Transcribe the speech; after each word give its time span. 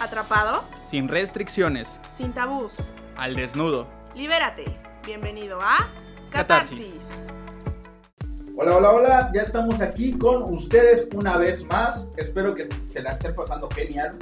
Atrapado, 0.00 0.64
Sin 0.84 1.08
restricciones. 1.08 2.00
sin 2.16 2.32
tabús. 2.32 2.74
Al 3.16 3.36
desnudo. 3.36 3.86
Libérate. 4.14 4.64
Bienvenido 5.04 5.58
a 5.60 5.88
Catarsis. 6.30 6.94
Catarsis. 6.94 8.54
Hola, 8.56 8.76
hola, 8.76 8.90
hola, 8.92 9.30
ya 9.34 9.42
estamos 9.42 9.80
aquí 9.80 10.12
con 10.18 10.42
ustedes 10.54 11.08
una 11.14 11.36
vez 11.36 11.62
más. 11.64 12.06
Espero 12.16 12.54
que 12.54 12.66
se 12.92 13.02
la 13.02 13.12
estén 13.12 13.34
pasando 13.34 13.68
genial, 13.70 14.16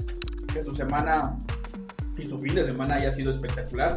que 0.53 0.63
su 0.65 0.75
semana 0.75 1.37
y 2.17 2.27
su 2.29 2.41
fin 2.41 2.55
de 2.57 2.65
semana 2.67 2.97
haya 2.97 3.13
sido 3.15 3.31
espectacular. 3.33 3.97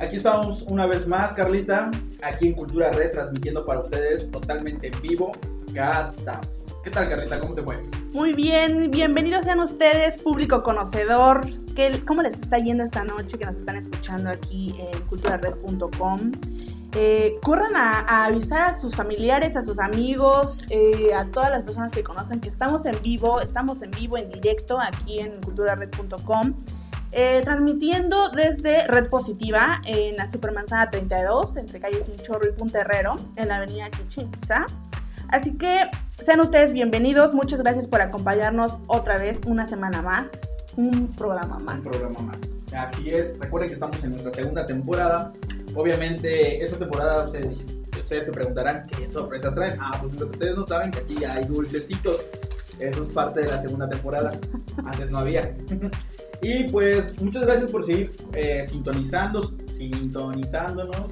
Aquí 0.00 0.16
estamos 0.16 0.62
una 0.62 0.86
vez 0.86 1.06
más, 1.06 1.34
Carlita, 1.34 1.90
aquí 2.22 2.48
en 2.48 2.54
Cultura 2.54 2.90
Red, 2.90 3.12
transmitiendo 3.12 3.64
para 3.64 3.80
ustedes 3.80 4.30
totalmente 4.30 4.88
en 4.88 5.02
vivo 5.02 5.32
Catarsis. 5.74 6.50
¿Qué 6.82 6.90
tal, 6.90 7.08
Carlita? 7.08 7.38
¿Cómo 7.38 7.54
te 7.54 7.62
fue? 7.62 7.80
Muy 8.12 8.34
bien, 8.34 8.90
bienvenidos 8.90 9.44
sean 9.44 9.60
ustedes, 9.60 10.18
público 10.22 10.62
conocedor. 10.62 11.46
¿Qué- 11.74 12.02
¿Cómo 12.06 12.22
les 12.22 12.34
está 12.34 12.58
yendo 12.58 12.84
esta 12.84 13.04
noche 13.04 13.38
que 13.38 13.46
nos 13.46 13.56
están 13.56 13.76
escuchando 13.76 14.30
aquí 14.30 14.74
en 14.78 15.00
culturared.com? 15.02 16.32
Eh, 16.94 17.36
corran 17.42 17.74
a, 17.74 18.26
avisar 18.26 18.62
a 18.68 18.74
sus 18.78 18.94
familiares, 18.94 19.56
a 19.56 19.62
sus 19.62 19.78
amigos, 19.80 20.66
eh, 20.68 21.14
a 21.14 21.24
todas 21.24 21.50
las 21.50 21.62
personas 21.62 21.90
que 21.90 22.04
conocen 22.04 22.40
que 22.40 22.50
estamos 22.50 22.84
en 22.84 23.00
vivo, 23.02 23.40
estamos 23.40 23.80
en 23.80 23.90
vivo, 23.92 24.18
en 24.18 24.30
directo 24.30 24.78
aquí 24.78 25.20
en 25.20 25.40
culturared.com. 25.40 26.54
eh, 27.14 27.42
transmitiendo 27.44 28.30
desde 28.30 28.86
Red 28.86 29.10
Positiva 29.10 29.82
en 29.84 30.16
la 30.16 30.26
Supermanzana 30.28 30.88
32, 30.88 31.56
entre 31.58 31.78
calle 31.78 32.02
Chinchorro 32.06 32.48
y 32.48 32.52
Punta 32.52 32.80
Herrero, 32.80 33.16
en 33.36 33.48
la 33.48 33.56
avenida 33.56 33.90
Chichinza. 33.90 34.64
Así 35.28 35.52
que 35.58 35.90
sean 36.22 36.40
ustedes 36.40 36.72
bienvenidos, 36.72 37.34
muchas 37.34 37.60
gracias 37.60 37.88
por 37.88 38.00
acompañarnos 38.00 38.78
otra 38.86 39.18
vez 39.18 39.38
una 39.46 39.66
semana 39.66 40.02
más, 40.02 40.26
un 40.76 41.08
programa 41.08 41.58
más. 41.58 41.76
Un 41.76 41.82
programa 41.82 42.20
más. 42.20 42.38
Así 42.72 43.10
es, 43.10 43.38
recuerden 43.40 43.68
que 43.68 43.74
estamos 43.74 44.02
en 44.04 44.10
nuestra 44.10 44.32
segunda 44.32 44.64
temporada. 44.64 45.32
Obviamente, 45.74 46.64
esta 46.64 46.78
temporada 46.78 47.26
ustedes, 47.26 47.56
ustedes 48.00 48.26
se 48.26 48.32
preguntarán 48.32 48.86
qué 48.86 49.08
sorpresas 49.08 49.54
traen. 49.54 49.78
Ah, 49.80 49.98
pues 50.00 50.14
lo 50.14 50.30
que 50.30 50.32
ustedes 50.36 50.56
no 50.56 50.66
saben 50.66 50.90
que 50.92 51.00
aquí 51.00 51.16
ya 51.20 51.34
hay 51.34 51.44
dulcecitos. 51.44 52.24
Eso 52.78 53.02
es 53.02 53.12
parte 53.12 53.40
de 53.40 53.48
la 53.48 53.60
segunda 53.60 53.88
temporada. 53.88 54.38
Antes 54.84 55.10
no 55.10 55.18
había. 55.18 55.54
y 56.42 56.64
pues, 56.64 57.20
muchas 57.20 57.44
gracias 57.44 57.70
por 57.70 57.84
seguir 57.84 58.12
eh, 58.32 58.64
sintonizando, 58.68 59.52
sintonizándonos. 59.76 61.06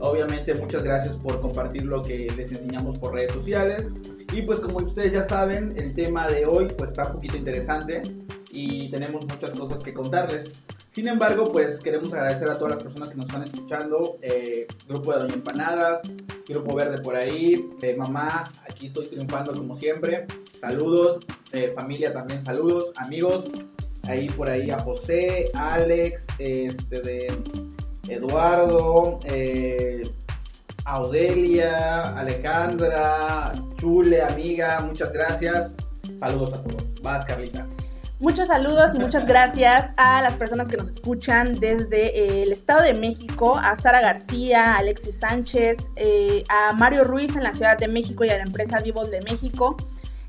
Obviamente, 0.00 0.54
muchas 0.54 0.84
gracias 0.84 1.16
por 1.16 1.40
compartir 1.40 1.84
lo 1.84 2.02
que 2.02 2.30
les 2.36 2.52
enseñamos 2.52 2.98
por 2.98 3.14
redes 3.14 3.32
sociales. 3.32 3.86
Y 4.32 4.42
pues, 4.42 4.60
como 4.60 4.78
ustedes 4.78 5.12
ya 5.12 5.24
saben, 5.24 5.74
el 5.76 5.94
tema 5.94 6.28
de 6.28 6.46
hoy 6.46 6.68
pues 6.76 6.90
está 6.90 7.06
un 7.06 7.14
poquito 7.14 7.36
interesante 7.36 8.02
y 8.50 8.90
tenemos 8.90 9.26
muchas 9.26 9.50
cosas 9.50 9.82
que 9.82 9.92
contarles. 9.92 10.50
Sin 10.90 11.06
embargo, 11.06 11.52
pues 11.52 11.80
queremos 11.80 12.12
agradecer 12.12 12.48
a 12.50 12.58
todas 12.58 12.74
las 12.74 12.82
personas 12.82 13.10
que 13.10 13.16
nos 13.16 13.26
están 13.26 13.44
escuchando. 13.44 14.18
eh, 14.22 14.66
grupo 14.88 15.12
de 15.12 15.20
Doña 15.20 15.34
Empanadas, 15.34 16.02
Grupo 16.48 16.74
Verde 16.74 17.00
por 17.02 17.14
ahí, 17.14 17.68
eh, 17.82 17.94
mamá, 17.94 18.50
aquí 18.68 18.86
estoy 18.88 19.06
triunfando 19.06 19.52
como 19.52 19.76
siempre. 19.76 20.26
Saludos, 20.60 21.24
eh, 21.52 21.72
familia 21.74 22.12
también 22.12 22.42
saludos, 22.42 22.90
amigos. 22.96 23.48
Ahí 24.04 24.28
por 24.30 24.48
ahí 24.48 24.70
a 24.70 24.78
José, 24.78 25.50
Alex, 25.54 26.26
este 26.38 27.00
de 27.00 27.32
Eduardo, 28.08 29.20
eh, 29.24 30.08
a 30.84 31.00
Odelia, 31.00 32.16
Alejandra, 32.18 33.52
Chule, 33.78 34.22
amiga, 34.22 34.80
muchas 34.80 35.12
gracias. 35.12 35.70
Saludos 36.18 36.54
a 36.54 36.62
todos. 36.62 37.02
Vas, 37.02 37.24
Carlita. 37.24 37.66
Muchos 38.20 38.48
saludos 38.48 38.96
y 38.96 38.98
muchas 38.98 39.26
gracias 39.26 39.92
a 39.96 40.20
las 40.22 40.34
personas 40.34 40.68
que 40.68 40.76
nos 40.76 40.88
escuchan 40.88 41.60
desde 41.60 42.18
eh, 42.18 42.42
el 42.42 42.50
Estado 42.50 42.82
de 42.82 42.94
México, 42.94 43.56
a 43.56 43.76
Sara 43.76 44.00
García, 44.00 44.72
a 44.72 44.78
Alexis 44.78 45.20
Sánchez, 45.20 45.78
eh, 45.94 46.42
a 46.48 46.72
Mario 46.72 47.04
Ruiz 47.04 47.36
en 47.36 47.44
la 47.44 47.52
Ciudad 47.52 47.78
de 47.78 47.86
México 47.86 48.24
y 48.24 48.30
a 48.30 48.38
la 48.38 48.42
empresa 48.42 48.80
Vivos 48.80 49.12
de 49.12 49.20
México, 49.20 49.76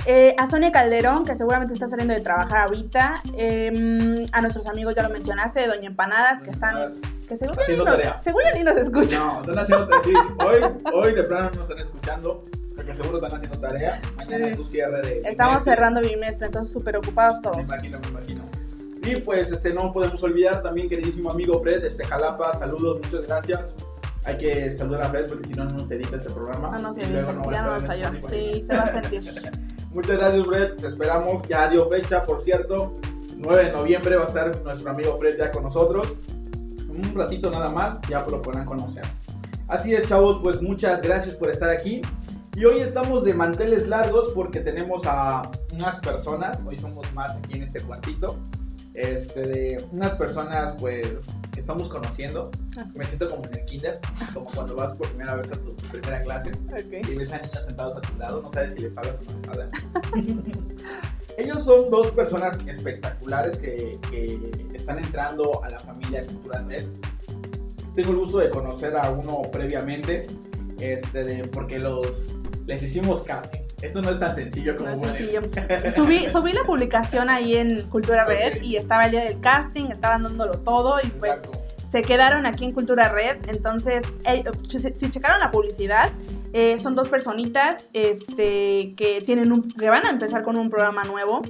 eh, 0.05 0.33
a 0.37 0.47
Sonia 0.47 0.71
Calderón, 0.71 1.25
que 1.25 1.35
seguramente 1.35 1.73
está 1.73 1.87
saliendo 1.87 2.13
de 2.13 2.21
trabajar 2.21 2.67
ahorita, 2.67 3.21
eh, 3.37 4.25
a 4.31 4.41
nuestros 4.41 4.65
amigos, 4.67 4.95
ya 4.95 5.03
lo 5.03 5.09
mencionaste, 5.09 5.67
Doña 5.67 5.87
Empanadas, 5.87 6.41
que 6.41 6.51
están, 6.51 6.93
que 7.27 7.35
ni 7.41 7.47
Haciendo 7.47 7.85
nos, 7.85 7.95
tarea. 7.95 8.21
seguro 8.23 8.45
ni 8.55 8.63
nos 8.63 8.77
escuchan. 8.77 9.19
No, 9.27 9.39
están 9.41 9.59
haciendo 9.59 9.87
tarea. 9.87 10.03
Sí, 10.03 10.13
hoy, 10.45 10.93
hoy 10.93 11.13
de 11.13 11.23
plano 11.23 11.51
no 11.55 11.61
están 11.63 11.77
escuchando, 11.79 12.43
porque 12.75 12.95
seguro 12.95 13.17
están 13.17 13.35
haciendo 13.43 13.59
tarea. 13.59 14.01
Mañana 14.15 14.45
Sí. 14.45 14.51
es 14.51 14.57
su 14.57 14.65
cierre 14.65 15.01
de. 15.01 15.21
Estamos 15.29 15.63
cerrando 15.63 16.01
bimestre, 16.01 16.47
entonces 16.47 16.71
súper 16.73 16.97
ocupados 16.97 17.35
Me 17.35 17.41
todos. 17.43 17.59
imagino, 17.67 17.99
me 17.99 18.07
imagino. 18.07 18.43
Y 19.03 19.19
pues 19.21 19.51
este 19.51 19.73
no 19.73 19.91
podemos 19.93 20.21
olvidar 20.23 20.61
también, 20.61 20.89
queridísimo 20.89 21.31
amigo 21.31 21.61
Fred, 21.61 21.83
este 21.85 22.03
Jalapa, 22.05 22.57
saludos, 22.57 22.99
muchas 23.03 23.27
gracias. 23.27 23.59
Hay 24.25 24.37
que 24.37 24.71
saludar 24.73 25.03
a 25.03 25.09
Fred 25.09 25.27
porque 25.27 25.47
si 25.47 25.53
no, 25.53 25.65
no 25.65 25.71
nos 25.77 25.91
edita 25.91 26.17
este 26.17 26.29
programa. 26.29 26.69
No 26.71 26.79
nos 26.89 26.97
Y 26.97 27.01
edita, 27.01 27.21
ya 27.51 27.61
no 27.63 27.73
nos 27.75 27.89
ayuda. 27.89 28.13
Sí, 28.29 28.63
se 28.67 28.75
va 28.75 28.81
a 28.83 28.91
sentir. 29.01 29.23
Muchas 29.93 30.17
gracias, 30.17 30.45
Fred. 30.45 30.75
Te 30.75 30.87
esperamos. 30.87 31.43
Ya 31.47 31.67
dio 31.69 31.89
fecha, 31.89 32.23
por 32.23 32.43
cierto. 32.43 32.93
9 33.37 33.65
de 33.65 33.71
noviembre 33.71 34.17
va 34.17 34.25
a 34.25 34.27
estar 34.27 34.61
nuestro 34.63 34.91
amigo 34.91 35.17
Fred 35.17 35.37
ya 35.37 35.51
con 35.51 35.63
nosotros. 35.63 36.13
Un 36.89 37.15
ratito 37.15 37.49
nada 37.49 37.69
más, 37.69 37.99
ya 38.09 38.25
lo 38.25 38.41
podrán 38.41 38.65
conocer. 38.65 39.03
Así 39.67 39.93
es, 39.93 40.07
chavos, 40.09 40.39
pues 40.41 40.61
muchas 40.61 41.01
gracias 41.01 41.35
por 41.35 41.49
estar 41.49 41.69
aquí. 41.69 42.01
Y 42.55 42.65
hoy 42.65 42.81
estamos 42.81 43.23
de 43.23 43.33
manteles 43.33 43.87
largos 43.87 44.33
porque 44.33 44.59
tenemos 44.59 45.03
a 45.05 45.49
unas 45.71 45.99
personas, 45.99 46.61
hoy 46.65 46.77
somos 46.77 47.11
más 47.13 47.37
aquí 47.37 47.57
en 47.57 47.63
este 47.63 47.79
cuartito, 47.79 48.35
este, 48.99 49.41
de 49.47 49.85
unas 49.91 50.11
personas 50.11 50.75
pues 50.79 51.07
que 51.53 51.59
estamos 51.61 51.87
conociendo. 51.89 52.51
Me 52.95 53.05
siento 53.05 53.29
como 53.29 53.45
en 53.45 53.53
el 53.59 53.65
kinder, 53.65 53.99
como 54.33 54.45
cuando 54.51 54.75
vas 54.75 54.93
por 54.95 55.07
primera 55.09 55.35
vez 55.35 55.49
a 55.51 55.55
tu 55.55 55.73
primera 55.89 56.21
clase 56.21 56.51
Ok. 56.51 57.07
y 57.09 57.15
ves 57.15 57.31
a 57.31 57.37
niños 57.37 57.63
sentados 57.65 57.97
a 57.97 58.01
tu 58.01 58.17
lado, 58.17 58.41
no 58.41 58.51
sabes 58.51 58.73
si 58.73 58.79
les 58.81 58.97
hablas 58.97 59.15
o 59.15 59.31
no 59.31 59.39
les 59.39 59.49
hablas. 59.49 59.69
Ellos 61.37 61.63
son 61.63 61.89
dos 61.89 62.11
personas 62.11 62.57
espectaculares 62.67 63.57
que, 63.59 63.97
que 64.11 64.37
están 64.73 64.99
entrando 64.99 65.63
a 65.63 65.69
la 65.69 65.79
familia 65.79 66.25
Cultural 66.25 66.67
Red. 66.67 66.85
Tengo 67.95 68.11
el 68.11 68.17
gusto 68.17 68.37
de 68.39 68.49
conocer 68.49 68.95
a 68.97 69.09
uno 69.09 69.43
previamente, 69.51 70.27
este, 70.81 71.23
de- 71.23 71.47
porque 71.47 71.79
los 71.79 72.35
les 72.65 72.83
hicimos 72.83 73.23
casting. 73.23 73.61
Esto 73.81 74.01
no 74.01 74.09
es 74.11 74.19
tan 74.19 74.35
sencillo 74.35 74.75
como 74.75 74.89
No 74.89 75.15
sencillo. 75.15 75.41
Subí, 75.95 76.29
subí 76.29 76.53
la 76.53 76.63
publicación 76.63 77.29
ahí 77.29 77.55
en 77.55 77.81
Cultura 77.89 78.25
Red 78.25 78.61
y 78.61 78.75
estaba 78.75 79.05
el 79.05 79.11
día 79.11 79.23
del 79.23 79.39
casting, 79.39 79.85
estaban 79.91 80.23
dándolo 80.23 80.59
todo 80.59 80.99
y 81.01 81.07
pues 81.07 81.33
Exacto. 81.33 81.61
se 81.91 82.01
quedaron 82.01 82.45
aquí 82.45 82.65
en 82.65 82.73
Cultura 82.73 83.09
Red. 83.09 83.37
Entonces, 83.47 84.05
eh, 84.25 84.43
si, 84.67 84.79
si 84.79 85.09
checaron 85.09 85.39
la 85.39 85.51
publicidad, 85.51 86.11
eh, 86.51 86.79
son 86.79 86.95
dos 86.95 87.09
personitas 87.09 87.87
este, 87.93 88.95
que, 88.95 89.21
tienen 89.25 89.51
un, 89.51 89.69
que 89.69 89.89
van 89.89 90.05
a 90.05 90.09
empezar 90.09 90.41
con 90.43 90.57
un 90.57 90.69
programa 90.69 91.03
nuevo, 91.03 91.43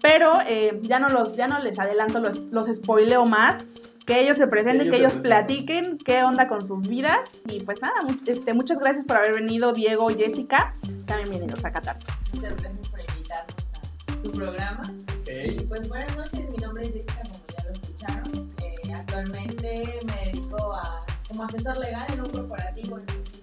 pero 0.00 0.34
eh, 0.46 0.78
ya, 0.82 1.00
no 1.00 1.08
los, 1.08 1.34
ya 1.36 1.48
no 1.48 1.58
les 1.58 1.78
adelanto, 1.78 2.20
los, 2.20 2.38
los 2.52 2.68
spoileo 2.68 3.26
más. 3.26 3.64
Que 4.06 4.20
ellos 4.20 4.36
se 4.36 4.46
presenten, 4.46 4.82
ellos 4.82 4.90
que 4.90 4.96
ellos 4.98 5.12
presenten. 5.14 5.30
platiquen 5.46 5.98
qué 5.98 6.22
onda 6.22 6.46
con 6.46 6.66
sus 6.66 6.86
vidas. 6.86 7.26
Y 7.46 7.60
pues 7.60 7.80
nada, 7.80 7.94
este, 8.26 8.52
muchas 8.52 8.78
gracias 8.78 9.04
por 9.06 9.16
haber 9.16 9.32
venido, 9.32 9.72
Diego 9.72 10.10
y 10.10 10.14
Jessica. 10.16 10.74
También 11.06 11.30
bienvenidos 11.30 11.64
a 11.64 11.72
Qatar. 11.72 11.96
Muchas 12.34 12.54
gracias 12.60 12.88
por 12.88 13.00
invitarnos 13.00 13.54
a 14.08 14.22
tu 14.22 14.32
programa. 14.32 14.92
Y 15.26 15.58
Ok. 15.58 15.68
pues 15.68 15.88
buenas 15.88 16.16
noches, 16.16 16.50
mi 16.50 16.56
nombre 16.58 16.82
es 16.84 16.92
Jessica, 16.92 17.22
como 17.22 17.44
ya 17.56 17.64
lo 17.64 17.72
escucharon. 17.72 18.50
Eh, 18.62 18.92
actualmente 18.92 19.98
me 20.06 20.30
dedico 20.32 20.74
a 20.74 21.04
como 21.28 21.44
asesor 21.44 21.78
legal 21.78 22.06
en 22.12 22.20
un 22.20 22.30
corporativo. 22.30 22.98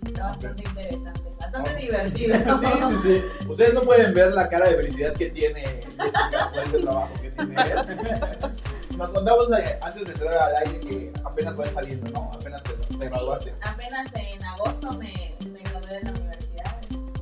Está 0.05 0.27
bastante 0.27 0.63
interesante, 0.63 1.21
bastante 1.39 1.75
divertido. 1.75 2.37
Sí, 2.59 2.67
sí, 2.67 2.95
sí. 3.03 3.47
Ustedes 3.49 3.73
no 3.73 3.81
pueden 3.81 4.13
ver 4.13 4.31
la 4.33 4.47
cara 4.47 4.67
de 4.69 4.75
felicidad 4.75 5.13
que 5.13 5.31
tiene 5.31 5.63
Jessica 5.63 6.51
ese 6.63 6.77
trabajo 6.79 7.13
que 7.19 7.31
tiene 7.31 7.55
él. 7.63 8.50
Nos 9.01 9.09
contamos 9.09 9.47
eh, 9.57 9.79
antes 9.81 10.05
de 10.05 10.11
entrar 10.11 10.37
al 10.37 10.55
aire 10.57 10.79
que 10.79 11.13
apenas 11.23 11.59
va 11.59 11.65
saliendo, 11.65 12.11
¿no? 12.11 12.31
Apenas 12.35 12.61
te, 12.61 12.73
te 12.73 13.09
graduaste. 13.09 13.51
Apenas 13.63 14.13
en 14.13 14.43
agosto 14.43 14.91
me, 14.91 15.35
me 15.51 15.59
gradué 15.59 15.93
de 15.95 16.03
la 16.03 16.11
universidad. 16.11 16.77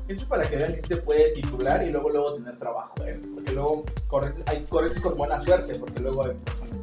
Eso 0.10 0.22
es 0.22 0.26
para 0.26 0.50
que 0.50 0.58
vean 0.58 0.76
que 0.76 0.86
se 0.86 0.98
puede 0.98 1.32
titular 1.32 1.82
y 1.82 1.92
luego 1.92 2.10
luego 2.10 2.34
tener 2.34 2.60
trabajo, 2.60 2.96
¿eh? 3.06 3.22
Porque 3.34 3.54
luego 3.54 3.86
corres, 4.08 4.34
hay 4.48 4.66
corres 4.66 5.00
con 5.00 5.16
buena 5.16 5.40
suerte, 5.40 5.74
porque 5.76 6.02
luego 6.02 6.26
hay 6.26 6.34
personas 6.34 6.78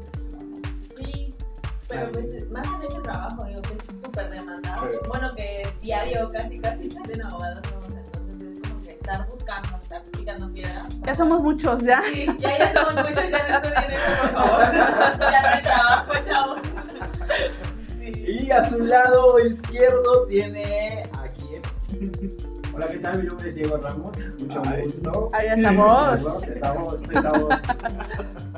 que. 0.96 1.04
Sí, 1.04 1.34
pero 1.88 2.08
pues 2.12 2.31
es 2.31 2.50
más 2.52 2.66
en 2.66 2.90
ese 2.90 3.00
trabajo, 3.02 3.44
digo 3.44 3.60
que 3.60 3.75
es 3.75 3.81
súper 4.02 4.31
demandado. 4.31 4.90
Sí. 4.90 4.99
Bueno, 5.08 5.34
que 5.34 5.69
diario 5.82 6.31
casi 6.32 6.58
casi 6.58 6.90
salen 6.90 7.22
abogados 7.22 7.60
estar 9.06 9.29
buscando, 9.29 9.69
estar 9.81 10.03
picando 10.03 10.53
piedra. 10.53 10.88
Ya 11.05 11.14
somos 11.14 11.41
muchos, 11.41 11.82
¿ya? 11.82 12.03
Sí, 12.12 12.26
ya, 12.38 12.58
ya 12.58 12.75
somos 12.75 12.94
muchos, 12.94 13.31
ya 13.31 13.49
no 13.49 13.55
estoy 13.56 13.70
dinero, 13.70 14.12
por 14.20 14.31
favor. 14.32 14.75
Ya 15.20 15.43
no 15.43 15.49
hay 15.49 15.62
trabajo, 15.62 16.12
chavos. 16.26 16.61
Sí. 18.00 18.25
Y 18.26 18.50
a 18.50 18.69
su 18.69 18.79
lado 18.81 19.38
izquierdo 19.38 20.26
tiene 20.26 21.08
a 21.12 21.29
quién. 21.29 22.37
Hola, 22.75 22.88
¿qué 22.88 22.99
tal? 22.99 23.23
Mi 23.23 23.29
nombre 23.29 23.49
es 23.49 23.55
Diego 23.55 23.76
Ramos. 23.76 24.19
Mucho 24.41 24.62
Ay. 24.67 24.82
gusto. 24.82 25.31
Ahí 25.32 25.47
esa 25.56 25.70
voz. 25.73 26.49
Estamos, 26.49 27.02
estamos 27.05 27.55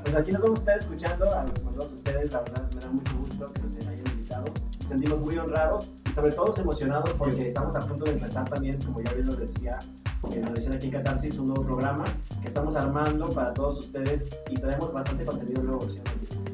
Pues 0.03 0.15
aquí 0.17 0.33
nos 0.33 0.43
vamos 0.43 0.59
a 0.59 0.63
estar 0.63 0.79
escuchando 0.79 1.31
a 1.31 1.45
todos 1.75 1.93
ustedes, 1.93 2.33
la 2.33 2.41
verdad 2.41 2.71
me 2.75 2.81
da 2.81 2.89
mucho 2.89 3.17
gusto 3.19 3.53
que 3.53 3.63
nos 3.63 3.87
hayan 3.87 4.07
invitado. 4.07 4.47
Nos 4.81 4.89
sentimos 4.89 5.21
muy 5.21 5.37
honrados 5.37 5.93
sobre 6.19 6.33
todo 6.33 6.57
emocionados 6.57 7.11
porque 7.11 7.47
estamos 7.47 7.77
a 7.77 7.79
punto 7.79 8.05
de 8.05 8.11
empezar 8.11 8.51
también, 8.51 8.77
como 8.83 9.01
ya 9.01 9.13
bien 9.13 9.27
lo 9.27 9.37
decía, 9.37 9.79
en 10.33 10.43
la 10.43 10.51
decían 10.51 10.75
aquí 10.75 10.87
en 10.87 10.93
Catarsis, 10.95 11.39
un 11.39 11.47
nuevo 11.47 11.63
programa 11.65 12.05
que 12.43 12.49
estamos 12.49 12.75
armando 12.75 13.29
para 13.29 13.55
todos 13.55 13.79
ustedes 13.79 14.29
y 14.51 14.57
traemos 14.57 14.93
bastante 14.93 15.25
contenido 15.25 15.63
nuevo. 15.63 15.89
¿sí? 15.89 16.01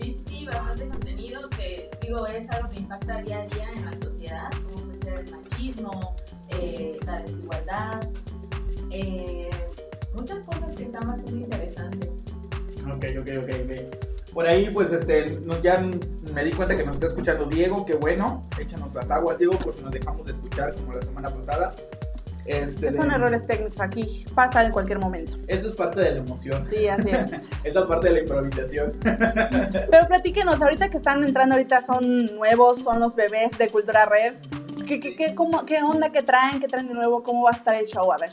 Sí, 0.02 0.22
sí, 0.26 0.44
bastante 0.44 0.86
contenido 0.88 1.48
que 1.48 1.90
digo 2.02 2.26
es 2.26 2.50
algo 2.50 2.68
que 2.68 2.80
impacta 2.80 3.22
día 3.22 3.40
a 3.40 3.46
día 3.46 3.70
en 3.74 3.84
la 3.86 3.96
sociedad, 4.02 4.50
como 4.64 4.84
puede 4.84 5.00
ser 5.00 5.18
el 5.20 5.30
machismo, 5.30 6.14
eh, 6.50 6.98
la 7.06 7.22
desigualdad, 7.22 8.08
eh, 8.90 9.48
muchas 10.14 10.40
cosas 10.40 10.76
que 10.76 10.82
están 10.82 11.08
bastante 11.08 11.32
interesantes. 11.32 12.10
Ok, 12.86 13.04
ok, 13.18 13.28
ok, 13.42 13.50
ok. 13.64 14.13
Por 14.34 14.46
ahí, 14.46 14.68
pues, 14.70 14.90
este, 14.92 15.38
ya 15.62 15.80
me 16.34 16.44
di 16.44 16.50
cuenta 16.50 16.74
que 16.76 16.84
nos 16.84 16.96
está 16.96 17.06
escuchando 17.06 17.46
Diego, 17.46 17.86
qué 17.86 17.94
bueno. 17.94 18.42
Échanos 18.60 18.92
las 18.92 19.08
aguas, 19.10 19.38
Diego, 19.38 19.56
porque 19.62 19.80
nos 19.82 19.92
dejamos 19.92 20.26
de 20.26 20.32
escuchar 20.32 20.74
como 20.74 20.92
la 20.94 21.02
semana 21.02 21.30
pasada. 21.30 21.74
Este, 22.44 22.92
Son 22.92 23.08
de- 23.08 23.14
errores 23.14 23.46
técnicos 23.46 23.80
aquí, 23.80 24.26
pasa 24.34 24.64
en 24.64 24.72
cualquier 24.72 24.98
momento. 24.98 25.32
Eso 25.46 25.68
es 25.68 25.74
parte 25.74 26.00
de 26.02 26.10
la 26.10 26.18
emoción. 26.18 26.66
Sí, 26.68 26.88
así 26.88 27.08
es. 27.10 27.30
Es 27.64 27.72
parte 27.84 28.08
de 28.08 28.12
la 28.14 28.20
improvisación. 28.20 28.92
Pero 29.02 30.06
platíquenos, 30.08 30.60
ahorita 30.60 30.90
que 30.90 30.98
están 30.98 31.24
entrando, 31.24 31.54
ahorita 31.54 31.82
son 31.86 32.26
nuevos, 32.36 32.82
son 32.82 33.00
los 33.00 33.14
bebés 33.14 33.56
de 33.56 33.68
Cultura 33.68 34.04
Red. 34.04 34.34
¿Qué, 34.86 35.00
qué, 35.00 35.16
qué, 35.16 35.34
cómo- 35.34 35.64
qué 35.64 35.82
onda 35.82 36.10
que 36.12 36.22
traen? 36.22 36.60
¿Qué 36.60 36.68
traen 36.68 36.88
de 36.88 36.94
nuevo? 36.94 37.22
¿Cómo 37.22 37.44
va 37.44 37.50
a 37.52 37.56
estar 37.56 37.74
el 37.76 37.86
show? 37.86 38.12
A 38.12 38.16
ver. 38.18 38.30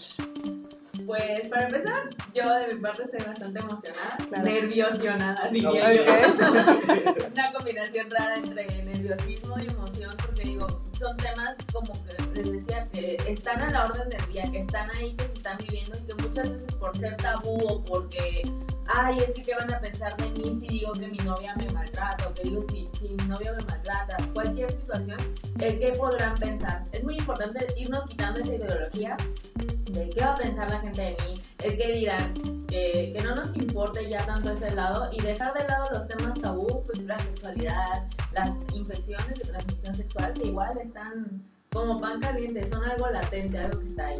Pues 1.06 1.48
para 1.50 1.68
empezar, 1.68 2.10
yo 2.34 2.54
de 2.54 2.74
mi 2.74 2.82
parte 2.82 3.04
estoy 3.04 3.20
bastante 3.26 3.60
emocionada, 3.60 4.18
Claro. 4.30 4.44
nerviosionada, 4.44 5.48
diría 5.50 5.94
yo. 5.94 6.04
Una 7.34 7.54
combinación 7.54 8.10
rara 8.12 8.36
entre 8.36 8.66
nerviosismo 8.84 9.58
y 9.60 9.68
emoción, 9.68 10.16
porque 10.24 10.44
digo, 10.44 10.68
son 10.98 11.18
temas 11.18 11.58
como 11.74 11.92
que 12.06 12.34
les 12.36 12.52
decía, 12.52 12.88
que 12.92 13.18
están 13.28 13.62
a 13.62 13.70
la 13.72 13.86
orden 13.86 14.10
del 14.10 14.26
día, 14.28 14.44
que 14.52 14.60
están 14.60 14.90
ahí, 14.96 15.14
que 15.16 15.24
se 15.26 15.34
están 15.34 15.58
viviendo 15.58 15.98
y 15.98 16.02
que 16.08 16.14
muchas 16.22 16.52
veces 16.52 16.76
por 16.76 16.98
ser 16.98 17.18
tabú 17.18 17.58
o 17.68 17.84
porque, 17.84 18.44
ay, 18.88 19.20
es 19.20 19.34
que 19.34 19.44
qué 19.44 19.56
van 19.56 19.74
a 19.74 19.80
pensar 19.80 20.16
de 20.18 20.30
mí 20.30 20.58
si 20.62 20.68
digo 20.68 20.92
que 20.94 21.08
mi 21.08 21.18
novia 21.20 21.56
me 21.56 21.68
maltrata 21.72 22.28
o 22.28 22.34
que 22.34 22.44
digo 22.44 22.66
si, 22.72 22.88
si 23.00 23.10
mi 23.10 23.24
novio 23.28 23.54
me 23.58 23.64
maltrata, 23.66 24.18
cualquier 24.34 24.72
situación, 24.72 25.18
el 25.60 25.80
qué 25.80 25.92
podrán 25.98 26.36
pensar. 26.36 26.84
Es 26.92 27.04
muy 27.04 27.18
importante 27.18 27.66
irnos 27.78 28.06
quitando 28.08 28.40
esa 28.40 28.56
ideología 28.56 29.18
qué 29.92 30.22
va 30.22 30.34
a 30.34 30.36
pensar 30.36 30.70
la 30.70 30.80
gente 30.80 31.02
de 31.02 31.18
mí, 31.26 31.42
el 31.64 31.78
qué 31.78 31.92
dirán, 31.94 32.34
que, 32.68 33.14
que 33.16 33.24
no 33.24 33.36
nos 33.36 33.56
importe 33.56 34.10
ya 34.10 34.26
tanto 34.26 34.52
ese 34.52 34.74
lado 34.76 35.10
y 35.12 35.22
dejar 35.22 35.54
de 35.54 35.68
lado 35.68 35.90
los 35.92 36.08
temas 36.08 36.40
tabú, 36.40 36.84
pues 36.86 37.00
la 37.04 37.20
sexualidad, 37.20 38.08
las 38.34 38.52
infecciones 38.74 39.40
de 39.40 39.46
transmisión 39.46 39.96
sexual 39.96 40.34
que 40.34 40.48
igual 40.48 40.78
están 40.78 41.44
como 41.72 42.00
pan 42.00 42.20
caliente, 42.20 42.68
son 42.70 42.84
algo 42.84 43.10
latente, 43.10 43.58
algo 43.58 43.80
que 43.80 43.86
está 43.86 44.08
ahí. 44.08 44.20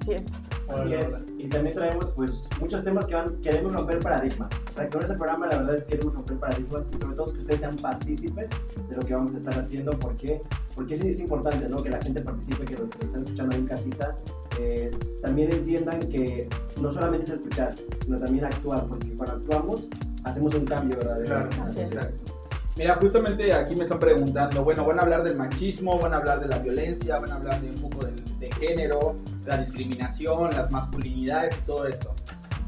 Así 0.00 0.12
es. 0.12 0.49
Así 0.74 0.94
es. 0.94 1.26
Y 1.38 1.48
también 1.48 1.74
traemos 1.74 2.10
pues 2.10 2.48
muchos 2.60 2.84
temas 2.84 3.06
que 3.06 3.14
van, 3.14 3.28
queremos 3.42 3.72
romper 3.72 4.00
paradigmas. 4.00 4.50
O 4.70 4.74
sea, 4.74 4.88
con 4.88 5.02
este 5.02 5.14
programa 5.14 5.46
la 5.46 5.58
verdad 5.58 5.74
es 5.76 5.82
que 5.84 5.90
queremos 5.90 6.14
romper 6.14 6.38
paradigmas 6.38 6.90
y 6.94 6.98
sobre 6.98 7.16
todo 7.16 7.32
que 7.32 7.40
ustedes 7.40 7.60
sean 7.60 7.76
partícipes 7.76 8.50
de 8.88 8.96
lo 8.96 9.02
que 9.02 9.14
vamos 9.14 9.34
a 9.34 9.38
estar 9.38 9.58
haciendo. 9.58 9.98
¿Por 9.98 10.16
qué? 10.16 10.40
Porque 10.74 10.96
sí 10.96 11.08
es 11.08 11.20
importante, 11.20 11.68
¿no? 11.68 11.82
Que 11.82 11.90
la 11.90 12.00
gente 12.00 12.20
participe, 12.22 12.64
que 12.64 12.76
los 12.76 12.88
que 12.90 13.06
están 13.06 13.22
escuchando 13.22 13.54
ahí 13.54 13.60
en 13.60 13.66
casita 13.66 14.16
eh, 14.58 14.90
también 15.22 15.52
entiendan 15.52 16.00
que 16.00 16.48
no 16.80 16.92
solamente 16.92 17.26
es 17.26 17.32
escuchar, 17.32 17.74
sino 18.04 18.18
también 18.18 18.44
actuar, 18.44 18.86
porque 18.86 19.10
cuando 19.16 19.36
actuamos 19.36 19.88
hacemos 20.24 20.54
un 20.54 20.64
cambio 20.64 20.96
verdadero. 20.96 21.48
Claro, 21.48 21.64
Así 21.64 21.80
es. 21.80 21.92
exacto. 21.92 22.39
Mira, 22.76 22.96
justamente 23.00 23.52
aquí 23.52 23.74
me 23.76 23.82
están 23.82 23.98
preguntando, 23.98 24.64
bueno, 24.64 24.86
van 24.86 24.98
a 24.98 25.02
hablar 25.02 25.22
del 25.22 25.36
machismo, 25.36 25.98
van 25.98 26.14
a 26.14 26.16
hablar 26.16 26.40
de 26.40 26.48
la 26.48 26.58
violencia, 26.58 27.18
van 27.18 27.30
a 27.30 27.36
hablar 27.36 27.60
de 27.60 27.68
un 27.70 27.76
poco 27.90 28.06
del- 28.06 28.38
de, 28.38 28.50
género, 28.52 29.16
la 29.44 29.58
discriminación, 29.58 30.50
las 30.50 30.70
masculinidades 30.70 31.54
todo 31.66 31.86
esto. 31.86 32.14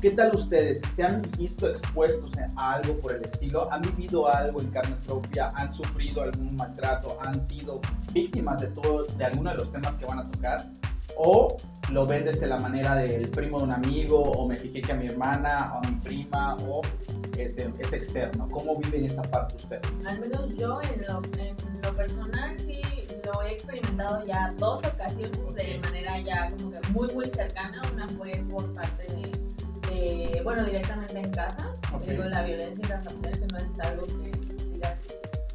¿Qué 0.03 0.11
tal 0.11 0.35
ustedes? 0.35 0.83
¿Se 0.97 1.03
han 1.05 1.23
visto 1.39 1.69
expuestos 1.69 2.31
a 2.57 2.73
algo 2.75 2.99
por 2.99 3.13
el 3.13 3.25
estilo? 3.25 3.73
¿Han 3.73 3.83
vivido 3.83 4.29
algo 4.29 4.61
en 4.61 4.67
carne 4.69 4.97
propia? 5.07 5.51
¿Han 5.55 5.73
sufrido 5.73 6.23
algún 6.23 6.57
maltrato? 6.57 7.17
¿Han 7.23 7.43
sido 7.49 7.81
víctimas 8.13 8.61
de 8.61 8.67
todo, 8.69 9.05
de 9.05 9.25
alguno 9.25 9.51
de 9.51 9.57
los 9.59 9.71
temas 9.73 9.95
que 9.95 10.05
van 10.05 10.19
a 10.19 10.25
tocar? 10.31 10.65
¿O 11.17 11.57
lo 11.91 12.07
ven 12.07 12.25
desde 12.25 12.47
la 12.47 12.59
manera 12.59 12.95
del 12.95 13.29
primo 13.29 13.59
de 13.59 13.65
un 13.65 13.73
amigo? 13.73 14.21
¿O 14.21 14.47
me 14.49 14.59
fijé 14.59 14.81
que 14.81 14.93
a 14.93 14.95
mi 14.95 15.07
hermana, 15.07 15.73
o 15.75 15.79
a 15.87 15.91
mi 15.91 15.97
prima? 16.01 16.57
¿O 16.67 16.81
este, 17.37 17.71
es 17.79 17.93
externo. 17.93 18.49
¿Cómo 18.51 18.77
viven 18.77 19.05
esa 19.05 19.23
parte 19.23 19.57
ustedes? 19.57 19.83
Al 20.07 20.21
menos 20.21 20.55
yo 20.55 20.81
en 20.83 21.03
lo, 21.07 21.23
en 21.39 21.83
lo 21.83 21.97
personal 21.97 22.59
sí 22.61 22.81
lo 23.25 23.43
he 23.43 23.53
experimentado 23.53 24.25
ya 24.27 24.53
dos 24.59 24.85
ocasiones 24.85 25.55
de 25.55 25.79
manera 25.85 26.19
ya 26.21 26.51
como 26.51 26.71
que 26.73 26.89
muy 26.89 27.13
muy 27.15 27.31
cercana. 27.31 27.81
Una 27.93 28.09
fue 28.09 28.33
por 28.51 28.73
parte 28.75 29.05
de, 29.15 30.31
de, 30.35 30.41
bueno, 30.43 30.65
directamente 30.65 31.19
en 31.19 31.31
casa. 31.31 31.73
Ok. 31.95 32.03
Digo, 32.03 32.25
la 32.25 32.43
violencia 32.43 32.83
intrafamiliar 32.83 33.33
que 33.39 33.47
no 33.47 33.59
es 33.59 33.81
algo 33.87 34.07
que 34.07 34.65
digas 34.75 34.99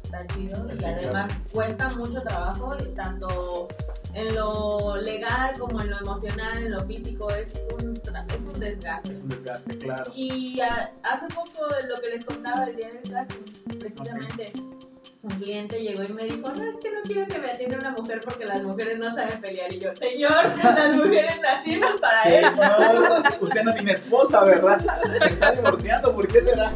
está 0.02 0.26
chido 0.28 0.56
Sí, 0.68 0.74
y 0.74 0.78
claro. 0.78 0.96
además 1.02 1.32
cuesta 1.52 1.88
mucho 1.90 2.20
trabajo, 2.22 2.74
y 2.80 2.94
tanto 2.94 3.68
en 4.14 4.34
lo 4.34 4.96
legal 4.96 5.54
como 5.58 5.80
en 5.80 5.90
lo 5.90 5.98
emocional, 5.98 6.56
en 6.58 6.70
lo 6.72 6.80
físico, 6.84 7.30
es 7.30 7.50
un, 7.80 7.92
es 7.94 8.44
un 8.44 8.60
desgaste. 8.60 9.12
Es 9.12 9.20
un 9.22 9.28
desgaste, 9.28 9.78
claro. 9.78 10.10
Y 10.14 10.60
a- 10.60 10.90
hace 11.02 11.26
poco 11.28 11.66
lo 11.88 12.00
que 12.00 12.10
les 12.10 12.24
contaba 12.24 12.64
el 12.64 12.76
día 12.76 12.88
del 12.92 13.12
casting, 13.12 13.78
precisamente 13.78 14.52
un 15.20 15.30
cliente 15.30 15.78
llegó 15.80 16.04
y 16.04 16.12
me 16.12 16.24
dijo, 16.24 16.48
no, 16.48 16.62
es 16.62 16.76
que 16.80 16.90
no 16.92 17.00
quiero 17.02 17.26
que 17.26 17.38
me 17.40 17.50
atienda 17.50 17.76
una 17.78 17.90
mujer 17.90 18.20
porque 18.24 18.44
las 18.46 18.62
mujeres 18.62 18.98
no 19.00 19.12
saben 19.12 19.40
pelear. 19.40 19.72
Y 19.74 19.80
yo, 19.80 19.90
señor, 19.96 20.30
las 20.64 20.94
mujeres 20.96 21.40
nacimos 21.42 21.90
para 22.00 22.22
eso. 22.22 23.22
Usted 23.40 23.62
no 23.64 23.74
tiene 23.74 23.92
esposa, 23.92 24.44
¿verdad? 24.44 24.80
Se 25.20 25.28
está 25.28 25.50
divorciando, 25.52 26.14
¿por 26.14 26.28
qué 26.28 26.40
será? 26.42 26.72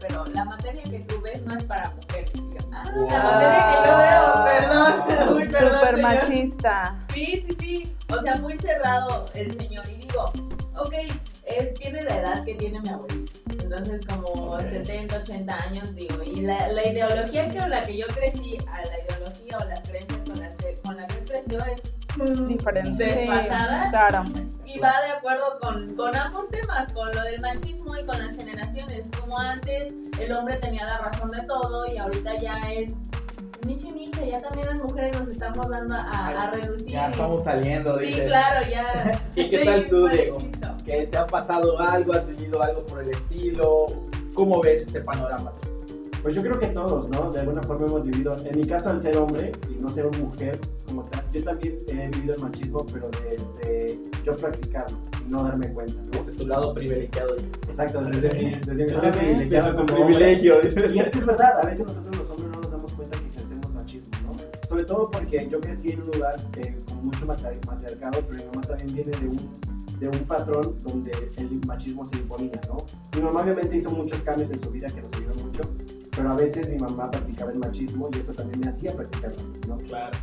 Pero 0.00 0.24
la 0.26 0.44
materia 0.44 0.82
que 0.84 0.98
tú 1.00 1.20
ves 1.22 1.42
no 1.44 1.56
es 1.56 1.64
para 1.64 1.90
mujeres. 1.94 2.30
Y 2.34 2.38
yo, 2.38 2.58
ah, 2.72 2.82
Wow. 2.94 3.08
la 3.10 3.22
materia 3.22 3.66
que 3.70 3.88
yo 3.88 3.98
veo, 3.98 4.44
perdón, 4.44 5.36
uy, 5.36 5.48
perdón, 5.48 5.72
Súper 5.78 5.94
señor. 5.96 6.02
machista. 6.02 6.98
Sí, 7.14 7.26
sí, 7.46 7.56
sí. 7.60 7.96
O 8.16 8.20
sea, 8.22 8.36
muy 8.36 8.56
cerrado 8.56 9.26
el 9.34 9.58
señor. 9.58 9.84
Y 9.88 9.96
digo, 10.06 10.24
ok, 10.76 10.94
es, 11.44 11.74
tiene 11.74 12.02
la 12.02 12.16
edad 12.16 12.44
que 12.44 12.54
tiene 12.54 12.80
mi 12.80 12.88
abuelito. 12.88 13.32
Entonces, 13.62 14.00
como 14.06 14.28
Ok. 14.54 14.60
70, 14.62 15.16
80 15.18 15.54
años, 15.64 15.94
digo. 15.94 16.22
Y 16.22 16.40
la, 16.40 16.68
la 16.68 16.86
ideología 16.86 17.48
con 17.50 17.68
la 17.68 17.82
que 17.82 17.98
yo 17.98 18.06
crecí, 18.06 18.56
a 18.72 18.80
la 18.86 18.98
ideología 19.04 19.58
o 19.60 19.64
las 19.66 19.80
creencias 19.80 20.20
con 20.26 20.40
las 20.40 20.54
que, 20.56 20.74
con 20.82 20.96
la 20.96 21.06
que 21.06 21.14
él 21.18 21.24
creció 21.26 21.58
es. 21.66 21.82
Diferente. 22.48 23.04
Sí, 23.10 23.14
Desfasada. 23.20 23.90
claro. 23.90 24.24
Y 24.74 24.78
va 24.78 24.92
de 25.02 25.10
acuerdo 25.16 25.58
con, 25.60 25.94
con 25.96 26.14
ambos 26.14 26.48
temas, 26.50 26.92
con 26.92 27.10
lo 27.14 27.22
del 27.22 27.40
machismo 27.40 27.96
y 27.96 28.04
con 28.04 28.18
las 28.18 28.36
generaciones. 28.36 29.06
Como 29.18 29.38
antes 29.38 29.92
el 30.20 30.32
hombre 30.32 30.56
tenía 30.58 30.84
la 30.84 30.98
razón 30.98 31.30
de 31.30 31.42
todo 31.42 31.86
y 31.86 31.96
ahorita 31.96 32.36
ya 32.38 32.58
es. 32.72 32.96
Miche, 33.66 33.90
miche, 33.92 34.30
ya 34.30 34.40
también 34.40 34.66
las 34.68 34.76
mujeres 34.76 35.18
nos 35.18 35.28
estamos 35.30 35.68
dando 35.68 35.94
a, 35.94 36.28
a 36.28 36.50
relucir. 36.50 36.88
Ya 36.88 37.08
estamos 37.08 37.44
saliendo, 37.44 37.98
Sí, 37.98 38.06
dice. 38.06 38.26
claro, 38.26 38.66
ya. 38.70 39.20
¿Y 39.34 39.50
qué 39.50 39.58
Sí, 39.60 39.64
tal 39.64 39.86
tú, 39.88 40.08
Diego? 40.08 40.38
¿Que 40.84 41.06
te 41.06 41.18
ha 41.18 41.26
pasado 41.26 41.78
algo? 41.78 42.14
¿Has 42.14 42.26
tenido 42.26 42.62
algo 42.62 42.86
por 42.86 43.02
el 43.02 43.10
estilo? 43.10 43.86
¿Cómo 44.34 44.60
ves 44.62 44.82
este 44.82 45.00
panorama? 45.00 45.52
Pues 46.22 46.34
yo 46.34 46.42
creo 46.42 46.58
que 46.58 46.66
todos, 46.68 47.08
¿no? 47.10 47.30
De 47.30 47.40
alguna 47.40 47.62
forma 47.62 47.86
hemos 47.86 48.04
vivido, 48.04 48.36
en 48.44 48.56
mi 48.58 48.64
caso 48.66 48.90
al 48.90 49.00
ser 49.00 49.16
hombre 49.16 49.52
y 49.70 49.80
no 49.80 49.88
ser 49.88 50.06
mujer 50.18 50.58
como 50.86 51.04
tal, 51.04 51.22
yo 51.32 51.44
también 51.44 51.78
he 51.88 52.08
vivido 52.08 52.34
el 52.34 52.40
machismo, 52.40 52.84
pero 52.92 53.08
desde 53.22 53.98
yo 54.24 54.36
practicarlo 54.36 54.96
y 55.26 55.30
no 55.30 55.44
darme 55.44 55.68
cuenta, 55.72 55.94
¿no? 56.12 56.24
Desde 56.24 56.38
tu 56.38 56.46
lado 56.46 56.74
privilegiado. 56.74 57.36
Exacto, 57.68 58.00
desde 58.02 58.28
mi, 58.36 58.50
desde 58.56 58.84
mi 58.86 58.92
Ah, 58.92 59.02
lado 59.02 59.12
privilegiado 59.18 59.74
como 59.76 59.86
privilegio. 59.86 60.54
hombre. 60.56 60.94
Y 60.94 60.98
es 60.98 61.10
que 61.10 61.18
es 61.18 61.26
verdad, 61.26 61.60
a 61.62 61.66
veces 61.66 61.86
nosotros 61.86 62.16
los 62.16 62.30
hombres 62.30 62.50
no 62.50 62.60
nos 62.60 62.70
damos 62.72 62.92
cuenta 62.94 63.18
que 63.20 63.26
ejercemos 63.28 63.72
machismo, 63.72 64.08
¿no? 64.26 64.68
Sobre 64.68 64.84
todo 64.84 65.10
porque 65.10 65.48
yo 65.48 65.60
crecí 65.60 65.90
en 65.92 66.02
un 66.02 66.10
lugar 66.10 66.36
eh, 66.56 66.76
con 66.88 67.04
mucho 67.04 67.26
matri- 67.26 67.64
matriarcado, 67.66 68.20
pero 68.28 68.42
mi 68.42 68.44
mamá 68.50 68.60
también 68.62 68.94
viene 68.94 69.10
de 69.18 69.28
un, 69.28 69.38
de 70.00 70.08
un 70.08 70.18
patrón 70.26 70.74
donde 70.84 71.12
el 71.36 71.60
machismo 71.66 72.04
se 72.06 72.16
imponía, 72.16 72.60
¿no? 72.68 72.76
Mi 73.16 73.22
mamá 73.22 73.42
obviamente 73.42 73.76
hizo 73.76 73.90
muchos 73.90 74.20
cambios 74.22 74.50
en 74.50 74.60
su 74.62 74.70
vida 74.70 74.88
que 74.88 75.00
nos 75.00 75.12
ayudó 75.14 75.34
mucho, 75.44 75.62
pero 76.18 76.32
a 76.32 76.34
veces 76.34 76.68
mi 76.68 76.76
mamá 76.78 77.10
practicaba 77.10 77.52
el 77.52 77.58
machismo 77.60 78.10
y 78.12 78.18
eso 78.18 78.32
también 78.32 78.58
me 78.60 78.68
hacía 78.68 78.92
practicarlo, 78.92 79.36
¿no? 79.68 79.76
Claro. 79.78 80.18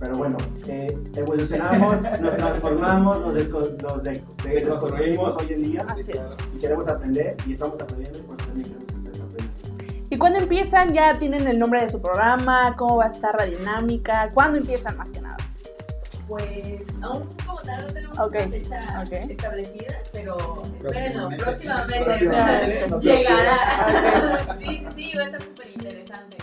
Pero 0.00 0.16
bueno, 0.16 0.36
eh, 0.66 0.96
evolucionamos, 1.16 2.02
nos 2.20 2.36
transformamos, 2.36 3.20
nos, 3.20 3.34
desco- 3.34 3.76
nos 3.82 4.02
de- 4.02 4.22
de- 4.42 4.54
desconstruimos 4.64 5.36
hoy 5.36 5.52
en 5.52 5.62
día 5.62 5.86
y 6.56 6.58
queremos 6.60 6.88
aprender 6.88 7.36
y 7.46 7.52
estamos 7.52 7.78
aprendiendo 7.80 8.18
y 8.18 8.22
por 8.22 8.36
eso 8.40 8.46
también 8.46 8.66
queremos 8.68 8.86
que 8.88 8.96
ustedes 8.96 9.20
aprendan. 9.20 10.06
¿Y 10.10 10.16
cuándo 10.18 10.38
empiezan? 10.40 10.94
¿Ya 10.94 11.18
tienen 11.18 11.46
el 11.46 11.58
nombre 11.58 11.82
de 11.82 11.90
su 11.90 12.00
programa? 12.00 12.74
¿Cómo 12.76 12.96
va 12.96 13.04
a 13.04 13.08
estar 13.08 13.36
la 13.38 13.44
dinámica? 13.44 14.30
¿Cuándo 14.32 14.58
empiezan 14.58 14.96
más 14.96 15.10
que 15.10 15.20
nada? 15.20 15.36
Pues 16.26 16.80
aún 17.02 17.28
como 17.46 17.60
tal 17.60 17.86
no 17.86 17.92
tenemos 17.92 18.18
Ok, 18.18 18.34
una 18.34 18.48
fecha 18.48 19.02
ok. 19.04 19.12
establecida, 19.30 19.94
pero 20.12 20.36
espérenlo, 20.82 21.28
Próximamente. 21.36 21.44
próximamente, 21.44 22.04
Próximamente, 22.86 23.00
llegará. 23.00 23.58
Sí, 24.58 24.64
sí, 24.66 24.83
va 25.18 25.22
a 25.22 25.26
estar 25.26 25.42
súper 25.42 25.66
interesante. 25.74 26.36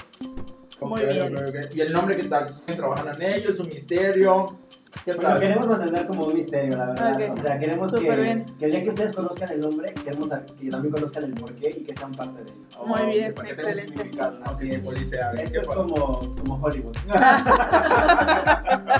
Muy 0.81 1.01
Ok, 1.03 1.07
bien. 1.11 1.37
ok, 1.37 1.43
ok. 1.49 1.75
Y 1.75 1.81
el 1.81 1.93
nombre 1.93 2.15
que 2.17 2.23
tal, 2.23 2.47
están 2.47 2.75
trabajando 2.75 3.11
en 3.13 3.21
ello, 3.33 3.51
es 3.53 3.59
un 3.59 3.67
misterio. 3.67 4.57
¿Qué 5.05 5.13
Bueno, 5.13 5.39
queremos 5.39 5.67
mantener 5.67 6.05
como 6.05 6.25
un 6.25 6.33
misterio, 6.35 6.75
la 6.77 6.85
verdad. 6.87 7.15
Ok. 7.31 7.37
O 7.37 7.41
sea, 7.41 7.57
queremos 7.59 7.93
que, 7.93 7.99
bien. 8.15 8.45
que 8.59 8.65
el 8.65 8.71
día 8.71 8.83
que 8.83 8.89
ustedes 8.89 9.13
conozcan 9.13 9.49
el 9.51 9.59
nombre, 9.61 9.93
queremos 9.93 10.29
que 10.59 10.69
también 10.69 10.93
conozcan 10.93 11.23
el 11.23 11.33
porqué 11.33 11.69
y 11.69 11.83
que 11.83 11.95
sean 11.95 12.11
parte 12.11 12.43
de 12.43 12.51
ello. 12.51 12.85
Muy 12.85 13.05
bien, 13.05 13.33
Para 13.33 13.47
que 13.47 13.53
excelente. 13.53 14.11
Así 14.43 14.69
Que 14.69 14.75
es. 14.75 14.85
algo. 15.13 15.41
Esto 15.41 15.61
es 15.61 15.67
como, 15.67 16.35
como 16.35 16.55
Hollywood. 16.61 16.97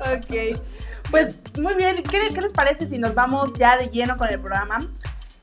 Ok. 0.00 0.60
Pues 1.10 1.36
muy 1.58 1.74
bien, 1.74 1.96
¿Qué, 1.96 2.20
qué 2.32 2.40
les 2.40 2.52
parece 2.52 2.86
si 2.86 2.98
nos 2.98 3.14
vamos 3.14 3.52
ya 3.54 3.76
de 3.76 3.88
lleno 3.88 4.16
con 4.16 4.28
el 4.28 4.38
programa? 4.38 4.86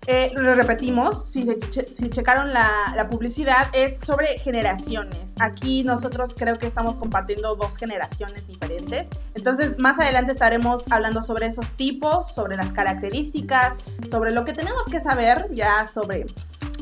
Eh, 0.09 0.31
lo 0.37 0.55
repetimos, 0.55 1.25
si, 1.31 1.45
che- 1.69 1.85
si 1.85 2.09
checaron 2.09 2.53
la, 2.53 2.93
la 2.95 3.09
publicidad, 3.09 3.67
es 3.73 3.97
sobre 4.05 4.39
generaciones. 4.39 5.19
Aquí 5.39 5.83
nosotros 5.83 6.33
creo 6.35 6.55
que 6.57 6.65
estamos 6.65 6.95
compartiendo 6.95 7.55
dos 7.57 7.75
generaciones 7.75 8.47
diferentes. 8.47 9.05
Entonces, 9.35 9.77
más 9.77 9.99
adelante 9.99 10.31
estaremos 10.31 10.85
hablando 10.91 11.23
sobre 11.23 11.47
esos 11.47 11.73
tipos, 11.73 12.33
sobre 12.33 12.55
las 12.55 12.71
características, 12.71 13.73
sobre 14.09 14.31
lo 14.31 14.45
que 14.45 14.53
tenemos 14.53 14.83
que 14.89 15.01
saber 15.01 15.49
ya 15.53 15.87
sobre, 15.87 16.25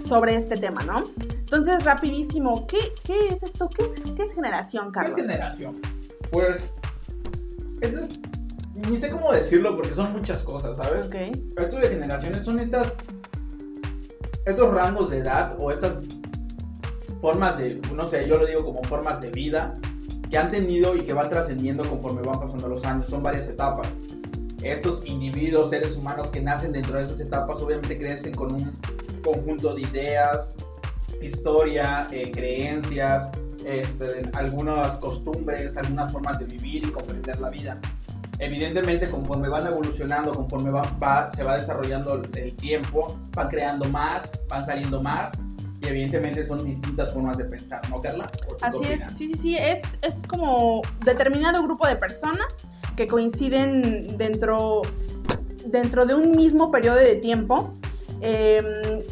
sobre 0.07 0.35
este 0.35 0.55
tema, 0.57 0.83
¿no? 0.83 1.03
Entonces, 1.19 1.83
rapidísimo, 1.83 2.67
¿qué, 2.67 2.77
qué 3.03 3.29
es 3.29 3.41
esto? 3.41 3.67
¿Qué 3.69 3.85
es, 3.85 4.11
qué 4.15 4.21
es 4.23 4.33
generación, 4.35 4.85
¿Qué 4.87 4.99
Carlos? 4.99 5.17
es 5.19 5.25
generación? 5.27 5.81
Pues. 6.31 6.69
esto 7.81 7.99
es- 8.01 8.19
ni 8.89 8.99
sé 8.99 9.09
cómo 9.09 9.31
decirlo 9.31 9.73
porque 9.75 9.93
son 9.93 10.11
muchas 10.11 10.43
cosas, 10.43 10.75
¿sabes? 10.75 11.05
Ok. 11.05 11.15
Esto 11.57 11.77
de 11.77 11.87
generaciones 11.87 12.43
son 12.43 12.59
estas. 12.59 12.93
Estos 14.45 14.73
rangos 14.73 15.09
de 15.09 15.17
edad 15.19 15.55
o 15.59 15.71
estas 15.71 15.93
formas 17.19 17.57
de. 17.57 17.81
No 17.95 18.09
sé, 18.09 18.27
yo 18.27 18.37
lo 18.37 18.45
digo 18.45 18.63
como 18.63 18.83
formas 18.83 19.19
de 19.21 19.31
vida 19.31 19.75
que 20.29 20.37
han 20.37 20.49
tenido 20.49 20.95
y 20.95 21.01
que 21.01 21.13
van 21.13 21.29
trascendiendo 21.29 21.87
conforme 21.89 22.21
van 22.21 22.39
pasando 22.39 22.67
los 22.67 22.83
años. 22.85 23.07
Son 23.07 23.23
varias 23.23 23.47
etapas. 23.47 23.87
Estos 24.61 25.05
individuos, 25.05 25.69
seres 25.69 25.95
humanos 25.95 26.27
que 26.29 26.41
nacen 26.41 26.71
dentro 26.71 26.97
de 26.97 27.03
esas 27.03 27.19
etapas, 27.19 27.61
obviamente 27.61 27.97
crecen 27.97 28.33
con 28.33 28.53
un 28.53 28.71
conjunto 29.23 29.73
de 29.73 29.81
ideas, 29.81 30.49
historia, 31.21 32.07
eh, 32.11 32.31
creencias, 32.31 33.29
este, 33.65 34.29
algunas 34.33 34.97
costumbres, 34.97 35.75
algunas 35.77 36.11
formas 36.11 36.39
de 36.39 36.45
vivir 36.45 36.85
y 36.85 36.91
comprender 36.91 37.39
la 37.39 37.49
vida. 37.49 37.79
Evidentemente, 38.39 39.07
conforme 39.09 39.47
van 39.49 39.67
evolucionando, 39.67 40.33
conforme 40.33 40.69
va, 40.71 40.81
va- 41.01 41.31
se 41.35 41.43
va 41.43 41.57
desarrollando 41.57 42.15
el, 42.15 42.55
tiempo, 42.55 43.17
van 43.31 43.47
creando 43.49 43.87
más, 43.89 44.31
van 44.49 44.65
saliendo 44.65 45.01
más, 45.01 45.31
y 45.81 45.87
evidentemente 45.87 46.45
son 46.45 46.63
distintas 46.65 47.13
formas 47.13 47.37
de 47.37 47.45
pensar, 47.45 47.81
¿no, 47.89 48.01
Carla? 48.01 48.27
¿O 48.49 48.55
tú 48.55 48.55
qué 48.57 48.65
Así 48.65 48.83
es, 48.93 49.03
sí, 49.17 49.27
sí, 49.29 49.33
sí, 49.37 49.57
es, 49.57 49.81
es 50.01 50.23
como 50.27 50.81
determinado 51.05 51.63
grupo 51.63 51.87
de 51.87 51.95
personas 51.95 52.47
que 52.95 53.07
coinciden 53.07 54.17
dentro, 54.17 54.81
dentro 55.65 56.05
de 56.05 56.15
un 56.15 56.31
mismo 56.31 56.71
periodo 56.71 56.97
de 56.97 57.15
tiempo. 57.15 57.73
eh, 58.21 59.05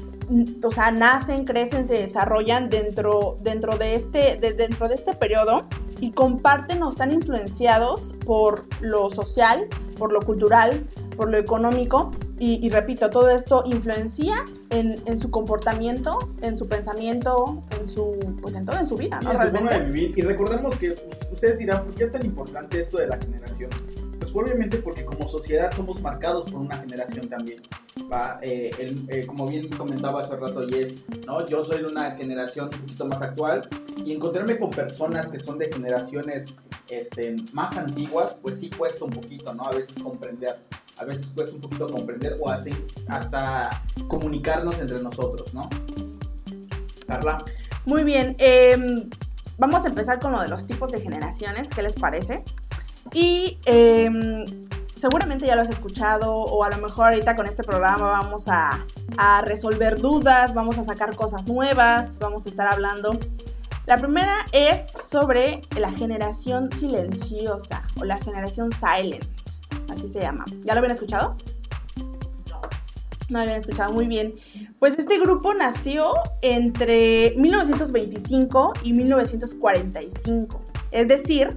o 0.64 0.72
sea, 0.72 0.92
nacen, 0.92 1.46
crecen, 1.46 1.86
se 1.88 1.94
desarrollan 1.94 2.70
dentro, 2.70 3.38
dentro, 3.42 3.78
de 3.78 3.96
este, 3.96 4.38
de- 4.38 4.54
dentro 4.54 4.88
de 4.88 4.96
este 4.96 5.14
periodo 5.14 5.64
y 6.00 6.12
comparten 6.12 6.82
o 6.84 6.90
están 6.90 7.12
influenciados 7.12 8.14
por 8.26 8.64
lo 8.82 9.10
social, 9.12 9.68
por 9.98 10.12
lo 10.12 10.22
cultural, 10.22 10.84
por 11.16 11.30
lo 11.30 11.38
económico 11.38 12.12
y, 12.40 12.66
y 12.66 12.70
repito, 12.70 13.10
todo 13.10 13.30
esto 13.30 13.64
influencia 13.66 14.44
en, 14.70 14.96
en 15.06 15.20
su 15.20 15.30
comportamiento, 15.30 16.18
en 16.42 16.58
su 16.58 16.68
pensamiento, 16.68 17.62
en 17.80 17.88
su, 17.88 18.18
pues 18.42 18.56
en 18.56 18.66
todo, 18.66 18.80
en 18.80 18.88
su 18.90 18.96
vida, 18.98 19.20
Sí, 19.22 19.26
¿no? 19.28 19.32
en 19.34 19.38
su 19.38 19.44
forma 19.54 19.70
Realmente. 19.70 19.86
de 19.86 19.92
vivir. 20.08 20.20
Y 20.20 20.22
recordemos 20.24 20.76
que 20.78 20.96
ustedes 21.32 21.60
dirán, 21.60 21.84
¿por 21.86 21.94
qué 21.94 22.04
es 22.06 22.12
tan 22.12 22.26
importante 22.26 22.82
esto 22.82 22.98
de 22.98 23.08
la 23.08 23.18
generación? 23.18 23.70
Pues 24.32 24.46
obviamente 24.48 24.78
porque 24.78 25.04
como 25.06 25.28
sociedad 25.28 25.72
somos 25.76 26.02
marcados 26.02 26.50
por 26.50 26.62
una 26.62 26.78
generación 26.78 27.28
también. 27.30 27.62
¿va? 28.12 28.40
Eh, 28.42 28.72
el- 28.80 29.06
eh, 29.10 29.26
como 29.26 29.48
bien 29.48 29.68
comentaba 29.70 30.22
hace 30.24 30.36
rato 30.36 30.66
Yes, 30.68 31.06
¿no? 31.28 31.46
yo 31.46 31.64
soy 31.64 31.80
de 31.80 31.86
una 31.88 32.12
generación 32.12 32.70
un 32.74 32.80
poquito 32.82 33.06
más 33.06 33.22
actual 33.22 33.68
y 34.06 34.14
encontrarme 34.14 34.58
con 34.58 34.72
personas 34.72 35.28
que 35.28 35.40
son 35.40 35.58
de 35.58 35.72
generaciones 35.72 36.54
este, 36.90 37.36
más 37.54 37.78
antiguas, 37.78 38.36
pues 38.42 38.60
sí 38.60 38.70
cuesta 38.70 39.06
un 39.06 39.12
poquito, 39.12 39.54
¿no? 39.54 39.64
A 39.66 39.72
veces 39.72 39.94
comprender, 40.04 40.58
a 40.98 41.06
veces 41.06 41.26
cuesta 41.34 41.56
un 41.56 41.62
poquito 41.62 41.88
comprender 41.90 42.38
o 42.40 42.50
así, 42.50 42.72
hasta 43.08 43.70
comunicarnos 44.08 44.78
entre 44.80 45.02
nosotros, 45.02 45.54
¿no? 45.54 45.70
Carla. 47.08 47.44
Muy 47.86 48.04
bien, 48.04 48.36
em, 48.40 49.10
vamos 49.58 49.86
a 49.86 49.90
empezar 49.90 50.20
con 50.20 50.34
lo 50.34 50.42
de 50.42 50.50
los 50.50 50.68
tipos 50.68 50.92
de 50.92 51.00
generaciones, 51.02 51.68
¿qué 51.70 51.82
les 51.84 51.96
parece? 51.96 52.44
Y 53.12 53.58
em, 53.66 54.46
seguramente 54.96 55.46
ya 55.46 55.56
lo 55.56 55.62
has 55.62 55.70
escuchado 55.70 56.34
o 56.34 56.64
a 56.64 56.70
lo 56.70 56.78
mejor 56.78 57.08
ahorita 57.08 57.36
con 57.36 57.46
este 57.46 57.64
programa 57.64 58.22
vamos 58.22 58.48
a, 58.48 58.86
a 59.18 59.42
resolver 59.42 60.00
dudas, 60.00 60.54
vamos 60.54 60.78
a 60.78 60.86
sacar 60.86 61.16
cosas 61.16 61.46
nuevas, 61.46 62.18
vamos 62.20 62.46
a 62.46 62.50
estar 62.50 62.68
hablando. 62.68 63.20
La 63.86 63.98
primera 63.98 64.46
es 64.54 64.80
sobre 65.06 65.62
la 65.78 65.92
generación 65.92 66.70
silenciosa 66.80 67.84
o 68.00 68.06
la 68.06 68.18
generación 68.20 68.72
silent, 68.72 69.26
así 69.92 70.10
se 70.10 70.22
llama. 70.22 70.46
¿Ya 70.62 70.74
lo 70.74 70.80
habían 70.80 70.94
escuchado? 70.94 71.36
No 73.28 73.40
habían 73.40 73.58
escuchado 73.58 73.92
muy 73.92 74.08
bien. 74.08 74.36
Pues 74.80 74.98
este 74.98 75.20
grupo 75.20 75.54
nació 75.54 76.14
entre 76.42 77.34
1925 77.36 78.74
y 78.84 78.94
1945. 78.94 80.62
Es 80.92 81.08
decir, 81.10 81.50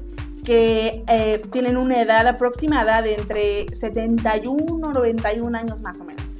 que 0.46 1.04
eh, 1.08 1.42
tienen 1.50 1.76
una 1.76 2.00
edad 2.00 2.26
aproximada 2.28 3.02
de 3.02 3.14
entre 3.14 3.66
71 3.74 4.64
o 4.64 4.92
91 4.92 5.58
años 5.58 5.82
más 5.82 6.00
o 6.00 6.04
menos. 6.04 6.36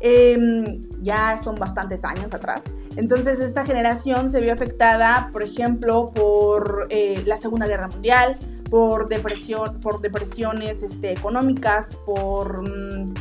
Em, 0.00 0.82
ya 1.02 1.38
son 1.38 1.56
bastantes 1.56 2.04
años 2.04 2.32
atrás. 2.32 2.62
Entonces 2.96 3.40
esta 3.40 3.64
generación 3.64 4.30
se 4.30 4.40
vio 4.40 4.52
afectada, 4.52 5.28
por 5.30 5.42
ejemplo, 5.42 6.10
por 6.14 6.86
eh, 6.88 7.22
la 7.26 7.36
Segunda 7.36 7.66
Guerra 7.66 7.88
Mundial, 7.88 8.36
por, 8.70 9.08
depresión, 9.08 9.78
por 9.80 10.00
depresiones 10.00 10.82
este, 10.82 11.12
económicas, 11.12 11.96
por, 12.06 12.62
mm, 12.62 13.14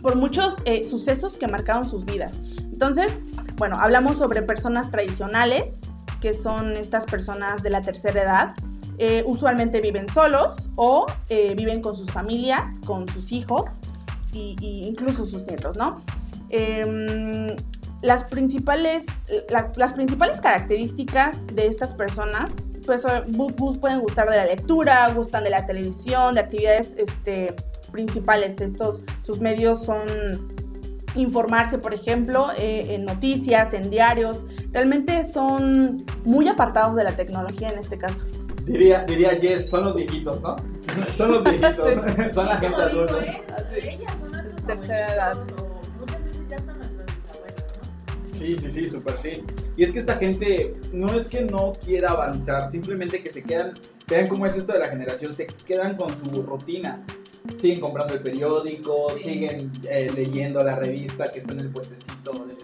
por 0.00 0.16
muchos 0.16 0.56
eh, 0.64 0.84
sucesos 0.84 1.36
que 1.36 1.46
marcaron 1.46 1.84
sus 1.84 2.06
vidas. 2.06 2.32
Entonces, 2.58 3.12
bueno, 3.56 3.76
hablamos 3.78 4.16
sobre 4.16 4.40
personas 4.40 4.90
tradicionales, 4.90 5.80
que 6.22 6.32
son 6.32 6.76
estas 6.76 7.04
personas 7.04 7.62
de 7.62 7.70
la 7.70 7.82
tercera 7.82 8.22
edad. 8.22 8.54
Eh, 8.98 9.22
usualmente 9.26 9.80
viven 9.80 10.08
solos 10.08 10.70
o 10.76 11.06
eh, 11.28 11.54
viven 11.54 11.80
con 11.82 11.96
sus 11.96 12.10
familias, 12.10 12.80
con 12.86 13.08
sus 13.08 13.30
hijos 13.32 13.64
y 14.32 14.84
incluso 14.86 15.24
sus 15.24 15.46
nietos, 15.46 15.76
¿no? 15.78 16.02
Em, 16.50 17.56
las, 18.02 18.24
principales, 18.24 19.04
la- 19.48 19.72
las 19.76 19.92
principales 19.94 20.40
características 20.40 21.36
de 21.52 21.66
estas 21.66 21.92
personas 21.94 22.50
pues 22.84 23.04
eh, 23.04 23.22
pueden 23.80 24.00
gustar 24.00 24.30
de 24.30 24.36
la 24.36 24.44
lectura, 24.46 25.08
gustan 25.12 25.42
de 25.44 25.50
la 25.50 25.66
televisión, 25.66 26.34
de 26.34 26.40
actividades 26.40 26.94
este, 26.96 27.54
principales. 27.90 28.60
Estos, 28.60 29.02
sus 29.24 29.40
medios 29.40 29.84
son 29.84 30.02
informarse, 31.16 31.78
por 31.78 31.94
ejemplo, 31.94 32.48
eh, 32.56 32.94
en 32.94 33.04
noticias, 33.04 33.72
en 33.72 33.90
diarios. 33.90 34.44
Realmente 34.72 35.24
son 35.24 36.04
muy 36.24 36.46
apartados 36.46 36.94
de 36.94 37.02
la 37.04 37.16
tecnología 37.16 37.70
en 37.70 37.78
este 37.78 37.98
caso. 37.98 38.24
Diría, 38.66 39.04
diría 39.04 39.30
Jess, 39.40 39.70
son 39.70 39.84
los 39.84 39.96
viejitos, 39.96 40.40
¿no? 40.42 40.56
son 41.16 41.30
los 41.32 41.44
viejitos, 41.44 41.88
son 42.34 42.46
la 42.46 42.56
gente 42.58 42.82
adulta. 42.82 43.24
Ellas 43.80 44.12
son 44.20 44.32
nuestros 44.32 44.66
Tercera 44.66 45.14
edad. 45.14 45.38
muchas 46.00 46.24
veces 46.24 46.48
ya 46.48 46.56
están 46.56 46.76
nuestros 46.78 47.06
bisabuelos, 47.06 47.64
¿no? 48.32 48.38
Sí, 48.38 48.56
sí, 48.56 48.70
sí, 48.70 48.90
súper 48.90 49.16
sí. 49.22 49.42
Y 49.76 49.84
es 49.84 49.92
que 49.92 50.00
esta 50.00 50.16
gente 50.16 50.74
no 50.92 51.14
es 51.18 51.28
que 51.28 51.42
no 51.42 51.72
quiera 51.84 52.10
avanzar, 52.10 52.70
simplemente 52.70 53.22
que 53.22 53.32
se 53.32 53.42
quedan, 53.42 53.74
vean 54.08 54.26
cómo 54.26 54.46
es 54.46 54.56
esto 54.56 54.72
de 54.72 54.80
la 54.80 54.88
generación, 54.88 55.34
se 55.34 55.46
quedan 55.46 55.96
con 55.96 56.08
su 56.18 56.42
rutina. 56.42 57.04
Siguen 57.58 57.78
comprando 57.80 58.14
el 58.14 58.22
periódico, 58.22 59.06
Sí. 59.18 59.22
siguen 59.22 59.70
eh, 59.88 60.10
leyendo 60.16 60.64
la 60.64 60.74
revista 60.74 61.30
que 61.30 61.38
está 61.38 61.52
en 61.52 61.60
el 61.60 61.68
puestecito 61.70 62.32
de 62.44 62.54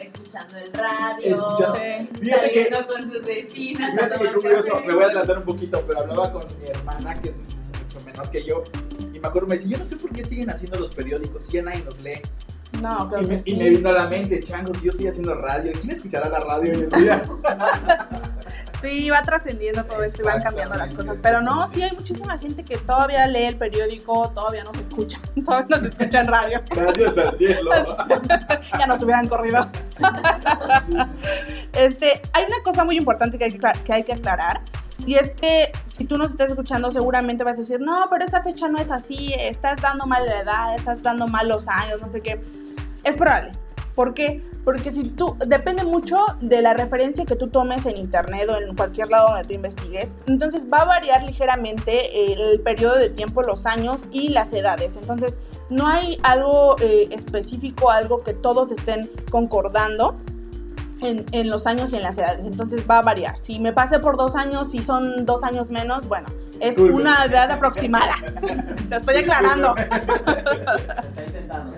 Escuchando 0.00 0.56
el 0.58 0.72
radio, 0.72 1.36
Escuchando- 1.36 2.18
Fíjate 2.20 2.50
que, 2.52 2.70
con 2.86 3.10
sus 3.12 3.22
vecinas. 3.24 3.92
fíjate 3.94 4.18
que 4.18 4.32
curioso, 4.32 4.72
café. 4.72 4.86
me 4.86 4.94
voy 4.94 5.02
a 5.02 5.06
adelantar 5.06 5.38
un 5.38 5.44
poquito, 5.44 5.82
pero 5.86 6.00
hablaba 6.00 6.32
con 6.32 6.46
mi 6.60 6.66
hermana, 6.68 7.20
que 7.20 7.30
es 7.30 7.36
mucho 7.36 8.04
menor 8.06 8.30
que 8.30 8.44
yo, 8.44 8.64
y 9.14 9.18
me 9.18 9.28
acuerdo, 9.28 9.48
me 9.48 9.56
dice, 9.56 9.68
yo 9.68 9.78
no 9.78 9.86
sé 9.86 9.96
por 9.96 10.10
qué 10.10 10.24
siguen 10.24 10.50
haciendo 10.50 10.78
los 10.78 10.94
periódicos, 10.94 11.44
si 11.46 11.52
ya 11.52 11.62
nadie 11.62 11.82
los 11.84 12.00
lee. 12.02 12.20
No, 12.80 13.10
Y 13.20 13.26
me, 13.26 13.42
que 13.44 13.50
y 13.50 13.52
sí. 13.54 13.58
me 13.58 13.70
vino 13.70 13.88
a 13.90 13.92
la 13.92 14.06
mente, 14.06 14.42
changos, 14.42 14.80
yo 14.82 14.90
estoy 14.92 15.06
haciendo 15.06 15.34
radio, 15.34 15.72
¿quién 15.80 15.90
escuchará 15.92 16.28
la 16.28 16.40
radio 16.40 16.72
hoy 16.72 16.80
en 16.84 16.90
día? 16.90 17.22
Sí, 18.82 19.10
va 19.10 19.22
trascendiendo 19.22 19.84
todo 19.84 20.02
esto 20.02 20.22
y 20.22 20.24
van 20.24 20.42
cambiando 20.42 20.74
las 20.74 20.92
cosas. 20.92 21.16
Pero 21.22 21.40
no, 21.40 21.68
sí 21.68 21.82
hay 21.82 21.92
muchísima 21.92 22.36
gente 22.36 22.64
que 22.64 22.76
todavía 22.78 23.26
lee 23.28 23.44
el 23.44 23.56
periódico, 23.56 24.28
todavía 24.30 24.64
nos 24.64 24.76
escucha, 24.76 25.20
todavía 25.44 25.76
nos 25.76 25.88
escucha 25.90 26.20
en 26.20 26.26
radio. 26.26 26.62
Gracias 26.70 27.18
al 27.18 27.36
cielo. 27.36 27.70
ya 28.78 28.86
nos 28.86 29.02
hubieran 29.02 29.28
corrido. 29.28 29.68
este, 31.74 32.20
hay 32.32 32.44
una 32.44 32.62
cosa 32.64 32.84
muy 32.84 32.96
importante 32.96 33.38
que 33.38 33.44
hay 33.44 33.52
que, 33.52 33.60
que 33.84 33.92
hay 33.92 34.02
que 34.02 34.14
aclarar. 34.14 34.60
Y 35.06 35.14
es 35.14 35.32
que 35.32 35.72
si 35.96 36.04
tú 36.04 36.18
nos 36.18 36.30
estás 36.30 36.50
escuchando, 36.50 36.90
seguramente 36.90 37.44
vas 37.44 37.56
a 37.56 37.60
decir, 37.60 37.80
no, 37.80 38.06
pero 38.10 38.24
esa 38.24 38.42
fecha 38.42 38.68
no 38.68 38.78
es 38.78 38.90
así, 38.90 39.34
estás 39.38 39.80
dando 39.80 40.06
mal 40.06 40.26
la 40.26 40.40
edad, 40.40 40.76
estás 40.76 41.02
dando 41.02 41.26
mal 41.28 41.48
los 41.48 41.68
años, 41.68 42.00
no 42.00 42.08
sé 42.08 42.20
qué. 42.20 42.40
Es 43.04 43.16
probable. 43.16 43.52
¿Por 43.94 44.14
qué? 44.14 44.42
Porque 44.64 44.90
si 44.90 45.04
tú, 45.10 45.36
depende 45.46 45.84
mucho 45.84 46.18
de 46.40 46.62
la 46.62 46.72
referencia 46.72 47.24
que 47.24 47.36
tú 47.36 47.48
tomes 47.48 47.84
en 47.84 47.96
internet 47.96 48.48
o 48.48 48.56
en 48.56 48.74
cualquier 48.74 49.08
lado 49.10 49.28
donde 49.28 49.44
tú 49.46 49.54
investigues. 49.54 50.10
Entonces 50.26 50.66
va 50.72 50.78
a 50.78 50.84
variar 50.84 51.22
ligeramente 51.24 52.32
el 52.32 52.60
periodo 52.60 52.96
de 52.96 53.10
tiempo, 53.10 53.42
los 53.42 53.66
años 53.66 54.06
y 54.12 54.28
las 54.28 54.52
edades. 54.52 54.96
Entonces 54.96 55.34
no 55.68 55.86
hay 55.86 56.18
algo 56.22 56.76
eh, 56.80 57.08
específico, 57.10 57.90
algo 57.90 58.22
que 58.22 58.34
todos 58.34 58.70
estén 58.70 59.10
concordando 59.30 60.16
en, 61.00 61.26
en 61.32 61.50
los 61.50 61.66
años 61.66 61.92
y 61.92 61.96
en 61.96 62.02
las 62.02 62.16
edades. 62.16 62.46
Entonces 62.46 62.84
va 62.88 62.98
a 62.98 63.02
variar. 63.02 63.36
Si 63.36 63.58
me 63.58 63.72
pasé 63.72 63.98
por 63.98 64.16
dos 64.16 64.36
años, 64.36 64.70
si 64.70 64.82
son 64.82 65.26
dos 65.26 65.42
años 65.42 65.70
menos, 65.70 66.08
bueno, 66.08 66.28
es 66.62 66.70
Disculpe. 66.76 66.94
una 66.94 67.24
edad 67.24 67.50
aproximada. 67.50 68.14
Te 68.88 68.96
estoy 68.96 69.16
aclarando. 69.16 69.74
Está 69.76 71.22
intentando. 71.26 71.74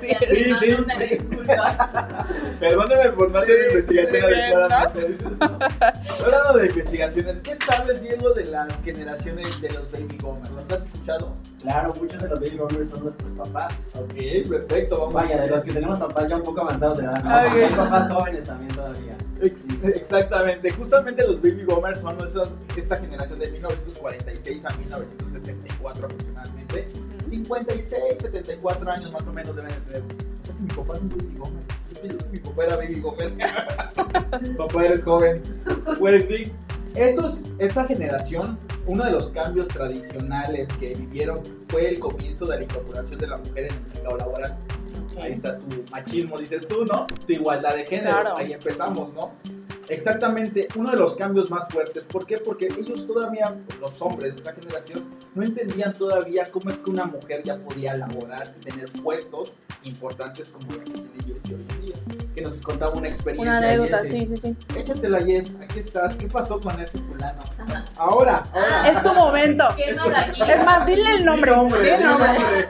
Sí. 0.00 0.08
Sí, 0.28 0.44
sí, 0.60 0.72
una 0.72 0.94
sí. 0.96 1.04
disculpa. 1.04 2.26
Perdóneme 2.58 3.10
por 3.10 3.30
no 3.30 3.38
hacer 3.38 3.56
Sí, 3.56 3.66
investigación 3.76 4.24
adecuadamente. 4.24 5.18
Hablando 6.24 6.58
de 6.58 6.66
investigaciones, 6.66 7.36
¿qué 7.42 7.56
sabes, 7.64 8.02
Diego, 8.02 8.30
de 8.32 8.44
las 8.46 8.82
generaciones 8.82 9.60
de 9.62 9.70
los 9.70 9.90
baby 9.92 10.18
boomers? 10.20 10.50
¿Los 10.50 10.64
has 10.72 10.84
escuchado? 10.86 11.32
Claro, 11.62 11.94
muchos 11.98 12.22
de 12.22 12.28
los 12.28 12.40
baby 12.40 12.56
boomers 12.56 12.90
son 12.90 13.04
nuestros 13.04 13.30
papás. 13.32 13.86
Ok, 13.94 14.48
perfecto. 14.50 14.98
Vamos 14.98 15.14
Vaya, 15.14 15.42
de 15.42 15.48
los 15.50 15.62
que 15.64 15.72
tenemos 15.72 15.98
papás 15.98 16.28
ya 16.28 16.36
un 16.36 16.42
poco 16.42 16.60
avanzados 16.62 16.98
de 16.98 17.04
edad. 17.04 17.22
¿no? 17.22 17.30
Ok. 17.30 17.62
Hay 17.62 17.74
papás 17.74 18.10
jóvenes 18.12 18.44
también 18.44 18.72
todavía. 18.74 19.16
Ex- 19.40 19.66
exactamente, 19.94 20.70
justamente 20.70 21.22
los 21.24 21.36
baby 21.42 21.64
boomers 21.64 22.00
son 22.00 22.16
esas, 22.26 22.50
esta 22.76 22.96
generación 22.96 23.38
de 23.40 23.43
1946 23.52 24.64
a 24.64 24.70
1964 24.76 26.06
aproximadamente. 26.06 26.88
56, 27.28 27.94
74 28.20 28.90
años 28.90 29.12
más 29.12 29.26
o 29.26 29.32
menos 29.32 29.56
deben 29.56 29.70
de 29.70 29.80
tener. 29.80 30.02
O 30.02 30.46
sea 30.46 30.54
que 30.54 30.62
mi 30.62 30.68
papá 30.68 30.94
es 30.94 31.00
un 31.00 31.08
baby 31.10 31.34
que 32.08 32.28
mi 32.30 32.38
papá 32.38 32.64
era 32.64 32.76
baby 32.76 33.00
boomer. 33.00 33.32
papá, 34.56 34.84
eres 34.84 35.04
joven. 35.04 35.42
Pues 35.98 36.26
sí. 36.28 36.52
Estos, 36.94 37.44
esta 37.58 37.84
generación, 37.86 38.58
uno 38.86 39.04
de 39.04 39.10
los 39.10 39.28
cambios 39.30 39.66
tradicionales 39.68 40.68
que 40.78 40.94
vivieron 40.94 41.40
fue 41.68 41.88
el 41.88 41.98
comienzo 41.98 42.44
de 42.46 42.58
la 42.58 42.62
incorporación 42.62 43.18
de 43.18 43.26
la 43.26 43.38
mujer 43.38 43.64
en 43.66 43.74
el 43.74 43.80
mercado 43.94 44.16
laboral. 44.18 44.56
Ahí 45.20 45.32
está 45.32 45.58
tu 45.58 45.84
machismo, 45.90 46.38
dices 46.38 46.66
tú, 46.68 46.84
¿no? 46.84 47.06
Tu 47.26 47.32
igualdad 47.32 47.74
de 47.74 47.84
género. 47.84 48.20
Claro. 48.20 48.36
Ahí 48.36 48.52
empezamos, 48.52 49.12
¿no? 49.12 49.32
Exactamente, 49.88 50.68
uno 50.76 50.90
de 50.90 50.96
los 50.96 51.14
cambios 51.14 51.50
más 51.50 51.68
fuertes. 51.68 52.02
¿Por 52.04 52.26
qué? 52.26 52.38
Porque 52.38 52.66
ellos 52.66 53.06
todavía, 53.06 53.54
los 53.80 54.00
hombres 54.02 54.34
de 54.36 54.42
esa 54.42 54.52
generación, 54.52 55.04
no 55.34 55.42
entendían 55.42 55.92
todavía 55.92 56.44
cómo 56.50 56.70
es 56.70 56.78
que 56.78 56.90
una 56.90 57.04
mujer 57.04 57.42
ya 57.44 57.56
podía 57.58 57.94
laborar 57.96 58.52
y 58.58 58.60
tener 58.64 58.90
puestos 59.02 59.52
importantes 59.82 60.50
como 60.50 60.72
la 60.72 60.84
que 60.84 60.90
tiene 60.92 61.08
Jessie 61.18 61.54
hoy 61.54 61.66
en 61.68 61.82
día. 61.82 61.94
Que 62.34 62.42
nos 62.42 62.60
contaba 62.62 62.92
una 62.94 63.08
experiencia. 63.08 63.50
Una 63.50 63.58
anécdota, 63.58 64.02
sí, 64.02 64.28
sí, 64.34 64.36
sí. 64.42 64.56
Échatela, 64.76 65.20
Jess, 65.22 65.54
aquí 65.62 65.78
estás. 65.80 66.16
¿Qué 66.16 66.26
pasó 66.28 66.60
con 66.60 66.80
ese 66.80 66.98
fulano? 66.98 67.42
Ajá. 67.58 67.84
Ahora, 67.96 68.42
ahora. 68.52 68.90
Es 68.90 69.02
tu 69.02 69.12
momento. 69.14 69.64
¿Qué 69.76 69.92
no 69.94 70.08
la 70.08 70.22
Es 70.22 70.64
más, 70.64 70.86
dile 70.86 71.14
el 71.18 71.24
nombre. 71.24 71.50
Di 71.52 71.56
nombre, 71.56 71.80
Di 71.82 71.88
el 71.90 71.98
di 71.98 72.04
nombre. 72.04 72.28
nombre. 72.38 72.66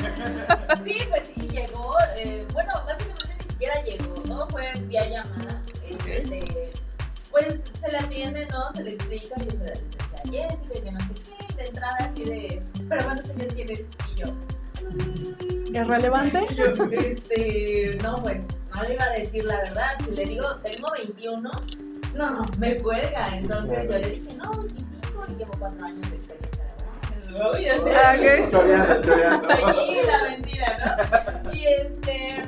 Sí, 0.85 0.99
pues 1.09 1.23
sí, 1.35 1.49
llegó. 1.49 1.94
eh, 2.18 2.44
bueno, 2.52 2.73
básicamente 2.87 3.37
ni 3.44 3.50
siquiera 3.50 3.83
llegó, 3.85 4.14
¿no? 4.27 4.46
Fue 4.48 4.70
vía 4.87 5.09
llamada. 5.09 5.62
Este, 6.07 6.63
pues 7.35 7.61
se 7.81 7.90
le 7.90 7.99
atiende, 7.99 8.47
¿no? 8.47 8.73
Se 8.75 8.85
le 8.85 8.92
explica 8.92 9.35
y 9.40 9.51
se 9.51 9.57
le 9.59 9.73
dice 9.73 9.99
a 10.14 10.29
Jessica 10.31 10.75
y 10.79 10.81
que 10.83 10.92
no 10.92 11.01
sé 11.01 11.07
qué. 11.14 11.47
Y 11.53 11.57
de 11.57 11.64
entrada 11.64 11.97
así 11.99 12.25
de, 12.25 12.62
pero 12.88 13.05
bueno, 13.05 13.23
señor 13.25 13.47
tienes 13.55 13.85
y 14.14 14.20
yo. 14.20 14.27
mm, 14.29 15.77
¿Es 15.77 15.87
relevante? 15.88 16.47
yo, 16.55 16.64
este, 16.92 17.99
no, 18.03 18.23
pues 18.23 18.44
no 18.75 18.83
le 18.85 18.94
iba 18.94 19.05
a 19.05 19.11
decir 19.11 19.44
la 19.44 19.57
verdad. 19.57 19.90
Si 20.05 20.11
le 20.12 20.25
digo, 20.27 20.47
tengo 20.62 20.88
21, 20.92 21.51
no, 22.14 22.31
no, 22.31 22.44
me 22.59 22.77
cuelga. 22.79 23.37
Entonces 23.37 23.83
yo 23.85 23.99
le 23.99 24.11
dije, 24.11 24.37
no, 24.37 24.51
25 24.53 25.27
y 25.31 25.35
llevo 25.35 25.55
4 25.59 25.85
años 25.87 26.11
de 26.11 26.16
experiencia 26.16 26.64
laboral. 27.33 27.57
Uy, 27.57 27.68
o 27.70 27.85
sea, 27.85 28.11
Ah. 28.12 28.16
Choreando, 28.51 29.03
choreando. 29.03 29.49
Tranquila, 29.49 30.18
mentira, 30.31 31.01
¿no? 31.42 31.53
Y 31.53 31.64
este, 31.66 32.44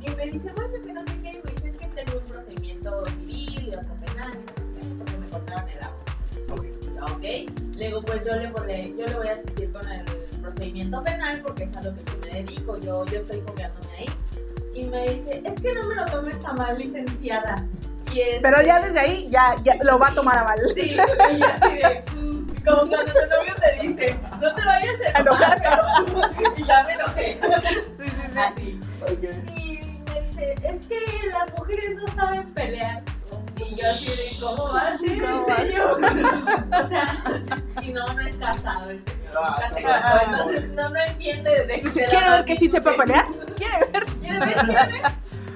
y 0.00 0.10
me 0.16 0.26
dice, 0.26 0.52
bueno, 0.54 0.74
que 0.84 0.92
no 0.92 1.02
sé 1.04 1.12
qué, 1.22 1.30
y 1.32 1.42
me 1.44 1.50
dice, 1.52 1.68
es 1.70 1.78
que 1.78 1.86
tengo 1.88 2.18
un 2.18 2.24
procedimiento 2.26 3.04
civil 3.26 3.68
y 3.68 3.70
Ok. 7.02 7.50
Digo, 7.76 8.02
pues 8.02 8.24
yo 8.24 8.32
le, 8.36 8.48
pone- 8.48 8.92
yo 8.98 9.06
le 9.06 9.14
voy 9.14 9.28
a 9.28 9.32
asistir 9.32 9.70
con 9.72 9.88
el 9.90 10.04
procedimiento 10.42 11.02
penal 11.04 11.40
porque 11.42 11.64
es 11.64 11.76
a 11.76 11.82
lo 11.82 11.94
que 11.94 12.02
yo 12.04 12.18
me 12.22 12.30
dedico, 12.42 12.78
yo, 12.78 13.04
yo 13.06 13.18
estoy 13.20 13.40
fogueándome 13.40 13.86
ahí. 13.98 14.06
Y 14.74 14.84
me 14.84 15.08
dice, 15.14 15.42
es 15.44 15.60
que 15.60 15.72
no 15.74 15.86
me 15.88 15.94
lo 15.94 16.06
tomes 16.06 16.36
a 16.44 16.52
mal, 16.52 16.78
licenciada. 16.78 17.64
Y 18.12 18.20
es, 18.20 18.38
Pero 18.42 18.62
ya 18.62 18.80
desde 18.80 18.98
ahí, 19.00 19.28
ya, 19.30 19.54
ya 19.64 19.76
lo 19.82 19.98
va 19.98 20.08
a 20.08 20.14
tomar 20.14 20.38
a 20.38 20.44
mal. 20.44 20.58
Sí, 20.74 20.96
y 20.96 20.98
así 21.42 21.74
de, 21.76 22.04
mm, 22.16 22.46
como 22.64 22.88
cuando 22.88 23.12
tu 23.12 23.20
novio 23.28 23.54
te 23.60 23.86
dice, 23.86 24.18
no 24.40 24.54
te 24.54 24.64
vayas 24.64 24.94
a 25.14 25.20
enojar, 25.20 25.62
y 26.56 26.64
ya 26.64 26.82
me 26.84 26.92
enojé. 26.94 27.38
Sí, 27.98 28.04
sí, 28.08 28.28
sí. 28.32 28.38
Así. 28.38 28.80
Y 29.56 30.02
me 30.10 30.20
dice, 30.22 30.54
es 30.62 30.86
que 30.86 31.28
las 31.28 31.58
mujeres 31.58 31.96
no 31.96 32.06
saben 32.14 32.46
pelear. 32.54 33.02
Y 33.58 33.74
yo 33.74 33.88
así 33.90 34.06
de, 34.10 34.40
¿cómo 34.40 34.72
va 34.72 34.80
a 34.88 34.98
ser 34.98 35.20
¿Cómo 35.20 35.34
en 35.36 35.42
va? 35.48 35.56
serio? 35.56 35.96
O 36.84 36.88
sea, 36.88 37.22
y 37.82 37.88
no, 37.92 38.06
no 38.12 38.20
es 38.20 38.36
casado 38.36 38.90
el 38.90 38.98
señor. 38.98 39.18
Ah, 39.42 39.56
Nunca 39.60 39.74
se 39.74 39.82
casó, 39.82 40.18
entonces 40.24 40.68
no, 40.70 40.88
no 40.90 40.96
entiende 41.00 41.50
de 41.66 41.80
¿Quiere 41.80 42.30
ver 42.30 42.44
que 42.44 42.56
sí 42.56 42.68
sepa 42.68 42.94
pelear? 42.96 43.24
¿Quiere 43.56 43.78
ver? 43.92 44.04
¿Quiere 44.20 44.38
ver? 44.40 44.54
¿Quiere 44.54 44.74
ver? 44.74 45.02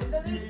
Entonces, 0.05 0.41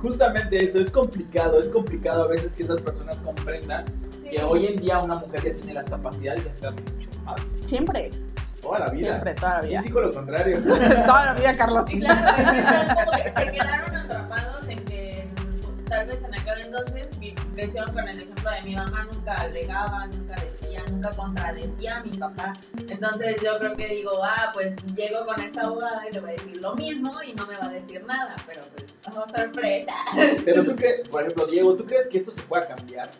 justamente 0.00 0.64
eso, 0.64 0.80
es 0.80 0.90
complicado, 0.90 1.60
es 1.60 1.68
complicado 1.68 2.24
a 2.24 2.28
veces 2.28 2.52
que 2.52 2.62
esas 2.64 2.80
personas 2.80 3.16
comprendan 3.18 3.84
sí. 4.22 4.30
que 4.30 4.42
hoy 4.42 4.66
en 4.66 4.80
día 4.80 4.98
una 4.98 5.16
mujer 5.16 5.42
ya 5.44 5.54
tiene 5.54 5.74
las 5.74 5.84
capacidades 5.90 6.44
de 6.44 6.50
hacer 6.50 6.72
mucho 6.72 7.08
más. 7.24 7.40
Siempre, 7.66 8.10
Toda 8.60 8.80
la 8.80 8.88
vida. 8.90 9.10
siempre, 9.12 9.34
toda 9.34 9.54
la 9.54 9.60
¿Quién 9.60 9.70
vida. 9.70 9.82
dijo 9.82 10.00
lo 10.00 10.12
contrario? 10.12 10.60
Toda 11.06 11.24
la 11.26 11.34
vida, 11.34 11.56
Carlos. 11.56 11.84
Sí, 11.88 12.00
claro, 12.00 12.26
es 12.36 12.50
que 12.50 12.64
son 12.64 12.96
como 12.96 13.10
que 13.12 13.30
se 13.30 13.50
quedaron 13.52 13.96
atrapados 13.96 14.68
en 14.68 14.84
que 14.84 14.97
tal 15.98 16.06
vez 16.06 16.22
en 16.22 16.32
aquel 16.34 16.60
entonces 16.66 17.18
vi- 17.18 17.34
crecieron 17.56 17.92
con 17.92 18.08
el 18.08 18.20
ejemplo 18.20 18.50
de 18.52 18.62
mi 18.62 18.76
mamá 18.76 19.04
nunca 19.12 19.34
alegaba, 19.34 20.06
nunca 20.06 20.36
decía, 20.36 20.84
nunca 20.92 21.10
contradecía 21.10 21.96
a 21.96 22.04
mi 22.04 22.16
papá. 22.16 22.52
Entonces 22.88 23.42
yo 23.42 23.58
creo 23.58 23.76
que 23.76 23.88
digo, 23.88 24.12
ah, 24.22 24.50
pues 24.54 24.76
llego 24.94 25.26
con 25.26 25.40
esta 25.40 25.62
abogada 25.62 26.08
y 26.08 26.12
le 26.12 26.20
voy 26.20 26.30
a 26.30 26.32
decir 26.34 26.56
lo 26.58 26.76
mismo 26.76 27.20
y 27.26 27.32
no 27.32 27.46
me 27.48 27.56
va 27.56 27.66
a 27.66 27.70
decir 27.70 28.04
nada, 28.04 28.36
pero 28.46 28.60
pues, 28.72 28.84
oh, 29.08 29.26
sorpresa. 29.36 29.92
Pero 30.44 30.64
tú 30.64 30.76
crees, 30.76 31.08
por 31.08 31.22
ejemplo, 31.22 31.46
Diego, 31.46 31.74
¿tú 31.74 31.84
crees 31.84 32.06
que 32.06 32.18
esto 32.18 32.30
se 32.32 32.42
pueda 32.42 32.64
cambiar? 32.68 33.10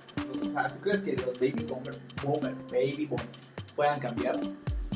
O 0.41 0.53
sea, 0.53 0.69
¿tú 0.69 0.81
crees 0.81 1.01
que 1.03 1.17
los 1.17 1.35
baby 1.41 1.65
boomers, 1.69 1.99
boomer, 2.23 2.55
baby 2.71 3.07
boomers 3.07 3.29
puedan 3.75 3.99
cambiar? 3.99 4.39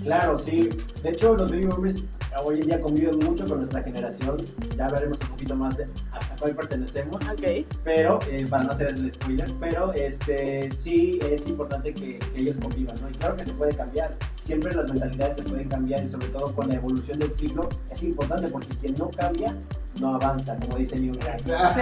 Claro, 0.02 0.38
sí. 0.38 0.68
De 1.02 1.10
hecho, 1.10 1.36
los 1.36 1.50
baby 1.50 1.66
boomers 1.66 2.02
hoy 2.44 2.60
en 2.60 2.66
día 2.66 2.80
conviven 2.80 3.18
mucho 3.18 3.46
con 3.46 3.58
nuestra 3.58 3.82
generación. 3.82 4.36
Ya 4.76 4.86
hablaremos 4.86 5.20
un 5.20 5.28
poquito 5.28 5.56
más 5.56 5.76
de 5.76 5.84
a, 5.84 6.36
cuál 6.38 6.54
pertenecemos. 6.54 7.22
Ok. 7.22 7.66
Pero, 7.84 8.18
eh, 8.30 8.46
para 8.48 8.64
no 8.64 8.72
hacer 8.72 8.88
el 8.88 9.10
spoiler, 9.10 9.50
pero 9.60 9.92
este, 9.92 10.70
sí 10.72 11.18
es 11.30 11.46
importante 11.46 11.92
que, 11.92 12.18
que 12.18 12.40
ellos 12.40 12.56
convivan, 12.60 12.96
¿no? 13.00 13.10
Y 13.10 13.12
claro 13.12 13.36
que 13.36 13.44
se 13.44 13.52
puede 13.52 13.74
cambiar. 13.74 14.12
Siempre 14.42 14.74
las 14.74 14.90
mentalidades 14.90 15.36
se 15.36 15.42
pueden 15.42 15.68
cambiar 15.68 16.04
y 16.04 16.08
sobre 16.08 16.26
todo 16.28 16.54
con 16.54 16.68
la 16.68 16.74
evolución 16.74 17.18
del 17.18 17.32
ciclo 17.32 17.68
es 17.90 18.02
importante 18.02 18.48
porque 18.48 18.68
quien 18.80 18.94
no 18.94 19.10
cambia 19.10 19.54
no 20.00 20.14
avanza, 20.14 20.56
como 20.56 20.76
dice 20.78 20.98
Neil 20.98 21.18
Gaiman. 21.46 21.74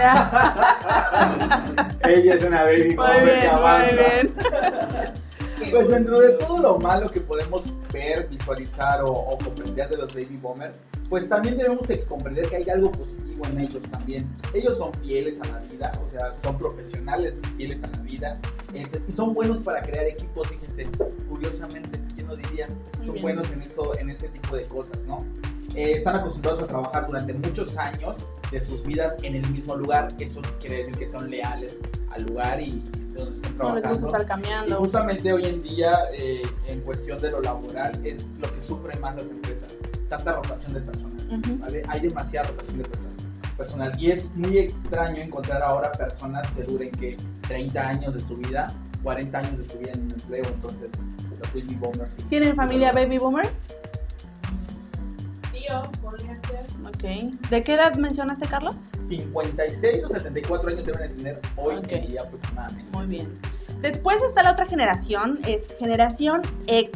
Ella 2.03 2.35
es 2.35 2.43
una 2.43 2.63
baby 2.63 2.95
boomer 2.95 3.39
que 3.39 3.47
avanza. 3.47 3.85
muy 3.85 3.95
bien. 3.97 5.13
Pues 5.69 5.87
dentro 5.89 6.19
de 6.19 6.29
todo 6.33 6.57
lo 6.59 6.79
malo 6.79 7.09
que 7.11 7.19
podemos 7.21 7.61
ver, 7.91 8.27
visualizar 8.29 9.03
o, 9.03 9.11
o 9.11 9.37
comprender 9.37 9.89
de 9.89 9.97
los 9.97 10.13
baby 10.13 10.37
boomers, 10.41 10.73
pues 11.09 11.27
también 11.29 11.57
debemos 11.57 11.87
de 11.87 12.03
comprender 12.05 12.47
que 12.49 12.55
hay 12.57 12.69
algo 12.69 12.91
positivo 12.91 13.45
en 13.45 13.59
ellos 13.59 13.81
también. 13.91 14.29
Ellos 14.53 14.77
son 14.77 14.93
fieles 14.95 15.39
a 15.41 15.47
la 15.47 15.59
vida, 15.59 15.91
o 16.07 16.11
sea, 16.11 16.33
son 16.43 16.57
profesionales 16.57 17.35
fieles 17.57 17.83
a 17.83 17.87
la 17.87 17.97
vida, 17.99 18.39
es- 18.73 18.99
y 19.07 19.11
son 19.11 19.33
buenos 19.33 19.57
para 19.63 19.81
crear 19.83 20.05
equipos, 20.05 20.47
fíjense, 20.47 20.87
curiosamente, 21.29 21.99
¿quién 22.15 22.27
lo 22.27 22.35
diría? 22.35 22.67
Muy 22.97 23.05
Son 23.05 23.13
bien. 23.13 23.21
buenos 23.23 23.51
en, 23.51 23.61
eso, 23.61 23.97
en 23.99 24.09
ese 24.09 24.29
tipo 24.29 24.55
de 24.55 24.63
cosas, 24.65 24.99
¿no? 25.07 25.19
Eh, 25.75 25.91
están 25.93 26.15
acostumbrados 26.17 26.61
a 26.63 26.67
trabajar 26.67 27.07
durante 27.07 27.33
muchos 27.33 27.77
años 27.77 28.15
de 28.51 28.59
sus 28.59 28.83
vidas 28.85 29.15
en 29.23 29.35
el 29.35 29.49
mismo 29.49 29.75
lugar, 29.75 30.09
eso 30.19 30.41
quiere 30.59 30.77
decir 30.77 30.97
que 30.97 31.09
son 31.09 31.29
leales 31.29 31.77
al 32.11 32.23
lugar 32.25 32.59
y 32.61 32.81
de 33.13 33.23
donde 33.23 33.35
están 33.47 33.57
No 33.57 33.75
les 33.75 33.83
gusta 33.83 33.99
trabajando. 33.99 34.07
estar 34.07 34.21
Y 34.21 34.25
cambiando. 34.25 34.75
justamente 34.77 35.33
hoy 35.33 35.45
en 35.45 35.63
día, 35.63 35.93
eh, 36.13 36.41
en 36.67 36.81
cuestión 36.81 37.19
de 37.19 37.31
lo 37.31 37.41
laboral, 37.41 37.93
es 38.05 38.25
lo 38.41 38.51
que 38.53 38.61
sufren 38.61 38.99
más 39.01 39.15
las 39.15 39.25
empresas. 39.25 39.69
Tanta 40.09 40.33
rotación 40.33 40.73
de 40.73 40.81
personas. 40.81 41.23
Ujú. 41.31 41.57
¿vale? 41.59 41.83
Hay 41.87 42.01
demasiada 42.01 42.49
rotación 42.49 42.77
de 42.79 42.83
personas. 42.83 43.11
Personal. 43.57 43.93
Y 44.01 44.11
es 44.11 44.29
muy 44.35 44.57
extraño 44.57 45.21
encontrar 45.21 45.61
ahora 45.61 45.91
personas 45.93 46.49
que 46.51 46.63
duren 46.63 46.91
que 46.91 47.15
30 47.47 47.87
años 47.87 48.13
de 48.13 48.19
su 48.19 48.35
vida, 48.35 48.73
40 49.03 49.37
años 49.37 49.57
de 49.59 49.69
su 49.69 49.77
vida 49.77 49.91
en 49.93 50.01
un 50.05 50.11
empleo. 50.11 50.43
Entonces, 50.45 50.89
los 51.39 51.53
baby 51.53 51.75
boomers. 51.75 52.13
¿Tienen 52.29 52.55
familia 52.55 52.91
baby 52.91 53.17
boomer? 53.17 53.49
Ser. 55.71 56.65
Ok. 56.87 57.49
¿De 57.49 57.63
qué 57.63 57.73
edad 57.73 57.95
mencionaste, 57.95 58.47
Carlos? 58.47 58.75
56 59.09 60.03
o 60.03 60.09
74 60.09 60.69
años 60.69 60.85
deben 60.85 61.01
de 61.01 61.09
tener 61.15 61.41
hoy 61.55 61.75
en 61.87 62.07
día 62.07 62.21
aproximadamente. 62.21 62.91
Muy 62.91 63.05
bien. 63.05 63.39
Después 63.81 64.21
está 64.21 64.43
la 64.43 64.51
otra 64.51 64.65
generación, 64.65 65.39
es 65.47 65.75
generación 65.79 66.41
X. 66.67 66.91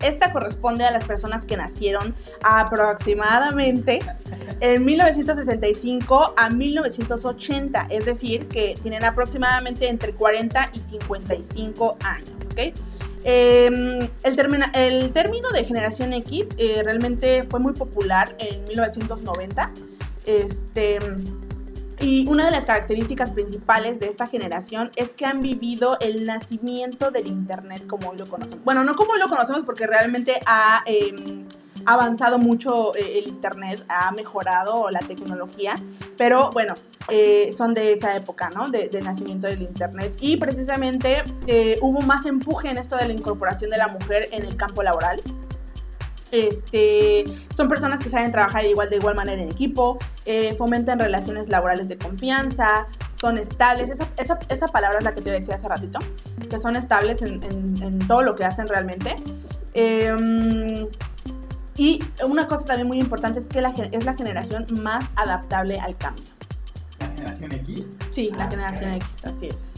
Esta 0.00 0.32
corresponde 0.32 0.84
a 0.84 0.92
las 0.92 1.04
personas 1.04 1.44
que 1.44 1.56
nacieron 1.56 2.14
aproximadamente 2.42 4.00
en 4.60 4.84
1965 4.84 6.34
a 6.36 6.50
1980, 6.50 7.88
es 7.90 8.04
decir, 8.04 8.46
que 8.46 8.76
tienen 8.82 9.04
aproximadamente 9.04 9.88
entre 9.88 10.12
40 10.12 10.70
y 10.72 10.78
55 10.78 11.96
años, 12.04 12.30
¿ok? 12.52 12.74
Eh, 13.30 13.66
el, 14.22 14.36
termina- 14.36 14.70
el 14.72 15.12
término 15.12 15.50
de 15.50 15.62
generación 15.62 16.14
X 16.14 16.48
eh, 16.56 16.80
realmente 16.82 17.44
fue 17.50 17.60
muy 17.60 17.74
popular 17.74 18.34
en 18.38 18.64
1990. 18.64 19.70
Este, 20.24 20.98
y 22.00 22.26
una 22.26 22.46
de 22.46 22.52
las 22.52 22.64
características 22.64 23.30
principales 23.30 24.00
de 24.00 24.06
esta 24.06 24.26
generación 24.26 24.90
es 24.96 25.10
que 25.10 25.26
han 25.26 25.42
vivido 25.42 25.98
el 26.00 26.24
nacimiento 26.24 27.10
del 27.10 27.26
Internet 27.26 27.86
como 27.86 28.08
hoy 28.10 28.16
lo 28.16 28.26
conocemos. 28.26 28.64
Bueno, 28.64 28.82
no 28.82 28.96
como 28.96 29.12
hoy 29.12 29.18
lo 29.18 29.28
conocemos 29.28 29.62
porque 29.66 29.86
realmente 29.86 30.40
ha 30.46 30.82
eh, 30.86 31.14
avanzado 31.86 32.38
mucho 32.38 32.94
eh, 32.96 33.20
el 33.20 33.28
Internet, 33.28 33.84
ha 33.88 34.10
mejorado 34.12 34.90
la 34.90 35.00
tecnología, 35.00 35.74
pero 36.16 36.50
bueno, 36.50 36.74
eh, 37.08 37.54
son 37.56 37.74
de 37.74 37.92
esa 37.92 38.16
época, 38.16 38.50
¿no? 38.54 38.68
De, 38.68 38.88
del 38.88 39.04
nacimiento 39.04 39.46
del 39.46 39.62
Internet. 39.62 40.14
Y 40.20 40.36
precisamente 40.36 41.22
eh, 41.46 41.78
hubo 41.80 42.00
más 42.00 42.26
empuje 42.26 42.68
en 42.70 42.78
esto 42.78 42.96
de 42.96 43.06
la 43.08 43.12
incorporación 43.14 43.70
de 43.70 43.78
la 43.78 43.88
mujer 43.88 44.28
en 44.32 44.44
el 44.44 44.56
campo 44.56 44.82
laboral. 44.82 45.20
Este, 46.30 47.24
son 47.56 47.70
personas 47.70 48.00
que 48.00 48.10
saben 48.10 48.30
trabajar 48.30 48.66
igual 48.66 48.90
de 48.90 48.96
igual 48.96 49.14
manera 49.14 49.40
en 49.40 49.50
equipo, 49.50 49.98
eh, 50.26 50.54
fomentan 50.58 50.98
relaciones 50.98 51.48
laborales 51.48 51.88
de 51.88 51.96
confianza, 51.96 52.86
son 53.18 53.38
estables. 53.38 53.88
Esa, 53.88 54.06
esa, 54.18 54.38
esa 54.50 54.66
palabra 54.66 54.98
es 54.98 55.04
la 55.04 55.14
que 55.14 55.22
te 55.22 55.30
decía 55.30 55.54
hace 55.54 55.66
ratito, 55.68 55.98
que 56.50 56.58
son 56.58 56.76
estables 56.76 57.22
en, 57.22 57.42
en- 57.44 57.82
en 57.82 57.98
todo 58.06 58.20
lo 58.22 58.36
que 58.36 58.44
hacen 58.44 58.66
realmente. 58.66 59.16
Eh, 59.72 60.86
y 61.78 62.02
una 62.26 62.46
cosa 62.48 62.64
también 62.66 62.88
muy 62.88 62.98
importante 62.98 63.40
es 63.40 63.46
que 63.46 63.60
la, 63.60 63.70
es 63.70 64.04
la 64.04 64.14
generación 64.14 64.66
más 64.82 65.04
adaptable 65.16 65.78
al 65.80 65.96
cambio. 65.96 66.24
La 67.00 67.06
generación 67.08 67.52
X. 67.52 67.86
Sí, 68.10 68.30
la 68.36 68.44
Ah, 68.44 68.50
generación. 68.50 68.92
X, 68.94 69.08
así 69.24 69.46
es. 69.48 69.74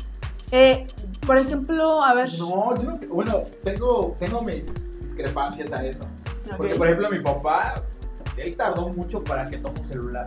Eh, 0.53 0.87
por 1.27 1.39
ejemplo, 1.39 2.03
a 2.03 2.15
ver. 2.15 2.31
No, 2.39 2.75
yo 2.77 2.91
no- 2.91 2.99
bueno, 3.15 3.43
tengo, 3.63 4.17
tengo 4.19 4.43
mis 4.43 4.67
discrepancias 5.03 5.71
a 5.73 5.85
eso. 5.85 6.01
Porque, 6.57 6.75
por 6.75 6.87
ejemplo, 6.89 7.11
mi 7.11 7.21
papá, 7.21 7.83
él 8.37 8.57
tardó 8.57 8.89
mucho 8.89 9.23
para 9.23 9.49
que 9.49 9.59
tome 9.59 9.79
un 9.79 9.87
celular. 9.87 10.25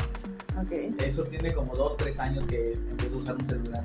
Ok. 0.61 1.01
Eso 1.01 1.23
tiene 1.23 1.51
como 1.53 1.73
2, 1.75 1.97
3 1.97 2.19
años 2.19 2.45
que 2.45 2.73
empezó 2.73 3.15
a 3.15 3.17
usar 3.17 3.35
un 3.35 3.47
celular. 3.49 3.83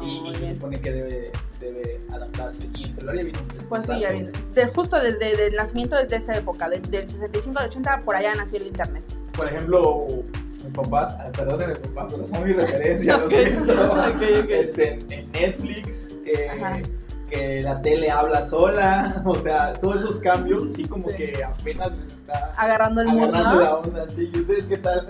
Oh, 0.00 0.04
y, 0.04 0.34
se 0.36 0.54
supone 0.54 0.80
que 0.80 0.92
debe, 0.92 1.32
debe 1.60 2.00
adaptarse. 2.12 2.58
Y 2.76 2.84
el 2.84 2.94
celular 2.94 3.16
ya 3.16 3.22
vino. 3.24 3.38
Pues 3.68 3.86
sí, 3.86 4.00
ya 4.00 4.10
viene. 4.10 4.30
De- 4.54 4.66
justo 4.66 4.96
desde 5.00 5.46
el 5.48 5.54
nacimiento 5.56 5.96
desde 5.96 6.16
esa 6.16 6.36
época, 6.36 6.68
de- 6.68 6.78
del 6.80 7.08
65 7.08 7.58
al 7.58 7.66
80, 7.66 8.00
por 8.04 8.14
allá 8.14 8.34
nació 8.36 8.58
el 8.58 8.68
internet. 8.68 9.02
Por 9.36 9.48
ejemplo, 9.48 10.06
mis 10.64 10.72
papás, 10.74 11.16
ah, 11.18 11.30
perdónenme, 11.36 11.74
papá, 11.76 12.06
pero 12.10 12.24
son 12.24 12.44
mi 12.44 12.52
referencia, 12.54 13.16
lo 13.16 13.28
siento. 13.28 13.74
Este, 14.50 14.98
en- 15.10 15.32
Netflix, 15.32 16.10
que, 16.24 16.48
Ajá. 16.48 16.78
que 17.28 17.62
la 17.62 17.80
tele 17.82 18.10
habla 18.10 18.44
sola, 18.44 19.20
o 19.26 19.34
sea, 19.36 19.72
todos 19.74 19.96
esos 19.96 20.18
cambios, 20.18 20.74
sí, 20.74 20.84
como 20.84 21.08
Sí. 21.10 21.16
que 21.16 21.44
apenas 21.44 21.90
les 21.96 22.06
está 22.12 22.52
Agarrando 22.56 23.00
el 23.00 23.08
mundo. 23.08 23.36
agarrando 23.36 23.60
la 23.62 23.74
onda. 23.76 24.08
Sí, 24.10 24.30
¿y 24.32 24.38
ustedes 24.40 24.64
qué 24.64 24.78
tal? 24.78 25.06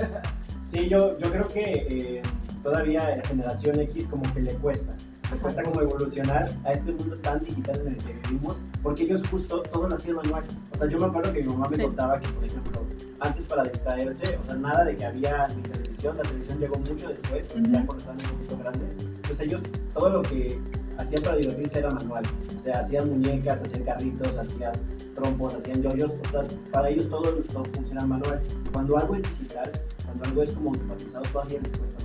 Sí, 0.70 0.88
yo, 0.88 1.16
yo 1.18 1.30
creo 1.30 1.48
que 1.48 1.62
eh, 1.90 2.22
todavía 2.62 3.16
la 3.16 3.22
generación 3.26 3.80
X 3.80 4.08
como 4.08 4.22
que 4.34 4.42
le 4.42 4.52
cuesta. 4.54 4.92
Le 5.32 5.38
cuesta 5.38 5.62
como 5.62 5.80
evolucionar 5.82 6.50
a 6.64 6.72
este 6.72 6.92
mundo 6.92 7.16
tan 7.18 7.40
digital 7.44 7.80
en 7.82 7.88
el 7.88 7.96
que 7.96 8.12
vivimos, 8.14 8.62
porque 8.82 9.02
ellos 9.04 9.22
justo 9.30 9.62
todo 9.62 9.88
nacía 9.88 10.14
manual. 10.14 10.42
O 10.74 10.78
sea, 10.78 10.88
yo 10.88 10.98
me 10.98 11.06
acuerdo 11.06 11.32
que 11.32 11.42
mi 11.42 11.48
mamá 11.48 11.68
me 11.68 11.76
Sí. 11.76 11.82
contaba 11.82 12.18
que, 12.20 12.28
por 12.28 12.44
ejemplo, 12.44 12.82
antes 13.20 13.44
para 13.44 13.64
distraerse, 13.64 14.36
o 14.38 14.44
sea, 14.44 14.54
nada 14.56 14.84
de 14.84 14.96
que 14.96 15.04
había 15.04 15.48
ni 15.48 15.62
televisión, 15.62 16.16
la 16.16 16.22
televisión 16.22 16.58
llegó 16.58 16.76
mucho 16.78 17.08
después, 17.08 17.50
o 17.50 17.52
sea, 17.54 17.62
ya 17.62 17.86
cuando 17.86 17.96
estaban 17.98 18.18
un 18.20 18.30
poquito 18.32 18.58
grandes. 18.58 18.96
Pues 19.26 19.40
ellos, 19.40 19.62
todo 19.94 20.08
lo 20.10 20.22
que 20.22 20.58
hacían 20.98 21.22
para 21.22 21.36
divertirse 21.36 21.78
era 21.78 21.90
manual. 21.90 22.24
O 22.58 22.62
sea, 22.62 22.80
hacían 22.80 23.08
muñecas, 23.10 23.62
hacían 23.62 23.84
carritos, 23.84 24.36
hacían 24.38 24.72
trompos, 25.14 25.54
hacían 25.54 25.82
yoyos, 25.82 26.12
o 26.26 26.30
sea, 26.30 26.42
para 26.72 26.88
ellos 26.88 27.08
todo, 27.10 27.32
todo 27.52 27.64
funciona 27.74 28.06
manual. 28.06 28.40
Cuando 28.72 28.96
algo 28.98 29.14
es 29.16 29.22
digital, 29.22 29.70
cuando 30.08 30.24
algo 30.24 30.42
es 30.42 30.50
como 30.52 30.70
automatizado, 30.70 31.24
todavía 31.32 31.60
les 31.60 31.72
cuesta. 31.72 32.04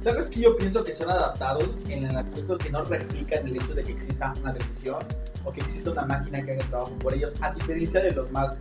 ¿Sabes 0.00 0.26
que 0.28 0.40
yo 0.40 0.56
pienso 0.56 0.84
que 0.84 0.94
son 0.94 1.10
adaptados 1.10 1.78
en 1.88 2.04
el 2.04 2.16
aspecto 2.16 2.58
que 2.58 2.70
no 2.70 2.84
replican 2.84 3.46
el 3.48 3.56
hecho 3.56 3.74
de 3.74 3.84
que 3.84 3.92
exista 3.92 4.34
una 4.42 4.52
televisión 4.52 5.02
o 5.44 5.52
que 5.52 5.60
exista 5.60 5.92
una 5.92 6.04
máquina 6.04 6.42
que 6.42 6.52
haga 6.52 6.62
el 6.62 6.68
trabajo 6.68 6.92
por 6.98 7.14
ellos, 7.14 7.32
a 7.40 7.52
diferencia 7.52 8.02
de 8.02 8.12
los 8.12 8.30
más 8.30 8.54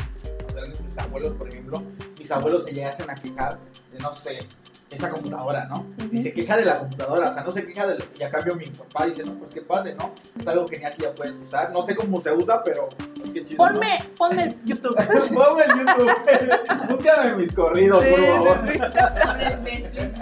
modernos, 0.47 0.81
mis 0.81 0.97
abuelos, 0.97 1.33
por 1.33 1.49
ejemplo, 1.49 1.83
mis 2.17 2.31
abuelos 2.31 2.63
se 2.63 2.71
llegasen 2.71 3.09
a 3.09 3.15
quejar 3.15 3.59
de, 3.91 3.99
no 3.99 4.13
sé, 4.13 4.39
esa 4.93 5.09
computadora, 5.09 5.65
¿no? 5.65 5.85
Y 5.99 6.15
Ujú. 6.15 6.23
se 6.23 6.33
queja 6.33 6.57
de 6.57 6.65
la 6.65 6.79
computadora, 6.79 7.29
o 7.29 7.33
sea, 7.33 7.43
no 7.43 7.51
se 7.51 7.65
queja 7.65 7.87
de 7.87 7.95
lo 7.99 8.05
y 8.19 8.23
a 8.23 8.29
cambio 8.29 8.55
mi 8.55 8.65
papá 8.67 9.05
dice, 9.05 9.23
no, 9.23 9.33
pues 9.33 9.51
qué 9.53 9.61
padre, 9.61 9.95
¿no? 9.95 10.11
Es 10.39 10.47
algo 10.47 10.67
genial 10.67 10.93
que 10.95 11.03
ya 11.03 11.13
puedes 11.13 11.33
usar, 11.47 11.71
no 11.71 11.83
sé 11.85 11.95
cómo 11.95 12.21
se 12.21 12.31
usa, 12.31 12.61
pero 12.63 12.89
pues, 13.17 13.31
qué 13.31 13.45
chido, 13.45 13.65
¿no? 13.65 13.73
Ponme, 13.73 13.99
ponme 14.17 14.43
el 14.43 14.65
YouTube. 14.65 14.95
Ponme 15.33 15.63
en 15.63 15.79
YouTube, 15.87 16.11
búscame 16.89 17.33
mis 17.35 17.51
corridos, 17.53 18.03
Sí, 18.03 18.11
por 18.11 18.19
sí, 18.19 18.25
favor. 18.27 18.57
sí. 18.67 18.79
El 19.39 19.63
Netflix. 19.63 20.13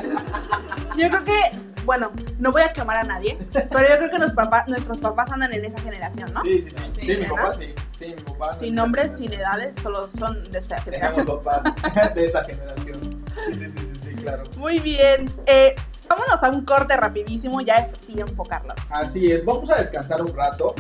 Yo 0.98 1.10
creo 1.10 1.24
que, 1.24 1.40
bueno, 1.86 2.12
no 2.40 2.52
voy 2.52 2.62
a 2.62 2.70
quemar 2.74 2.98
a 2.98 3.04
nadie, 3.04 3.38
pero 3.52 3.88
yo 3.90 3.98
creo 3.98 4.10
que 4.12 4.20
los 4.20 4.34
papás, 4.34 4.68
nuestros 4.68 5.00
papás 5.00 5.32
andan 5.32 5.54
en 5.54 5.66
esa 5.66 5.80
generación, 5.80 6.34
¿no? 6.34 6.42
Sí, 6.44 6.62
sí, 6.64 6.70
sí, 6.70 6.78
sí, 6.96 7.02
Sí, 7.06 7.18
mi 7.18 7.26
papá 7.26 7.54
sí, 7.54 7.74
sí, 8.00 8.16
mi 8.16 8.22
papá. 8.22 8.54
Sin 8.54 8.76
nombres, 8.76 9.12
sin 9.18 9.34
edades, 9.34 9.74
solo 9.82 10.08
son 10.08 10.44
de 10.52 10.60
esa 10.60 10.76
Tenemos 10.78 11.16
generación. 11.16 11.26
papás 11.44 12.14
de 12.16 12.26
esa 12.26 12.44
generación. 12.44 13.00
Sí, 13.48 13.54
sí, 13.54 13.60
sí, 13.60 13.72
sí, 13.72 13.80
sí, 13.80 13.91
claro. 14.22 14.44
Muy 14.58 14.80
bien. 14.80 15.30
Eh, 15.46 15.76
vámonos 16.08 16.42
a 16.44 16.50
un 16.50 16.66
corte 16.66 16.96
rapidísimo, 16.98 17.62
ya 17.62 17.76
es 17.78 17.92
tiempo, 18.00 18.44
Carlos. 18.44 18.76
Así 18.92 19.32
es, 19.32 19.44
vamos 19.46 19.70
a 19.70 19.76
descansar 19.76 20.22
un 20.22 20.34
rato. 20.36 20.76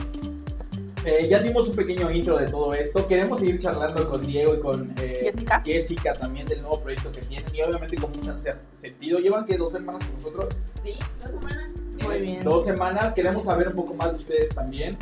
Eh, 1.03 1.27
ya 1.27 1.39
dimos 1.39 1.67
un 1.67 1.75
pequeño 1.75 2.11
intro 2.11 2.37
de 2.37 2.47
todo 2.47 2.73
esto. 2.75 3.07
Queremos 3.07 3.39
seguir 3.39 3.59
charlando 3.59 4.07
con 4.07 4.25
Diego 4.25 4.53
y 4.53 4.59
con 4.59 4.93
eh, 4.99 5.31
Jessica. 5.33 5.61
Jessica 5.65 6.13
también 6.13 6.45
del 6.47 6.61
nuevo 6.61 6.79
proyecto 6.79 7.11
que 7.11 7.21
tienen. 7.21 7.47
Y 7.55 7.61
obviamente 7.63 7.95
con 7.97 8.11
mucho 8.11 8.35
sentido. 8.77 9.17
Llevan 9.17 9.45
que 9.47 9.57
dos 9.57 9.71
semanas 9.71 10.03
con 10.05 10.15
nosotros. 10.17 10.55
Sí, 10.83 10.93
dos 11.23 11.31
semanas. 11.39 11.71
Muy 12.03 12.15
Eh, 12.15 12.19
bien. 12.21 12.43
Dos 12.43 12.65
semanas. 12.65 13.13
Queremos 13.15 13.45
saber 13.45 13.69
un 13.69 13.75
poco 13.75 13.95
más 13.95 14.11
de 14.11 14.15
ustedes 14.17 14.53
también. 14.53 14.95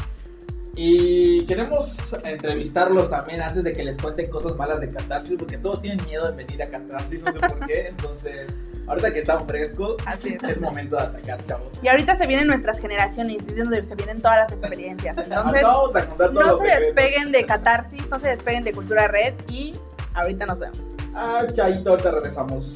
Y 0.76 1.46
queremos 1.46 2.16
entrevistarlos 2.24 3.10
también 3.10 3.42
antes 3.42 3.64
de 3.64 3.74
que 3.74 3.84
les 3.84 3.98
cuenten 3.98 4.30
cosas 4.30 4.56
malas 4.56 4.80
de 4.80 4.90
Catarsis, 4.90 5.36
porque 5.38 5.58
todos 5.58 5.82
tienen 5.82 6.04
miedo 6.06 6.32
de 6.32 6.44
venir 6.44 6.64
a 6.64 6.70
Catarsis, 6.70 7.22
no 7.22 7.34
sé 7.34 7.40
por 7.40 7.68
qué. 7.68 7.88
Entonces, 7.88 8.48
ahorita 8.88 9.14
que 9.14 9.20
están 9.20 9.48
frescos, 9.48 9.98
Así 10.06 10.38
es. 10.42 10.44
es 10.44 10.62
momento 10.62 10.96
de 10.96 11.04
atacar, 11.04 11.46
chavos. 11.46 11.68
Y 11.82 11.88
ahorita 11.88 12.16
se 12.16 12.28
vienen 12.28 12.48
nuestras 12.48 12.80
generaciones, 12.80 13.38
es 13.48 13.58
donde 13.58 13.84
se 13.84 13.96
vienen 13.96 14.22
todas 14.22 14.38
las 14.38 14.52
experiencias. 14.52 15.18
Entonces, 15.24 15.64
vamos 15.64 15.96
a 15.96 16.08
contar 16.08 16.30
todos 16.30 16.46
no 16.46 16.58
se 16.58 16.80
despeguen 16.80 17.32
de 17.32 17.46
Catarsis, 17.46 18.10
no 18.10 18.20
se 18.20 18.30
despeguen 18.30 18.64
de 18.64 18.72
Cultura 18.72 19.08
Red 19.08 19.34
y 19.50 19.74
ahorita 20.14 20.46
nos 20.46 20.60
vemos. 20.60 20.80
Ah, 21.16 21.46
chaito, 21.54 21.90
ahorita 21.90 22.12
regresamos. 22.12 22.74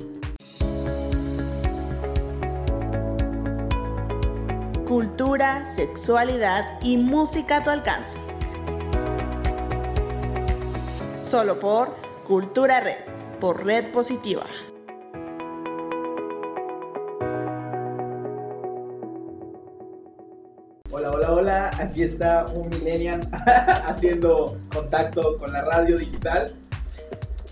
Cultura, 4.93 5.73
sexualidad 5.75 6.79
y 6.83 6.97
música 6.97 7.57
a 7.57 7.63
tu 7.63 7.71
alcance. 7.71 8.15
Solo 11.27 11.59
por 11.59 11.95
Cultura 12.27 12.79
Red, 12.79 12.99
por 13.39 13.65
Red 13.65 13.91
Positiva. 13.91 14.45
Hola, 20.91 21.11
hola, 21.11 21.31
hola. 21.31 21.71
Aquí 21.79 22.03
está 22.03 22.45
un 22.53 22.69
millennial 22.69 23.27
haciendo 23.87 24.59
contacto 24.71 25.39
con 25.39 25.53
la 25.53 25.63
radio 25.63 25.97
digital. 25.97 26.53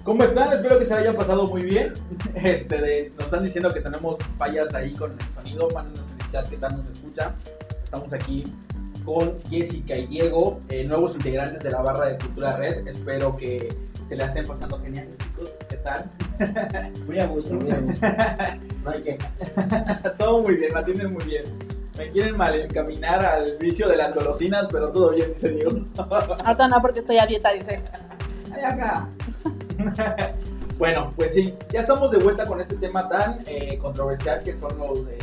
¿Cómo 0.03 0.23
están? 0.23 0.53
Espero 0.53 0.77
que 0.77 0.85
se 0.85 0.93
hayan 0.93 1.15
pasado 1.15 1.47
muy 1.47 1.63
bien. 1.63 1.93
Este, 2.35 3.11
nos 3.15 3.25
están 3.25 3.43
diciendo 3.43 3.73
que 3.73 3.81
tenemos 3.81 4.19
fallas 4.37 4.71
ahí 4.75 4.93
con 4.93 5.11
el 5.11 5.33
sonido. 5.33 5.69
Chat 6.31 6.49
qué 6.49 6.57
tal 6.57 6.77
nos 6.77 6.87
escucha. 6.87 7.33
Estamos 7.83 8.11
aquí 8.13 8.45
con 9.05 9.37
Jessica 9.49 9.95
y 9.95 10.07
Diego, 10.07 10.61
eh, 10.69 10.85
nuevos 10.85 11.13
integrantes 11.15 11.61
de 11.61 11.71
la 11.71 11.81
barra 11.81 12.05
de 12.05 12.17
Cultura 12.17 12.55
Red. 12.55 12.87
Espero 12.87 13.35
que 13.35 13.75
se 14.07 14.15
la 14.15 14.25
estén 14.25 14.47
pasando 14.47 14.79
genial, 14.79 15.09
chicos. 15.17 15.49
¿Qué 15.67 15.77
tal? 15.77 16.09
Muy 17.05 17.19
a 17.19 17.27
gusto, 17.27 17.53
muy 17.53 17.71
a 17.71 17.79
gusto. 17.79 18.07
No 18.83 18.89
hay 18.89 19.01
queja. 19.03 19.31
todo 20.17 20.41
muy 20.41 20.55
bien, 20.55 20.73
me 20.73 20.79
atienden 20.79 21.13
muy 21.13 21.23
bien. 21.23 21.43
Me 21.97 22.09
quieren 22.09 22.35
mal 22.35 22.59
encaminar 22.59 23.23
al 23.23 23.57
vicio 23.59 23.87
de 23.87 23.95
las 23.95 24.15
golosinas, 24.15 24.65
pero 24.71 24.91
todo 24.91 25.11
bien, 25.11 25.31
dice 25.33 25.49
Diego. 25.51 25.85
Ahorita 25.97 26.67
no, 26.67 26.81
porque 26.81 27.01
estoy 27.01 27.19
a 27.19 27.27
dieta, 27.27 27.51
dice. 27.51 27.79
Ay, 28.55 28.63
acá. 28.63 29.07
bueno, 30.79 31.11
pues 31.15 31.35
sí, 31.35 31.53
ya 31.69 31.81
estamos 31.81 32.09
de 32.09 32.17
vuelta 32.17 32.47
con 32.47 32.59
este 32.59 32.75
tema 32.77 33.07
tan 33.07 33.37
eh, 33.45 33.77
controversial 33.77 34.41
que 34.43 34.55
son 34.55 34.75
los 34.79 35.05
de 35.05 35.19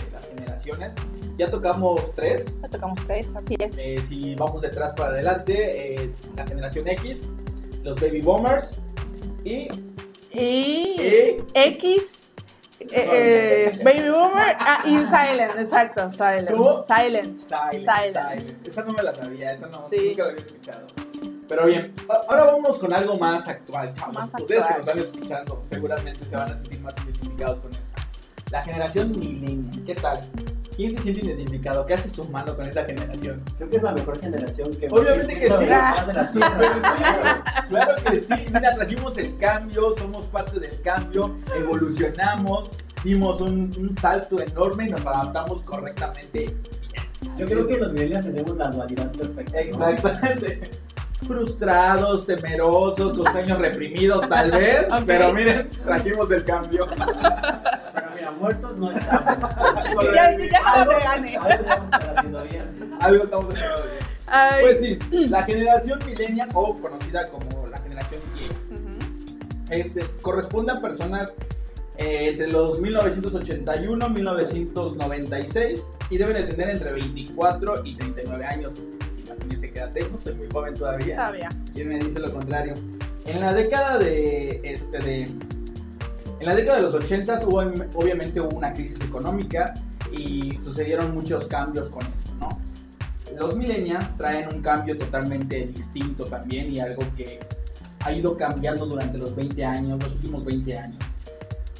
las 0.77 0.79
generaciones. 0.79 0.93
Ya 1.39 1.51
tocamos 1.51 2.15
tres. 2.15 2.57
Ya 2.63 2.69
tocamos 2.69 2.99
tres, 3.07 3.35
así 3.37 3.57
es. 3.59 3.75
Eh, 3.79 4.03
si 4.09 4.35
vamos 4.35 4.61
de 4.63 4.69
atrás 4.69 4.93
para 4.97 5.11
adelante, 5.11 5.95
eh, 6.05 6.11
la 6.37 6.47
generación 6.47 6.89
X, 6.89 7.29
los 7.85 8.01
baby 8.01 8.21
boomers 8.21 8.79
y, 9.45 9.69
Y 10.33 11.01
y 11.01 11.45
X, 11.55 12.03
eh, 12.81 12.87
eh, 13.73 13.81
Baby 13.85 14.11
Boomer, 14.11 14.57
ah, 14.59 14.83
y 14.87 14.99
Silent, 14.99 15.59
exacto, 15.59 16.11
Silent. 16.11 16.51
¿Cómo? 16.51 16.85
Silent. 16.87 17.37
Silent, 17.39 17.73
Silent. 17.73 18.17
Silent. 18.17 18.69
Esa 18.69 18.85
no 18.85 18.93
me 18.93 19.03
la 19.03 19.15
sabía, 19.15 19.53
esa 19.53 19.67
no, 19.69 19.89
Sí. 19.91 20.09
nunca 20.11 20.25
la 20.25 20.29
había 20.31 20.43
escuchado. 20.45 20.87
Pero 21.49 21.65
bien, 21.67 21.95
ahora 22.29 22.45
vamos 22.45 22.79
con 22.79 22.93
algo 22.93 23.17
más 23.19 23.49
actual, 23.49 23.93
chavos. 23.95 24.15
Más 24.15 24.31
Ustedes 24.39 24.67
que 24.67 24.75
actual. 24.75 24.97
nos 24.97 25.05
están 25.07 25.15
escuchando 25.23 25.63
seguramente 25.69 26.25
se 26.25 26.37
van 26.37 26.53
a 26.53 26.55
sentir 26.55 26.81
más 26.81 26.95
identificados 27.05 27.63
con 27.63 27.73
esta. 27.73 27.88
La 28.51 28.63
generación 28.63 29.11
millennial, 29.11 29.85
¿qué 29.85 29.95
tal? 29.95 30.21
¿Quién 30.75 30.97
se 30.97 31.03
siente 31.03 31.27
identificado? 31.27 31.85
¿Qué 31.85 31.95
hace 31.95 32.09
su 32.09 32.25
mano 32.31 32.57
con 32.57 32.67
esa 32.69 32.85
generación? 32.85 33.43
Creo 33.57 33.69
que 33.69 33.77
es 33.79 33.83
la 33.83 33.93
mejor 33.93 34.21
generación 34.21 34.71
que 34.77 34.87
Obviamente 34.91 35.39
que 35.41 35.49
sí. 35.49 36.41
Claro 37.69 37.95
que 38.05 38.21
sí, 38.21 38.47
mira, 38.53 38.75
trajimos 38.75 39.19
el 39.19 39.37
cambio, 39.39 39.95
somos 39.99 40.27
parte 40.27 40.61
del 40.61 40.81
cambio, 40.83 41.37
evolucionamos, 41.55 42.71
dimos 43.05 43.41
un, 43.41 43.75
un 43.77 43.97
salto 44.01 44.41
enorme 44.41 44.87
y 44.87 44.91
nos 44.91 45.05
adaptamos 45.05 45.63
correctamente. 45.63 46.57
Yo 47.37 47.47
creo 47.47 47.67
que 47.67 47.77
los 47.77 47.93
millennials 47.93 48.27
tenemos 48.27 48.57
la 48.57 48.69
dualidad 48.69 49.11
perfecta. 49.13 49.61
Exactamente. 49.61 50.71
Frustrados, 51.27 52.25
temerosos, 52.25 53.15
con 53.15 53.33
sueños 53.33 53.59
reprimidos 53.59 54.29
tal 54.29 54.53
vez, 54.53 54.87
pero 55.05 55.33
miren, 55.33 55.69
trajimos 55.85 56.31
el 56.31 56.45
cambio. 56.45 56.87
Mira, 58.29 58.41
muertos 58.41 58.79
no 58.79 58.91
estamos. 58.93 59.51
Ya, 60.15 60.37
ya 60.37 60.45
estamos 60.45 60.79
Algo- 60.79 60.93
de 60.93 61.05
gane. 61.05 61.37
algo 61.37 61.65
estar 61.85 62.15
haciendo 62.17 62.43
bien. 62.45 62.97
Algo 63.01 63.25
estamos 63.25 63.55
haciendo 63.55 63.77
bien. 63.83 63.99
Ay. 64.27 64.61
Pues 64.63 64.81
sí, 64.81 64.99
la 65.29 65.43
generación 65.45 65.99
millennial 66.07 66.49
o 66.55 66.75
conocida 66.77 67.29
como 67.31 67.67
la 67.67 67.79
generación 67.79 68.21
Y 68.39 68.75
Ujú. 68.75 68.99
este, 69.71 70.05
corresponde 70.21 70.73
a 70.73 70.81
personas 70.81 71.33
eh, 71.97 72.29
entre 72.33 72.49
los 72.49 72.79
1981 72.81 74.07
y 74.07 74.11
1996 74.11 75.89
y 76.11 76.19
deben 76.19 76.35
de 76.37 76.43
tener 76.45 76.71
entre 76.71 76.93
24 76.93 77.85
y 77.85 77.97
39 77.97 78.45
años. 78.45 78.75
Imagínense 79.25 79.73
qué 79.73 79.79
edad 79.79 79.93
tengo, 79.93 80.19
soy 80.19 80.35
muy 80.35 80.49
joven 80.53 80.75
todavía. 80.75 81.17
Todavía. 81.17 81.49
¿Quién 81.75 81.89
me 81.89 81.99
dice 81.99 82.19
lo 82.21 82.33
contrario? 82.33 82.75
En 83.25 83.41
la 83.41 83.53
década 83.55 83.99
de 83.99 84.61
este 84.65 84.99
de 84.99 85.29
en 86.41 86.47
la 86.47 86.55
década 86.55 86.77
de 86.77 86.83
los 86.85 86.95
80 86.95 87.47
hubo 87.47 87.59
obviamente 87.95 88.41
hubo 88.41 88.57
una 88.57 88.73
crisis 88.73 89.01
económica 89.01 89.75
y 90.13 90.59
sucedieron 90.63 91.15
muchos 91.15 91.47
cambios 91.47 91.89
con 91.89 92.03
esto, 92.03 92.33
¿no? 92.39 92.49
Los 93.37 93.57
millennials 93.57 94.17
traen 94.17 94.49
un 94.55 94.63
cambio 94.63 94.97
totalmente 94.97 95.67
distinto 95.67 96.25
también 96.25 96.73
y 96.73 96.81
algo 96.81 97.03
que 97.17 97.41
ha 98.01 98.13
ido 98.13 98.37
cambiando 98.37 98.87
durante 98.87 99.19
los 99.19 99.35
20 99.35 99.65
años, 99.65 100.03
los 100.03 100.13
últimos 100.15 100.45
20 100.45 100.79
años. 100.79 100.99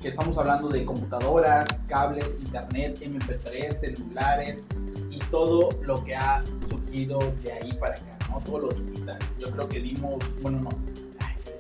Que 0.01 0.09
estamos 0.09 0.37
hablando 0.39 0.69
de 0.69 0.85
computadoras, 0.85 1.67
cables, 1.89 2.27
internet, 2.41 3.01
MP3, 3.01 3.73
celulares 3.73 4.63
y 5.11 5.19
todo 5.31 5.71
lo 5.83 6.05
que 6.05 6.15
ha 6.15 6.43
surgido 6.69 7.19
de 7.43 7.53
ahí 7.53 7.73
para 7.73 7.95
acá, 7.95 8.19
¿no? 8.31 8.41
Todo 8.41 8.59
lo 8.59 8.69
digital. 8.69 9.19
Yo 9.39 9.51
creo 9.51 9.69
que 9.69 9.81
dimos, 9.81 10.19
bueno, 10.43 10.61
no. 10.61 10.71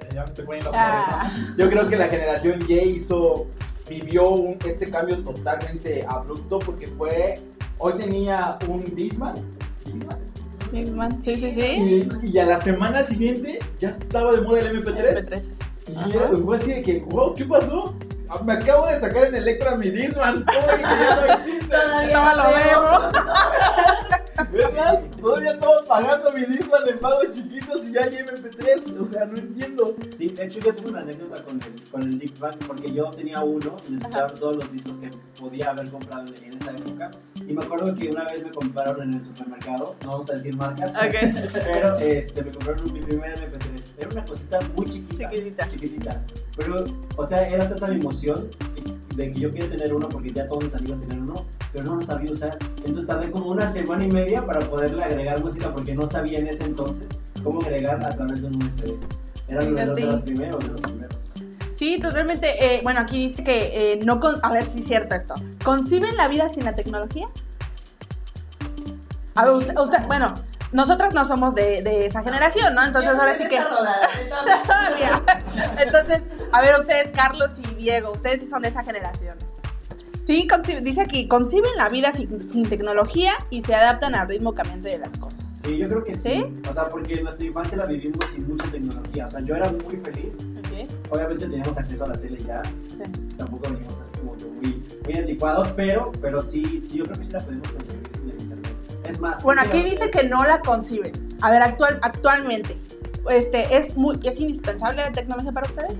Ay, 0.08 0.14
ya 0.14 0.22
me 0.22 0.28
estoy 0.28 0.44
poniendo 0.46 0.70
Ah. 0.74 1.32
Yo 1.56 1.68
creo 1.70 1.88
que 1.88 1.96
la 1.96 2.08
generación 2.08 2.58
Y 2.68 2.74
hizo, 2.78 3.46
vivió 3.88 4.28
un- 4.30 4.58
este 4.66 4.90
cambio 4.90 5.18
totalmente 5.22 6.04
abrupto 6.08 6.58
porque 6.58 6.86
fue, 6.86 7.40
hoy 7.78 7.94
tenía 7.98 8.58
un 8.68 8.84
Disman, 8.94 9.34
Discman, 9.84 10.18
Misma, 10.72 11.08
Sí, 11.24 11.36
sí, 11.36 11.52
sí. 11.54 12.08
y, 12.22 12.30
y 12.30 12.38
a 12.38 12.44
la 12.44 12.58
semana 12.60 13.02
siguiente 13.02 13.58
ya 13.80 13.88
estaba 13.90 14.32
de 14.32 14.42
moda 14.42 14.60
el 14.60 14.76
MP3. 14.84 15.24
MP3. 15.24 15.42
Y 16.06 16.16
era- 16.16 16.28
fue 16.28 16.56
así 16.58 16.72
de 16.72 16.82
que, 16.82 16.98
wow, 17.00 17.34
¿qué 17.34 17.44
pasó? 17.46 17.94
Me 18.44 18.52
acabo 18.52 18.86
de 18.86 19.00
sacar 19.00 19.24
en 19.26 19.34
Electra 19.34 19.76
mi 19.76 19.90
Disman. 19.90 20.44
¿Cómo 20.54 20.66
de 20.66 20.76
que 20.76 20.82
ya 20.82 21.16
no 21.16 21.32
existe? 21.34 21.76
Todavía 21.76 22.34
lo 22.34 22.54
veo. 22.54 23.12
Es 24.38 24.72
más, 24.72 24.98
todavía 25.20 25.50
estamos 25.50 25.82
pagando 25.88 26.32
mi 26.32 26.44
Disman 26.44 26.88
en 26.88 26.98
pagos 27.00 27.32
chiquitos 27.32 27.84
y 27.84 27.92
ya 27.92 28.04
hay 28.04 28.18
MP3. 28.18 29.00
O 29.00 29.04
sea, 29.04 29.24
no 29.24 29.36
entiendo. 29.36 29.96
Sí, 30.16 30.28
de 30.28 30.44
hecho 30.44 30.60
yo 30.60 30.74
tuve 30.76 30.90
una 30.90 31.00
anécdota 31.00 31.42
con 31.42 31.60
el, 31.60 31.90
con 31.90 32.02
el 32.02 32.18
Dixman 32.18 32.56
porque 32.66 32.92
yo 32.92 33.10
tenía 33.10 33.40
uno 33.40 33.76
y 33.88 33.94
necesitaba 33.94 34.28
todos 34.28 34.56
los 34.58 34.72
discos 34.72 34.94
que 35.00 35.10
podía 35.40 35.70
haber 35.70 35.90
comprado 35.90 36.32
en 36.40 36.52
esa 36.54 36.70
época. 36.70 37.10
Y 37.48 37.54
me 37.54 37.64
acuerdo 37.64 37.94
que 37.94 38.10
una 38.10 38.24
vez 38.24 38.44
me 38.44 38.50
compraron 38.50 39.02
en 39.08 39.14
el 39.14 39.24
supermercado, 39.24 39.96
no 40.02 40.10
vamos 40.10 40.28
a 40.28 40.34
decir 40.34 40.54
marcas, 40.54 40.94
Ok. 40.94 41.14
pero 41.72 41.96
este, 41.96 42.44
me 42.44 42.50
compraron 42.50 42.92
mi 42.92 43.00
primer 43.00 43.38
MP3. 43.38 43.94
Era 43.96 44.08
una 44.10 44.24
cosita 44.26 44.58
muy 44.76 44.86
chiquita. 44.86 45.30
Chiquitita. 45.30 45.68
Chiquitita. 45.68 46.22
Pero, 46.58 46.84
o 47.16 47.26
sea, 47.26 47.48
era 47.48 47.66
tanta 47.66 47.86
mi 47.86 48.00
emoción 48.00 48.50
de 49.16 49.32
que 49.32 49.40
yo 49.40 49.50
quería 49.50 49.70
tener 49.70 49.94
uno 49.94 50.10
porque 50.10 50.30
ya 50.30 50.46
todos 50.46 50.64
mis 50.64 50.74
amigos 50.74 51.00
tenían 51.00 51.22
uno, 51.22 51.46
pero 51.72 51.84
no 51.84 51.96
lo 51.96 52.02
sabía 52.02 52.30
usar. 52.30 52.58
Entonces 52.84 53.06
tardé 53.06 53.30
como 53.30 53.50
una 53.50 53.66
semana 53.66 54.04
y 54.04 54.10
media 54.10 54.44
para 54.44 54.60
poderle 54.60 55.02
agregar 55.02 55.42
música 55.42 55.72
porque 55.72 55.94
no 55.94 56.06
sabía 56.06 56.40
en 56.40 56.48
ese 56.48 56.64
entonces 56.64 57.08
cómo 57.42 57.62
agregar 57.62 58.04
a 58.04 58.10
través 58.10 58.42
de 58.42 58.48
un 58.48 58.62
USB. 58.62 58.94
Era 59.48 59.64
uno 59.64 59.94
de 59.94 60.04
los 60.04 60.20
primeros, 60.20 60.62
de 60.62 60.70
los 60.70 60.80
primeros. 60.82 60.97
Sí, 61.78 61.98
totalmente. 62.00 62.48
eh, 62.76 62.80
bueno, 62.82 63.00
aquí 63.00 63.28
dice 63.28 63.44
que 63.44 63.92
eh, 63.92 64.00
no 64.04 64.18
con... 64.18 64.36
A 64.44 64.50
ver 64.52 64.64
si 64.66 64.80
es 64.80 64.86
cierto 64.86 65.14
esto. 65.14 65.34
¿Conciben 65.64 66.16
la 66.16 66.26
vida 66.28 66.48
sin 66.48 66.64
la 66.64 66.74
tecnología? 66.74 67.26
A 69.36 69.44
ver, 69.44 69.54
usted, 69.54 69.78
usted- 69.78 70.06
bueno, 70.08 70.34
nosotras 70.72 71.14
no 71.14 71.24
somos 71.24 71.54
de, 71.54 71.82
de 71.82 72.06
esa 72.06 72.22
generación, 72.22 72.74
¿no? 72.74 72.84
Entonces 72.84 73.10
ahora 73.10 73.38
sí 73.38 73.46
que... 73.48 73.58
Todavía. 74.66 75.22
Entonces, 75.78 76.22
a 76.52 76.60
ver, 76.60 76.78
ustedes, 76.80 77.10
Carlos 77.14 77.52
y 77.58 77.74
Diego, 77.76 78.10
ustedes 78.12 78.40
sí 78.42 78.48
son 78.48 78.62
de 78.62 78.68
esa 78.68 78.82
generación. 78.82 79.36
Sí, 80.26 80.46
dice 80.82 81.00
aquí, 81.00 81.26
conciben 81.26 81.70
la 81.76 81.88
vida 81.88 82.12
sin, 82.12 82.50
sin 82.52 82.68
tecnología 82.68 83.32
y 83.50 83.62
se 83.62 83.74
adaptan 83.74 84.14
al 84.14 84.28
ritmo 84.28 84.52
cambiante 84.54 84.88
de 84.90 84.98
las 84.98 85.16
cosas. 85.16 85.38
Sí, 85.68 85.76
yo 85.76 85.88
creo 85.88 86.04
que 86.04 86.16
sí. 86.16 86.30
¿Sí? 86.30 86.54
O 86.70 86.72
sea, 86.72 86.88
porque 86.88 87.22
nuestra 87.22 87.46
infancia 87.46 87.76
la 87.76 87.84
vivimos 87.84 88.24
sin 88.32 88.48
mucha 88.48 88.70
tecnología. 88.70 89.26
O 89.26 89.30
sea, 89.30 89.40
yo 89.40 89.54
era 89.54 89.70
muy 89.70 89.96
feliz. 89.96 90.38
Obviamente 91.10 91.46
teníamos 91.46 91.76
acceso 91.76 92.04
a 92.04 92.08
la 92.08 92.14
tele 92.14 92.38
ya. 92.38 92.62
Tampoco 93.36 93.64
veníamos 93.64 93.98
así 94.00 94.18
como 94.18 94.34
muy, 94.34 94.82
muy 95.04 95.14
anticuados, 95.14 95.68
pero, 95.76 96.10
pero 96.22 96.40
sí, 96.40 96.80
sí, 96.80 96.98
yo 96.98 97.04
creo 97.04 97.18
que 97.18 97.24
sí 97.24 97.32
la 97.32 97.40
podemos 97.40 97.68
conseguir 97.68 98.08
sin 98.18 98.30
el 98.30 98.40
internet. 98.40 98.72
Es 99.04 99.20
más. 99.20 99.42
Bueno, 99.42 99.60
aquí 99.60 99.82
dice 99.82 100.10
que 100.10 100.24
no 100.24 100.42
la 100.44 100.60
conciben. 100.60 101.12
A 101.42 101.50
ver, 101.50 101.62
actual, 101.62 101.98
actualmente, 102.00 102.74
este, 103.30 103.76
¿es, 103.76 103.94
muy, 103.94 104.18
¿es 104.24 104.40
indispensable 104.40 105.02
la 105.02 105.12
tecnología 105.12 105.52
para 105.52 105.66
ustedes? 105.66 105.94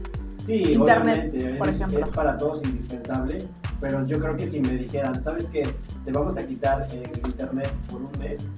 Sí, 0.45 0.73
Internet, 0.73 1.31
obviamente, 1.31 1.59
por 1.59 1.69
es, 1.69 1.75
ejemplo. 1.75 2.01
es 2.01 2.09
para 2.09 2.39
todos 2.39 2.65
indispensable, 2.65 3.39
pero 3.83 4.07
yo 4.07 4.19
creo 4.19 4.35
que 4.35 4.49
si 4.49 4.61
me 4.61 4.73
dijeran, 4.79 5.23
¿sabes 5.23 5.51
qué? 5.51 5.69
Te 6.07 6.11
vamos 6.13 6.39
a 6.39 6.47
quitar 6.47 6.89
el 6.91 7.11
internet 7.19 7.71
por 7.91 8.01
un 8.01 8.19
mes, 8.19 8.49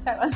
sea, 0.00 0.30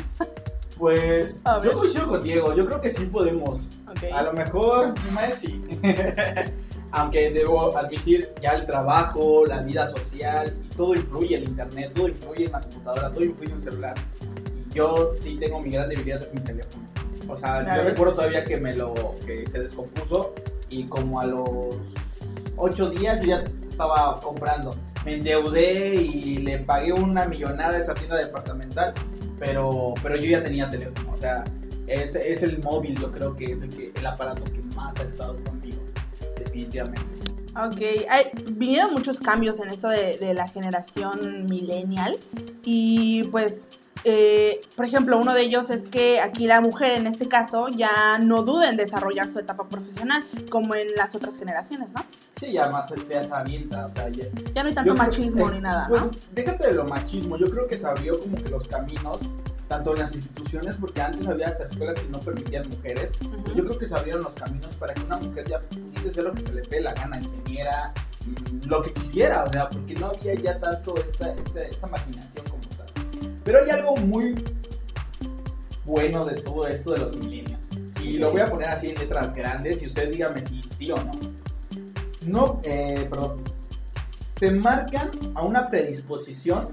Pues 0.79 1.41
yo 1.63 1.73
coincido 1.73 2.09
con 2.09 2.23
Diego, 2.23 2.55
yo 2.55 2.67
creo 2.67 2.81
que 2.81 2.91
sí 2.91 3.05
podemos. 3.05 3.69
A 4.13 4.23
lo 4.23 4.33
mejor, 4.33 4.95
más 5.13 5.35
sí. 5.35 5.61
Aunque 6.93 7.31
debo 7.31 7.77
admitir, 7.77 8.33
ya 8.43 8.53
el 8.53 8.67
trabajo, 8.67 9.47
la 9.47 9.61
vida 9.61 9.87
social, 9.87 10.57
y 10.65 10.69
todo 10.75 10.95
influye 10.95 11.37
el 11.37 11.45
internet, 11.45 11.93
todo 11.95 12.09
influye 12.09 12.47
en 12.47 12.53
la 12.53 12.61
computadora, 12.61 13.11
todo 13.13 13.23
influye 13.25 13.51
en 13.53 13.57
el 13.59 13.63
celular. 13.63 13.95
Y 14.71 14.75
yo 14.75 15.13
sí 15.21 15.37
tengo 15.39 15.61
mi 15.61 15.71
gran 15.71 15.89
debilidad 15.89 16.21
es 16.23 16.35
mi 16.35 16.41
teléfono. 16.41 16.85
O 17.29 17.37
sea, 17.37 17.63
Claro. 17.63 17.83
yo 17.83 17.89
recuerdo 17.91 18.15
todavía 18.15 18.45
que 18.45 18.57
me 18.57 18.75
lo 18.75 18.93
que 19.25 19.47
se 19.49 19.61
descompuso 19.61 20.35
y 20.69 20.85
como 20.85 21.21
a 21.21 21.27
los 21.27 21.77
ocho 22.57 22.91
días 22.91 23.21
yo 23.21 23.27
ya 23.29 23.45
estaba 23.69 24.19
comprando. 24.21 24.75
Me 25.05 25.15
endeudé 25.15 25.95
y 25.95 26.39
le 26.39 26.59
pagué 26.61 26.93
una 26.93 27.27
millonada 27.27 27.77
a 27.77 27.81
esa 27.81 27.95
tienda 27.95 28.17
departamental, 28.17 28.93
pero, 29.39 29.95
pero 30.03 30.17
yo 30.17 30.31
ya 30.31 30.43
tenía 30.43 30.69
teléfono. 30.69 31.13
O 31.13 31.17
sea, 31.19 31.45
es, 31.87 32.15
es 32.15 32.43
el 32.43 32.63
móvil, 32.63 32.99
yo 33.01 33.11
creo 33.11 33.35
que 33.35 33.47
es 33.47 33.63
el, 33.63 33.71
que, 33.71 33.93
el 33.95 34.07
aparato 34.07 34.45
que 34.45 34.61
más 34.77 34.99
ha 34.99 35.03
estado 35.03 35.37
conmigo, 35.45 35.83
definitivamente. 36.39 37.01
Ok, 37.57 38.07
hay, 38.09 38.31
vinieron 38.53 38.93
muchos 38.93 39.19
cambios 39.19 39.59
en 39.59 39.71
esto 39.71 39.89
de, 39.89 40.19
de 40.19 40.35
la 40.35 40.47
generación 40.47 41.47
millennial 41.47 42.17
y 42.65 43.25
pues, 43.25 43.80
eh, 44.05 44.61
por 44.77 44.87
ejemplo, 44.87 45.19
uno 45.19 45.35
de 45.35 45.43
ellos 45.43 45.71
es 45.71 45.83
que 45.83 46.21
aquí 46.21 46.47
la 46.47 46.61
mujer 46.61 46.93
en 46.93 47.07
este 47.07 47.29
caso 47.29 47.69
ya 47.69 48.19
no 48.19 48.43
duda 48.43 48.71
en 48.71 48.77
desarrollar 48.77 49.31
su 49.31 49.39
etapa 49.39 49.69
profesional 49.69 50.25
como 50.51 50.75
en 50.75 50.95
las 50.95 51.15
otras 51.15 51.37
generaciones, 51.37 51.89
¿no? 51.95 52.05
Sí, 52.37 52.53
ya 52.53 52.69
más 52.69 52.89
se 52.89 53.19
avienta, 53.31 53.87
o 53.87 53.91
sea, 53.91 54.09
ya, 54.09 54.25
Ya 54.55 54.63
no 54.63 54.69
hay 54.69 54.75
tanto 54.75 54.95
machismo 54.95 55.51
eh, 55.51 55.55
ni 55.55 55.61
nada, 55.61 55.87
pues, 55.89 56.01
¿no? 56.01 56.11
Déjate 56.33 56.69
de 56.69 56.75
lo 56.75 56.85
machismo, 56.85 57.37
yo 57.37 57.51
creo 57.51 57.67
que 57.67 57.77
se 57.77 57.87
abrió 57.87 58.19
como 58.19 58.37
que 58.37 58.49
los 58.49 58.67
caminos, 58.69 59.19
tanto 59.69 59.93
en 59.93 60.01
las 60.01 60.15
instituciones, 60.15 60.77
porque 60.81 61.03
antes 61.03 61.29
había 61.29 61.49
hasta 61.49 61.65
escuelas 61.65 62.01
que 62.01 62.09
no 62.09 62.19
permitían 62.21 62.69
mujeres. 62.71 63.13
Ujú. 63.21 63.55
Yo 63.55 63.65
creo 63.67 63.79
que 63.79 63.89
se 63.89 63.95
abrieron 63.95 64.23
los 64.23 64.33
caminos 64.33 64.75
para 64.77 64.95
que 64.95 65.03
una 65.03 65.19
mujer 65.19 65.47
ya 65.49 65.61
pudiese 65.61 66.11
hacer 66.11 66.25
lo 66.25 66.33
que 66.33 66.43
se 66.43 66.53
le 66.55 66.63
dé 66.63 66.81
la 66.81 66.95
gana, 66.95 67.21
ingeniera, 67.21 67.93
mm, 68.27 68.69
lo 68.69 68.83
que 68.83 68.93
quisiera, 68.95 69.45
o 69.45 69.53
sea, 69.53 69.69
porque 69.69 69.95
no 69.95 70.07
había 70.07 70.35
ya 70.35 70.59
tanto 70.59 70.97
esta, 70.97 71.35
esta, 71.35 71.63
esta 71.65 71.87
maquinación 71.87 72.45
como. 72.47 72.60
Pero 73.45 73.63
hay 73.63 73.71
algo 73.71 73.97
muy 73.97 74.35
bueno 75.85 76.25
de 76.25 76.41
todo 76.41 76.67
esto 76.67 76.93
de 76.93 76.99
los 76.99 77.17
millennials. 77.17 77.69
Y 78.03 78.19
lo 78.19 78.31
voy 78.33 78.41
a 78.41 78.47
poner 78.47 78.69
así 78.69 78.89
en 78.89 78.97
letras 78.97 79.35
grandes 79.35 79.83
y 79.83 79.87
usted 79.87 80.11
dígame 80.11 80.47
si 80.47 80.63
sí 80.63 80.91
o 80.91 80.97
no. 80.97 81.13
No, 82.27 82.61
eh, 82.65 83.07
perdón. 83.09 83.43
Se 84.39 84.51
marcan 84.51 85.11
a 85.35 85.43
una 85.43 85.69
predisposición 85.69 86.73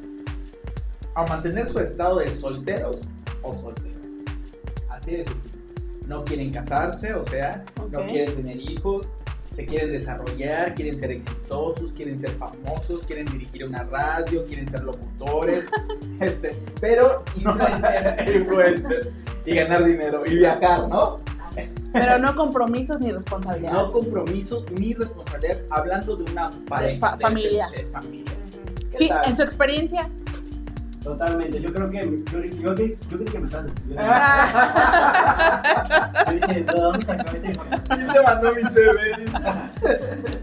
a 1.15 1.25
mantener 1.25 1.67
su 1.67 1.79
estado 1.79 2.19
de 2.19 2.33
solteros 2.33 3.01
o 3.41 3.53
solteras. 3.53 3.97
Así 4.89 5.17
sencillo. 5.17 5.35
No 6.05 6.23
quieren 6.23 6.51
casarse, 6.51 7.13
o 7.13 7.25
sea, 7.25 7.65
no 7.91 7.99
quieren 8.05 8.35
tener 8.35 8.57
hijos, 8.61 9.07
se 9.57 9.65
quieren 9.65 9.91
desarrollar, 9.91 10.75
quieren 10.75 10.95
ser 10.99 11.09
exitosos, 11.09 11.91
quieren 11.93 12.19
ser 12.19 12.29
famosos, 12.33 13.01
quieren 13.07 13.25
dirigir 13.25 13.65
una 13.65 13.83
radio, 13.85 14.45
quieren 14.45 14.69
ser 14.69 14.83
locutores, 14.83 15.65
este, 16.19 16.51
pero 16.79 17.23
Influencers. 17.35 18.35
influencers, 18.35 19.09
y 19.47 19.55
ganar 19.55 19.83
dinero 19.83 20.21
y 20.27 20.35
viajar, 20.37 20.87
¿no? 20.87 21.17
Pero 21.91 22.19
no 22.19 22.35
compromisos 22.35 22.99
ni 22.99 23.11
responsabilidades. 23.11 23.75
No 23.75 23.91
compromisos 23.91 24.69
ni 24.73 24.93
responsabilidades, 24.93 25.65
hablando 25.71 26.15
de 26.17 26.31
una 26.31 26.51
pareja, 26.69 26.99
fa- 26.99 27.17
familia. 27.17 27.67
de 27.75 27.83
familia. 27.85 28.33
¿Qué 28.91 28.97
Sí, 28.99 29.09
tal? 29.09 29.27
en 29.27 29.35
su 29.37 29.41
experiencia. 29.41 30.07
Totalmente, 31.07 31.61
yo 31.61 31.73
creo 31.73 31.89
que, 31.89 31.99
yo, 32.01 32.43
yo, 32.43 32.75
yo, 32.75 32.85
creo 33.07 33.25
que 33.25 33.39
me 33.39 33.45
estás 33.45 33.63
describiendo. 33.63 34.03
Ah. 34.05 35.45
Yo 36.27 36.33
dije, 36.33 36.53
¿de 36.53 36.63
dónde 36.63 37.01
sacó 37.05 37.33
esa 37.33 37.47
información? 37.47 37.87
¿Quién 37.87 38.07
te 38.11 38.21
mandó 38.23 38.53
mi 38.53 38.63
CV? 38.63 38.99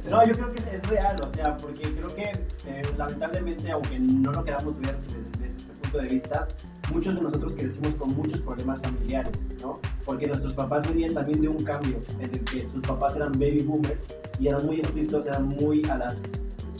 No, 0.09 0.27
yo 0.27 0.33
creo 0.33 0.55
que 0.55 0.61
es 0.75 0.89
real, 0.89 1.17
o 1.23 1.31
sea, 1.35 1.55
porque 1.59 1.83
creo 1.83 2.15
que 2.15 2.33
eh, 2.67 2.83
lamentablemente, 2.97 3.71
aunque 3.71 3.99
no 3.99 4.33
lo 4.33 4.43
queramos 4.43 4.81
ver 4.81 4.97
desde, 5.01 5.19
desde 5.39 5.57
este 5.59 5.73
punto 5.83 5.99
de 5.99 6.09
vista, 6.09 6.49
muchos 6.91 7.15
de 7.15 7.21
nosotros 7.21 7.55
crecimos 7.57 7.95
con 7.97 8.17
muchos 8.17 8.41
problemas 8.41 8.81
familiares, 8.81 9.33
¿no? 9.61 9.81
Porque 10.07 10.29
nuestros 10.29 10.55
papás 10.55 10.89
venían 10.89 11.13
también 11.13 11.43
de 11.43 11.49
un 11.49 11.63
cambio 11.63 11.99
en 12.19 12.31
el 12.31 12.43
que 12.43 12.67
sus 12.73 12.81
papás 12.87 13.17
eran 13.17 13.33
baby 13.33 13.65
boomers 13.67 14.03
y 14.39 14.49
eran 14.49 14.65
muy 14.65 14.81
estrictos, 14.81 15.27
eran 15.27 15.47
muy 15.47 15.85
a 15.91 15.99
la 15.99 16.15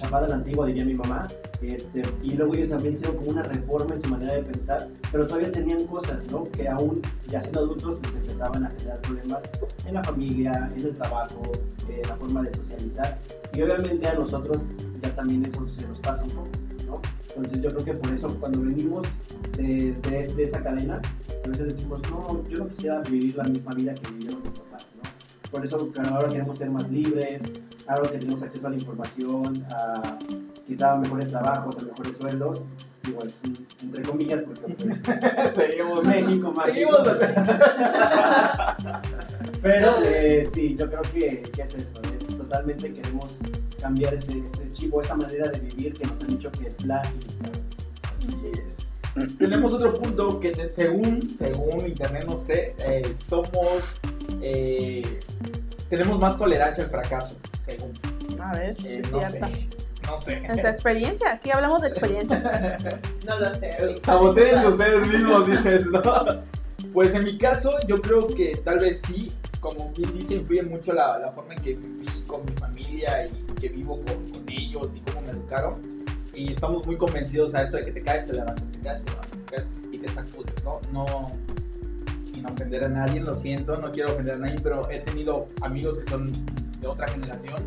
chapada 0.05 0.29
la 0.29 0.35
antigua, 0.37 0.67
diría 0.67 0.85
mi 0.85 0.95
mamá, 0.95 1.27
este, 1.63 2.03
y 2.23 2.35
luego 2.35 2.55
ellos 2.55 2.71
también 2.71 2.95
hicieron 2.95 3.17
como 3.17 3.31
una 3.31 3.43
reforma 3.43 3.95
en 3.95 4.03
su 4.03 4.09
manera 4.09 4.35
de 4.35 4.43
pensar, 4.43 4.89
pero 5.11 5.27
todavía 5.27 5.51
tenían 5.51 5.87
cosas, 5.87 6.25
¿no? 6.31 6.45
Que 6.45 6.69
aún, 6.69 7.01
ya 7.29 7.41
siendo 7.41 7.61
adultos, 7.61 7.99
pues 8.03 8.15
empezaban 8.15 8.65
a 8.65 8.71
generar 8.71 9.01
problemas 9.01 9.43
en 9.87 9.95
la 9.95 10.05
familia, 10.05 10.71
en 10.77 10.87
el 10.87 10.95
trabajo, 10.95 11.53
eh, 11.89 12.03
la 12.07 12.17
forma 12.17 12.43
de 12.43 12.53
socializar, 12.53 13.19
y 13.55 13.63
obviamente 13.63 14.07
a 14.07 14.15
nosotros 14.15 14.63
ya 15.03 15.15
también 15.15 15.45
eso 15.45 15.67
se 15.69 15.87
nos 15.89 16.01
pasa 16.01 16.25
un 16.25 16.31
poco, 16.31 16.49
¿no? 16.87 17.01
Entonces 17.29 17.61
yo 17.63 17.71
creo 17.71 17.85
que 17.85 17.95
por 17.95 18.13
eso 18.13 18.29
cuando 18.39 18.61
venimos 18.61 19.07
de, 19.57 19.93
de, 19.93 20.29
de 20.35 20.43
esa 20.43 20.63
cadena, 20.63 21.01
a 21.45 21.49
veces 21.49 21.77
decimos, 21.77 22.01
no, 22.11 22.47
yo 22.49 22.59
no 22.59 22.69
quisiera 22.69 23.01
vivir 23.01 23.37
la 23.37 23.45
misma 23.45 23.75
vida 23.75 23.95
que 23.95 24.13
vivieron 24.13 24.43
mis 24.43 24.53
papás, 24.53 24.87
¿no? 24.97 25.51
Por 25.51 25.65
eso 25.65 25.89
ahora 26.11 26.29
queremos 26.29 26.59
ser 26.59 26.71
más 26.71 26.91
libres, 26.91 27.43
ahora 27.87 28.11
que 28.11 28.19
tenemos 28.19 28.43
acceso 28.43 28.67
a 28.67 28.71
la 28.71 28.77
información, 28.77 29.65
a 29.71 30.19
quizá 30.67 30.97
mejores 30.97 31.31
trabajos, 31.31 31.79
a 31.79 31.83
mejores 31.83 32.17
sueldos, 32.17 32.65
igual, 33.07 33.31
entre 33.83 34.03
comillas, 34.03 34.43
porque 34.43 34.75
pues 34.75 35.01
Seguimos. 35.55 36.05
México 36.05 36.53
mágico. 36.53 37.05
Seguimos. 37.05 37.09
Pero 39.63 39.97
eh, 40.05 40.49
sí, 40.53 40.77
yo 40.79 40.89
creo 40.89 41.03
que, 41.03 41.43
que 41.43 41.63
es 41.63 41.75
eso, 41.75 42.01
es 42.21 42.37
totalmente 42.37 42.93
queremos 42.93 43.41
cambiar 43.81 44.15
ese, 44.15 44.39
ese 44.39 44.73
chip 44.73 44.95
o 44.95 45.01
esa 45.01 45.15
manera 45.15 45.49
de 45.51 45.61
vivir 45.61 45.95
que 45.95 46.07
nos 46.07 46.21
han 46.21 46.27
dicho 46.29 46.51
que 46.53 46.69
es 46.69 46.85
la. 46.85 47.01
Así 47.01 48.51
es. 48.53 49.39
Tenemos 49.39 49.73
otro 49.73 49.95
punto 49.95 50.41
que 50.41 50.71
según, 50.71 51.31
según 51.37 51.87
internet, 51.87 52.25
no 52.27 52.37
sé, 52.37 52.75
eh, 52.81 53.15
somos, 53.29 53.83
eh, 54.43 55.21
tenemos 55.89 56.19
más 56.19 56.37
tolerancia 56.37 56.85
al 56.85 56.91
fracaso, 56.91 57.37
según. 57.65 57.93
A 58.41 58.53
ver, 58.55 58.77
Eh, 58.85 59.03
no 59.11 59.21
sé, 59.29 59.41
no 60.07 60.21
sé. 60.21 60.35
En 60.45 60.59
su 60.59 60.67
experiencia, 60.67 61.33
aquí 61.33 61.51
hablamos 61.51 61.83
de 61.83 61.89
experiencias. 61.89 62.43
No 63.27 63.39
lo 63.39 63.55
sé. 63.55 63.97
Saboteen 64.05 64.59
ustedes 64.67 65.07
mismos, 65.09 65.47
dices, 65.51 65.87
¿no? 65.87 66.03
Pues 66.93 67.15
en 67.15 67.25
mi 67.25 67.39
caso, 67.39 67.73
yo 67.89 68.01
creo 68.03 68.27
que 68.27 68.55
tal 68.65 68.79
vez 68.81 69.01
sí, 69.07 69.33
como 69.61 69.91
bien 69.93 70.13
dice, 70.13 70.35
influye 70.35 70.63
mucho 70.63 70.93
la, 70.93 71.19
la 71.19 71.33
forma 71.33 71.55
en 71.55 71.63
que 71.63 71.75
viví 71.75 72.23
con 72.27 72.45
mi 72.45 72.53
familia 72.53 73.27
y 73.27 73.33
que 73.61 73.71
vivo 73.71 73.97
con, 74.05 74.31
con 74.31 74.49
ellos 74.49 74.89
y 74.95 75.01
cómo 75.01 75.23
me 75.23 75.31
educaron. 75.31 75.81
Y 76.35 76.53
estamos 76.53 76.87
muy 76.87 76.97
convencidos 76.99 77.55
a 77.55 77.63
esto 77.63 77.79
de 77.79 77.85
que 77.87 77.93
te 77.93 78.03
caes, 78.03 78.27
te 78.27 78.35
levantas, 78.35 78.65
te 78.73 78.81
caes, 78.81 79.03
te 79.05 79.11
levantas, 79.11 79.39
te 79.47 79.55
caes 79.57 79.67
y 79.91 79.99
te 79.99 80.09
sacudes, 80.09 80.65
¿no? 80.65 80.81
No, 80.93 81.33
sin 82.33 82.45
ofender 82.47 82.85
a 82.85 82.89
nadie, 82.89 83.21
lo 83.21 83.35
siento, 83.37 83.77
no 83.79 83.91
quiero 83.91 84.13
ofender 84.13 84.35
a 84.35 84.39
nadie, 84.39 84.57
pero 84.63 84.89
he 84.91 85.01
tenido 85.01 85.49
amigos 85.63 85.99
que 85.99 86.11
son 86.11 86.31
de 86.85 86.91
otra 86.91 87.09
generación 87.09 87.63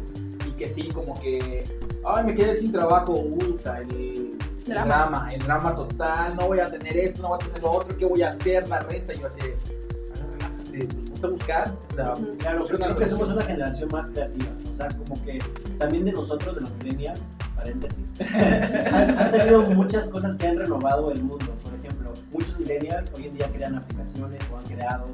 y 0.45 0.51
que 0.51 0.67
sí, 0.69 0.89
como 0.89 1.19
que, 1.19 1.65
ay, 2.05 2.25
me 2.25 2.35
quedé 2.35 2.57
sin 2.57 2.71
trabajo, 2.71 3.13
ulta, 3.13 3.79
el, 3.79 3.91
el 3.91 4.37
Drama. 4.65 4.85
drama. 4.95 5.33
el 5.33 5.41
drama 5.43 5.75
total, 5.75 6.35
no 6.35 6.47
voy 6.47 6.59
a 6.59 6.69
tener 6.69 6.95
esto, 6.97 7.21
no 7.23 7.29
voy 7.29 7.39
a 7.41 7.45
tener 7.45 7.61
lo 7.63 7.71
otro, 7.71 7.97
¿qué 7.97 8.05
voy 8.05 8.21
a 8.21 8.29
hacer? 8.29 8.67
La 8.67 8.83
renta, 8.83 9.13
y 9.13 9.19
yo 9.19 9.27
así, 9.27 9.47
de, 9.47 9.55
"Ah, 10.13 10.25
relájate, 10.33 10.87
pues, 10.93 11.09
ponte 11.09 11.25
a 11.25 11.29
buscar. 11.29 11.71
Ujú. 11.71 12.37
Claro, 12.37 12.63
creo 12.65 12.77
una 12.77 12.95
que 12.95 13.07
somos 13.09 13.29
una 13.29 13.41
generación 13.43 13.89
más 13.91 14.09
creativa, 14.11 14.49
o 14.71 14.75
sea, 14.75 14.87
como 14.89 15.23
que 15.25 15.39
también 15.79 16.05
de 16.05 16.11
nosotros, 16.11 16.55
de 16.55 16.61
los 16.61 16.71
millennials, 16.75 17.21
paréntesis, 17.55 18.13
han, 18.93 19.17
han 19.17 19.31
tenido 19.31 19.61
muchas 19.63 20.07
cosas 20.09 20.35
que 20.35 20.47
han 20.47 20.57
renovado 20.57 21.11
el 21.11 21.23
mundo. 21.23 21.45
Por 21.63 21.73
ejemplo, 21.73 22.13
muchos 22.31 22.59
millennials 22.59 23.11
hoy 23.15 23.25
en 23.27 23.33
día 23.35 23.49
crean 23.51 23.75
aplicaciones 23.75 24.39
o 24.53 24.57
han 24.57 24.63
creado 24.65 25.05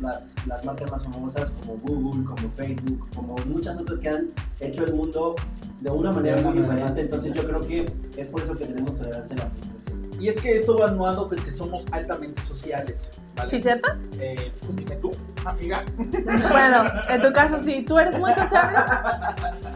las, 0.00 0.34
las 0.46 0.64
marcas 0.64 0.90
más 0.90 1.04
famosas 1.04 1.50
como 1.60 1.76
Google, 1.78 2.24
como 2.24 2.50
Facebook, 2.50 3.08
como 3.14 3.36
muchas 3.46 3.78
otras 3.78 4.00
que 4.00 4.08
han 4.08 4.28
hecho 4.60 4.84
el 4.84 4.94
mundo 4.94 5.34
de 5.80 5.90
una 5.90 6.12
manera 6.12 6.40
muy 6.42 6.58
diferente. 6.58 7.00
Entonces 7.02 7.32
yo 7.32 7.46
creo 7.46 7.60
que 7.60 7.92
es 8.16 8.28
por 8.28 8.42
eso 8.42 8.54
que 8.54 8.66
tenemos 8.66 8.96
tolerancia 8.96 9.36
a 9.36 9.38
la 9.38 9.50
frustración. 9.50 10.22
Y 10.22 10.28
es 10.28 10.40
que 10.40 10.56
esto 10.56 10.78
va 10.78 10.88
anuado 10.88 11.28
pues, 11.28 11.42
que 11.44 11.52
somos 11.52 11.84
altamente 11.90 12.40
sociales. 12.42 13.10
¿vale? 13.36 13.50
¿Sí, 13.50 13.60
cierto? 13.60 13.88
Eh, 14.18 14.52
pues 14.60 14.76
dime 14.76 14.96
tú, 14.96 15.12
amiga. 15.44 15.84
Bueno, 16.24 16.84
en 17.08 17.20
tu 17.20 17.32
caso, 17.32 17.58
sí, 17.58 17.84
tú 17.86 17.98
eres 17.98 18.18
muy 18.18 18.32
sociable. 18.34 18.78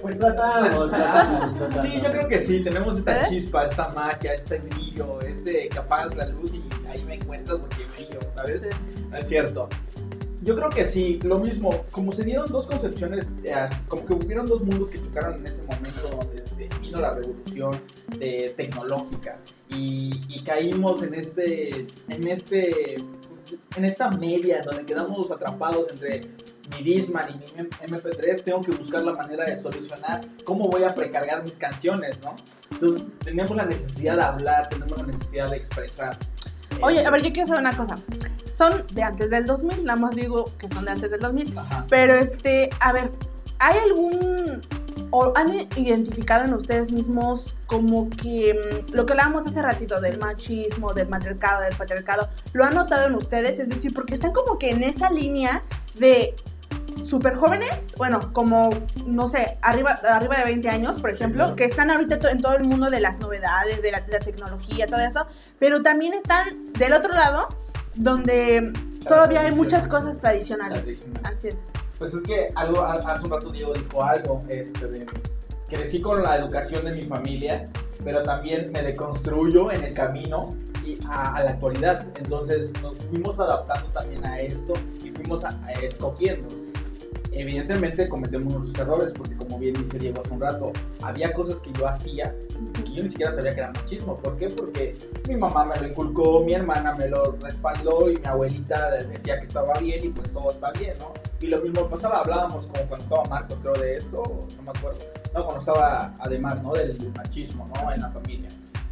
Pues 0.00 0.16
tratamos, 0.16 0.90
tratamos, 0.90 1.56
tratamos. 1.56 1.82
Sí, 1.82 2.00
yo 2.00 2.12
creo 2.12 2.28
que 2.28 2.38
sí, 2.38 2.62
tenemos 2.62 2.98
esta 2.98 3.22
¿Eh? 3.22 3.26
chispa, 3.30 3.64
esta 3.64 3.88
magia, 3.88 4.34
este 4.34 4.60
brillo, 4.60 5.20
este 5.22 5.68
que 5.68 5.78
apagas 5.78 6.16
la 6.16 6.26
luz 6.28 6.52
y 6.54 6.62
ahí 6.88 7.04
me 7.04 7.14
encuentras 7.14 7.58
porque 7.58 7.84
brillo, 7.96 8.20
¿sabes? 8.34 8.60
Es 9.18 9.28
cierto. 9.28 9.68
Yo 10.42 10.54
creo 10.54 10.70
que 10.70 10.84
sí, 10.84 11.18
lo 11.24 11.38
mismo, 11.40 11.84
como 11.90 12.12
se 12.12 12.22
dieron 12.22 12.46
dos 12.46 12.66
concepciones, 12.68 13.26
eh, 13.44 13.54
como 13.88 14.06
que 14.06 14.12
hubieron 14.14 14.46
dos 14.46 14.62
mundos 14.62 14.88
que 14.88 14.98
chocaron 15.00 15.34
en 15.40 15.46
ese 15.46 15.62
momento 15.62 16.08
donde 16.10 16.68
vino 16.80 17.00
la 17.00 17.12
revolución 17.14 17.80
eh, 18.20 18.54
tecnológica 18.56 19.36
y, 19.68 20.20
y 20.28 20.42
caímos 20.44 21.02
en 21.02 21.14
este, 21.14 21.86
en 22.08 22.28
este, 22.28 22.94
en 23.76 23.84
esta 23.84 24.10
media 24.10 24.62
donde 24.62 24.84
quedamos 24.84 25.30
atrapados 25.32 25.90
entre 25.90 26.20
mi 26.70 26.84
Discman 26.84 27.30
y 27.30 27.34
mi 27.38 27.44
M- 27.56 27.70
MP3, 27.70 28.44
tengo 28.44 28.60
que 28.62 28.70
buscar 28.72 29.02
la 29.02 29.14
manera 29.14 29.44
de 29.44 29.58
solucionar 29.58 30.20
cómo 30.44 30.68
voy 30.68 30.84
a 30.84 30.94
precargar 30.94 31.42
mis 31.42 31.56
canciones, 31.58 32.16
¿no? 32.22 32.36
Entonces 32.70 33.02
tenemos 33.24 33.56
la 33.56 33.64
necesidad 33.64 34.16
de 34.16 34.22
hablar, 34.22 34.68
tenemos 34.68 34.98
la 34.98 35.06
necesidad 35.06 35.50
de 35.50 35.56
expresar. 35.56 36.16
Oye, 36.80 37.04
a 37.04 37.10
ver, 37.10 37.22
yo 37.22 37.32
quiero 37.32 37.48
saber 37.48 37.60
una 37.60 37.76
cosa. 37.76 37.96
Son 38.52 38.84
de 38.92 39.02
antes 39.02 39.30
del 39.30 39.46
2000, 39.46 39.84
nada 39.84 39.98
más 39.98 40.14
digo 40.16 40.46
que 40.58 40.68
son 40.68 40.84
de 40.84 40.92
antes 40.92 41.10
del 41.10 41.20
2000. 41.20 41.58
Ajá. 41.58 41.86
Pero 41.88 42.14
este, 42.14 42.70
a 42.80 42.92
ver, 42.92 43.10
¿hay 43.58 43.78
algún 43.78 44.62
o 45.10 45.32
han 45.36 45.68
identificado 45.76 46.44
en 46.44 46.54
ustedes 46.54 46.90
mismos 46.90 47.56
como 47.66 48.10
que 48.10 48.54
mm, 48.54 48.94
lo 48.94 49.06
que 49.06 49.12
hablábamos 49.12 49.46
hace 49.46 49.62
ratito 49.62 50.00
del 50.00 50.18
machismo, 50.18 50.92
del 50.92 51.08
matriarcado, 51.08 51.62
del 51.62 51.74
patriarcado, 51.76 52.28
lo 52.52 52.64
han 52.64 52.74
notado 52.74 53.06
en 53.06 53.14
ustedes? 53.14 53.58
Es 53.58 53.68
decir, 53.68 53.94
porque 53.94 54.14
están 54.14 54.32
como 54.32 54.58
que 54.58 54.70
en 54.70 54.82
esa 54.82 55.10
línea 55.10 55.62
de 55.94 56.34
súper 57.08 57.36
jóvenes, 57.36 57.70
bueno, 57.96 58.32
como, 58.32 58.70
no 59.06 59.28
sé, 59.28 59.56
arriba, 59.62 59.92
arriba 60.08 60.36
de 60.38 60.44
20 60.44 60.68
años, 60.68 61.00
por 61.00 61.10
ejemplo, 61.10 61.42
claro. 61.44 61.56
que 61.56 61.64
están 61.64 61.90
ahorita 61.90 62.18
to- 62.18 62.28
en 62.28 62.40
todo 62.42 62.54
el 62.56 62.64
mundo 62.64 62.90
de 62.90 63.00
las 63.00 63.18
novedades, 63.18 63.80
de 63.82 63.90
la, 63.92 64.00
de 64.00 64.12
la 64.12 64.18
tecnología, 64.20 64.86
todo 64.86 65.00
eso, 65.00 65.26
pero 65.58 65.82
también 65.82 66.12
están 66.14 66.72
del 66.74 66.92
otro 66.92 67.14
lado, 67.14 67.48
donde 67.94 68.72
todavía 69.06 69.40
hay 69.42 69.52
muchas 69.52 69.88
cosas 69.88 70.18
tradicionales. 70.20 70.82
Tradicional. 70.82 71.22
Así 71.24 71.48
es. 71.48 71.56
Pues 71.98 72.14
es 72.14 72.22
que 72.22 72.50
algo, 72.54 72.80
ha- 72.82 72.94
hace 72.94 73.24
un 73.24 73.30
rato 73.32 73.50
Diego 73.50 73.72
dijo 73.72 74.02
algo, 74.04 74.42
este, 74.48 74.86
de, 74.86 75.06
crecí 75.68 76.00
con 76.00 76.22
la 76.22 76.36
educación 76.36 76.84
de 76.84 76.92
mi 76.92 77.02
familia, 77.02 77.68
pero 78.04 78.22
también 78.22 78.70
me 78.72 78.82
deconstruyo 78.82 79.72
en 79.72 79.82
el 79.82 79.94
camino 79.94 80.50
y 80.84 80.98
a, 81.08 81.34
a 81.36 81.42
la 81.44 81.50
actualidad. 81.52 82.06
Entonces 82.16 82.70
nos 82.82 82.96
fuimos 83.10 83.38
adaptando 83.40 83.88
también 83.90 84.24
a 84.24 84.38
esto 84.40 84.74
y 85.02 85.10
fuimos 85.10 85.44
a- 85.44 85.58
a 85.66 85.72
escogiendo. 85.72 86.46
Evidentemente 87.38 88.08
cometemos 88.08 88.52
nuestros 88.52 88.84
errores, 88.84 89.12
porque 89.16 89.36
como 89.36 89.60
bien 89.60 89.74
dice 89.74 89.96
Diego 89.96 90.20
hace 90.24 90.34
un 90.34 90.40
rato, 90.40 90.72
había 91.02 91.32
cosas 91.32 91.60
que 91.60 91.72
yo 91.72 91.86
hacía 91.86 92.34
que 92.84 92.92
yo 92.92 93.04
ni 93.04 93.10
siquiera 93.10 93.32
sabía 93.32 93.54
que 93.54 93.60
era 93.60 93.70
machismo. 93.70 94.16
¿Por 94.16 94.36
qué? 94.36 94.48
Porque 94.48 94.96
mi 95.28 95.36
mamá 95.36 95.64
me 95.64 95.76
lo 95.76 95.86
inculcó, 95.86 96.40
mi 96.40 96.54
hermana 96.54 96.94
me 96.94 97.08
lo 97.08 97.36
respaldó 97.40 98.10
y 98.10 98.16
mi 98.16 98.26
abuelita 98.26 98.90
decía 98.90 99.38
que 99.38 99.46
estaba 99.46 99.78
bien 99.78 100.04
y 100.04 100.08
pues 100.08 100.32
todo 100.32 100.50
está 100.50 100.72
bien, 100.72 100.94
¿no? 100.98 101.14
Y 101.40 101.46
lo 101.46 101.60
mismo 101.60 101.88
pasaba, 101.88 102.18
hablábamos 102.18 102.66
como 102.66 102.82
cuando 102.88 103.04
estaba 103.04 103.24
Marcos, 103.26 103.58
creo, 103.62 103.74
de 103.74 103.96
esto, 103.98 104.46
no 104.56 104.62
me 104.64 104.70
acuerdo. 104.76 104.98
No, 105.32 105.44
cuando 105.44 105.60
estaba 105.60 106.14
además, 106.18 106.60
¿no? 106.60 106.72
Del 106.72 107.12
machismo, 107.14 107.68
¿no? 107.72 107.92
En 107.92 108.00
la 108.00 108.10
familia. 108.10 108.48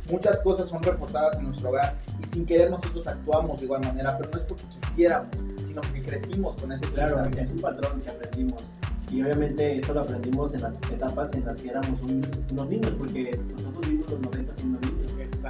Muchas 0.08 0.38
cosas 0.42 0.68
son 0.68 0.80
reportadas 0.84 1.36
en 1.38 1.46
nuestro 1.46 1.70
hogar 1.70 1.96
y 2.22 2.28
sin 2.28 2.46
querer 2.46 2.70
nosotros 2.70 3.08
actuamos 3.08 3.58
de 3.58 3.64
igual 3.64 3.80
manera, 3.80 4.16
pero 4.16 4.30
no 4.30 4.38
es 4.38 4.44
porque 4.44 4.64
quisiéramos, 4.82 5.30
sino 5.76 5.82
porque 5.82 6.02
crecimos 6.02 6.54
con 6.60 6.72
ese 6.72 6.84
Claro, 6.92 7.24
es 7.36 7.50
un 7.50 7.60
patrón 7.60 8.00
que 8.00 8.10
aprendimos. 8.10 8.64
Y 9.12 9.22
obviamente 9.22 9.78
esto 9.78 9.94
lo 9.94 10.00
aprendimos 10.00 10.52
en 10.54 10.62
las 10.62 10.74
etapas 10.90 11.32
en 11.34 11.44
las 11.44 11.58
que 11.58 11.68
éramos 11.68 12.02
un- 12.02 12.26
unos 12.50 12.68
niños, 12.68 12.92
porque 12.98 13.38
nosotros 13.52 13.80
vivimos 13.86 14.10
los 14.10 14.20
90 14.20 14.54
siendo 14.54 14.80
niños. 14.80 14.96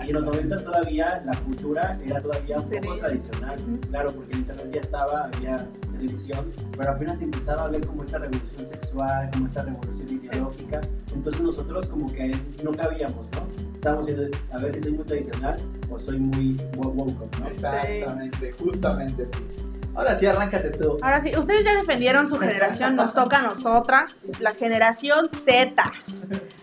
Y 0.04 0.08
en 0.10 0.14
los 0.14 0.24
90 0.24 0.62
todavía 0.62 1.22
la 1.24 1.32
cultura 1.40 1.98
era 2.04 2.20
todavía 2.20 2.56
un 2.58 2.62
poco 2.64 2.96
tradicional. 2.98 3.56
Claro, 3.88 4.12
porque 4.12 4.32
el 4.32 4.38
internet 4.40 4.70
ya 4.74 4.80
estaba, 4.80 5.24
había 5.32 5.66
televisión, 5.96 6.44
pero 6.76 6.90
apenas 6.92 7.22
empezaba 7.22 7.62
a 7.64 7.68
ver 7.68 7.86
como 7.86 8.02
esta 8.04 8.18
revolución 8.18 8.68
sexual, 8.68 9.30
como 9.32 9.46
esta 9.46 9.62
revolución 9.62 10.08
ideológica. 10.22 10.80
Entonces 11.14 11.40
nosotros 11.42 11.86
como 11.86 12.12
que 12.12 12.36
no 12.62 12.72
cabíamos, 12.72 13.26
¿no? 13.32 13.46
Estábamos 13.74 14.06
diciendo, 14.06 14.36
a 14.52 14.58
ver 14.58 14.74
si 14.74 14.80
soy 14.80 14.92
muy 14.92 15.04
tradicional 15.04 15.56
o 15.90 15.98
soy 16.00 16.18
muy 16.18 16.56
wo- 16.76 16.88
woke, 16.90 17.38
¿no? 17.40 17.46
Exactamente, 17.48 18.52
justamente 18.52 19.24
sí. 19.26 19.65
Ahora 19.96 20.14
sí, 20.16 20.26
arráncate 20.26 20.70
tú. 20.70 20.98
Ahora 21.00 21.20
sí, 21.22 21.32
ustedes 21.36 21.64
ya 21.64 21.74
defendieron 21.74 22.28
su 22.28 22.38
generación, 22.38 22.96
nos 22.96 23.14
toca 23.14 23.38
a 23.38 23.42
nosotras, 23.42 24.14
la 24.40 24.52
generación 24.54 25.30
Z. 25.30 25.82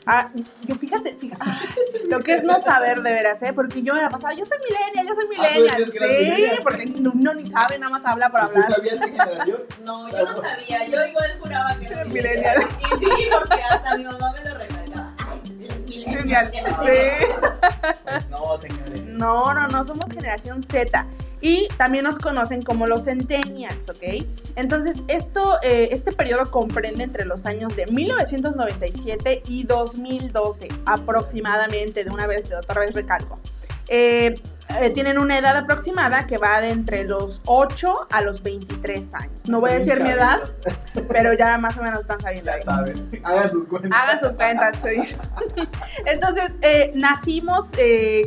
Ah, 0.05 0.29
yo 0.67 0.75
fíjate, 0.75 1.15
fíjate, 1.15 1.41
ah, 1.49 1.61
lo 2.09 2.19
que 2.19 2.33
es 2.35 2.43
no 2.43 2.59
saber 2.59 3.01
de 3.01 3.11
veras, 3.13 3.41
¿eh? 3.41 3.53
Porque 3.53 3.81
yo 3.81 3.95
me 3.95 4.01
la 4.01 4.09
pasaba, 4.09 4.33
yo 4.33 4.45
soy 4.45 4.57
millennial, 4.69 5.07
yo 5.07 5.15
soy 5.15 5.25
Ah, 5.39 5.77
tú 5.77 5.83
decías 5.83 5.93
millennial. 5.93 6.55
sí, 6.57 6.61
porque 6.61 6.93
uno 7.15 7.33
ni 7.33 7.45
sabe, 7.49 7.79
nada 7.79 7.89
más 7.89 8.05
habla 8.05 8.29
por 8.29 8.41
¿Tú 8.41 8.45
hablar. 8.47 8.71
sabías 8.73 8.95
qué 8.99 9.11
generación? 9.11 9.57
No, 9.83 10.09
yo 10.11 10.25
no 10.25 10.35
sabía. 10.41 10.85
Yo 10.87 11.05
igual 11.05 11.37
juraba 11.39 11.75
que 11.79 11.85
era 11.87 12.05
millennial. 12.05 12.59
millennial. 12.59 12.67
Y 12.79 13.05
sí, 13.05 13.27
porque 13.31 13.63
hasta 13.63 13.95
mi 13.97 14.03
mamá 14.03 14.33
me 14.37 14.49
lo 14.49 14.57
recalcaba. 14.57 15.11
Ay, 15.17 15.41
eres 15.65 15.79
millennial. 15.79 16.51
Millennial, 16.51 16.51
sí. 16.51 17.25
Pues 18.03 18.29
no, 18.29 18.57
señores. 18.59 19.03
No, 19.05 19.53
no, 19.53 19.67
no, 19.69 19.85
somos 19.85 20.05
generación 20.13 20.63
Z. 20.69 21.05
Y 21.43 21.67
también 21.75 22.05
nos 22.05 22.17
conocen 22.19 22.61
como 22.61 22.87
los 22.87 23.03
centennials, 23.03 23.89
¿ok? 23.89 24.25
Entonces, 24.55 24.95
esto, 25.09 25.59
eh, 25.61 25.89
este 25.91 26.13
periodo 26.13 26.49
comprende 26.49 27.03
entre 27.03 27.25
los 27.25 27.45
años 27.45 27.75
de 27.75 27.85
1997 27.87 29.43
y 29.49 29.63
2012, 29.65 30.69
aproximadamente, 30.85 32.05
de 32.05 32.09
una 32.09 32.27
vez, 32.27 32.47
de 32.47 32.55
otra 32.55 32.79
vez 32.79 32.93
recalco. 32.93 33.41
Eh, 33.89 34.35
eh, 34.79 34.89
tienen 34.91 35.19
una 35.19 35.37
edad 35.37 35.57
aproximada 35.57 36.27
que 36.27 36.37
va 36.37 36.61
de 36.61 36.69
entre 36.69 37.03
los 37.03 37.41
8 37.45 38.07
a 38.09 38.21
los 38.21 38.41
23 38.41 39.13
años. 39.13 39.33
No 39.45 39.59
voy 39.59 39.71
a 39.71 39.79
decir 39.79 39.99
mi 39.99 40.11
edad, 40.11 40.39
pero 41.09 41.33
ya 41.33 41.57
más 41.57 41.77
o 41.77 41.81
menos 41.81 41.99
están 41.99 42.21
sabiendo 42.21 42.51
Ya 42.57 42.63
saben, 42.63 43.21
hagan 43.21 43.49
sus 43.49 43.67
cuentas. 43.67 43.91
Hagan 43.93 44.19
sus 44.21 44.31
cuentas, 44.31 44.77
sí. 44.81 45.15
Entonces, 46.05 46.53
nacimos 46.93 47.69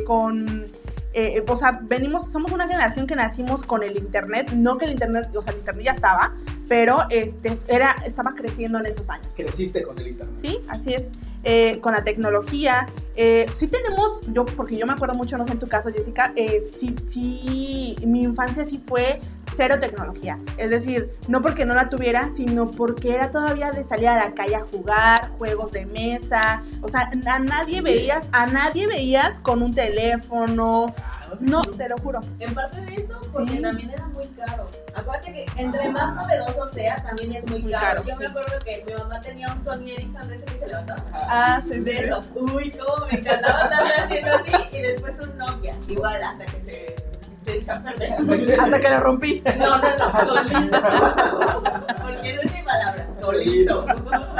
con. 0.05 0.67
Eh, 1.13 1.43
o 1.47 1.55
sea, 1.55 1.79
venimos, 1.83 2.31
somos 2.31 2.51
una 2.51 2.67
generación 2.67 3.07
que 3.07 3.15
nacimos 3.15 3.63
con 3.63 3.83
el 3.83 3.97
internet, 3.97 4.51
no 4.51 4.77
que 4.77 4.85
el 4.85 4.91
internet, 4.91 5.29
o 5.35 5.41
sea, 5.41 5.53
el 5.53 5.59
internet 5.59 5.85
ya 5.85 5.91
estaba, 5.93 6.33
pero 6.67 7.05
este 7.09 7.57
era, 7.67 7.95
estaba 8.05 8.33
creciendo 8.35 8.79
en 8.79 8.85
esos 8.87 9.09
años. 9.09 9.33
Creciste 9.35 9.83
con 9.83 9.97
el 9.99 10.07
internet. 10.07 10.35
Sí, 10.41 10.59
así 10.67 10.93
es. 10.93 11.05
eh, 11.43 11.79
con 11.79 11.93
la 11.93 12.03
tecnología. 12.03 12.87
Eh, 13.15 13.45
sí 13.55 13.67
tenemos, 13.67 14.21
yo, 14.33 14.45
porque 14.45 14.77
yo 14.77 14.85
me 14.85 14.93
acuerdo 14.93 15.15
mucho, 15.15 15.37
no 15.37 15.47
sé 15.47 15.53
en 15.53 15.59
tu 15.59 15.67
caso, 15.67 15.89
Jessica, 15.89 16.33
eh, 16.35 16.69
sí, 16.79 16.93
sí, 17.09 17.95
mi 18.05 18.23
infancia 18.23 18.65
sí 18.65 18.83
fue 18.85 19.19
cero 19.57 19.79
tecnología. 19.79 20.37
Es 20.57 20.69
decir, 20.69 21.11
no 21.27 21.41
porque 21.41 21.65
no 21.65 21.73
la 21.73 21.89
tuviera, 21.89 22.29
sino 22.35 22.69
porque 22.71 23.15
era 23.15 23.31
todavía 23.31 23.71
de 23.71 23.83
salir 23.83 24.07
a 24.07 24.15
la 24.15 24.31
calle 24.33 24.55
a 24.55 24.61
jugar, 24.61 25.29
juegos 25.37 25.71
de 25.71 25.85
mesa. 25.87 26.61
O 26.81 26.87
sea, 26.89 27.09
a 27.25 27.39
nadie 27.39 27.81
veías, 27.81 28.25
a 28.31 28.45
nadie 28.47 28.87
veías 28.87 29.39
con 29.39 29.61
un 29.63 29.73
teléfono. 29.73 30.93
No, 31.41 31.59
te 31.61 31.89
lo 31.89 31.97
juro. 31.97 32.21
En 32.39 32.53
parte 32.53 32.79
de 32.81 32.95
eso, 32.95 33.19
porque 33.33 33.53
Sí. 33.53 33.61
también 33.61 33.89
era 33.89 34.05
muy 34.07 34.25
caro. 34.27 34.69
Acuérdate 34.95 35.33
que 35.33 35.45
entre 35.57 35.89
más 35.89 36.15
novedoso 36.15 36.69
sea, 36.69 36.95
también 37.03 37.33
es 37.35 37.45
muy, 37.51 37.63
Muy 37.63 37.71
caro. 37.71 37.85
caro, 37.85 38.03
Yo 38.05 38.13
sí. 38.15 38.19
me 38.21 38.25
acuerdo 38.27 38.51
que 38.63 38.83
mi 38.87 38.93
mamá 38.93 39.19
tenía 39.21 39.53
un 39.53 39.63
Sony 39.65 39.89
Ericsson 39.91 40.27
de 40.29 40.35
ese 40.37 40.45
que 40.45 40.59
se 40.59 40.67
levantaba. 40.67 41.03
Ah, 41.13 41.61
sí, 41.69 41.79
De 41.81 41.99
eso. 42.05 42.21
Uy, 42.35 42.71
cómo 42.71 43.05
me 43.11 43.19
encantaba 43.19 43.63
estarle 43.63 43.93
haciendo 44.05 44.35
así. 44.35 44.51
Y 44.77 44.81
después 44.81 45.15
un 45.19 45.37
Nokia. 45.37 45.75
Igual 45.89 46.23
hasta 46.23 46.45
que 46.45 46.61
se, 46.63 46.95
Hasta 48.59 48.79
que 48.79 48.89
lo 48.89 48.99
rompí. 48.99 49.43
No, 49.57 49.77
no, 49.77 49.97
no, 49.97 50.25
solito. 50.25 50.81
Porque 52.01 52.33
esa 52.33 52.41
es 52.41 52.51
mi 52.51 52.61
palabra. 52.63 53.07
Solito. 53.21 53.85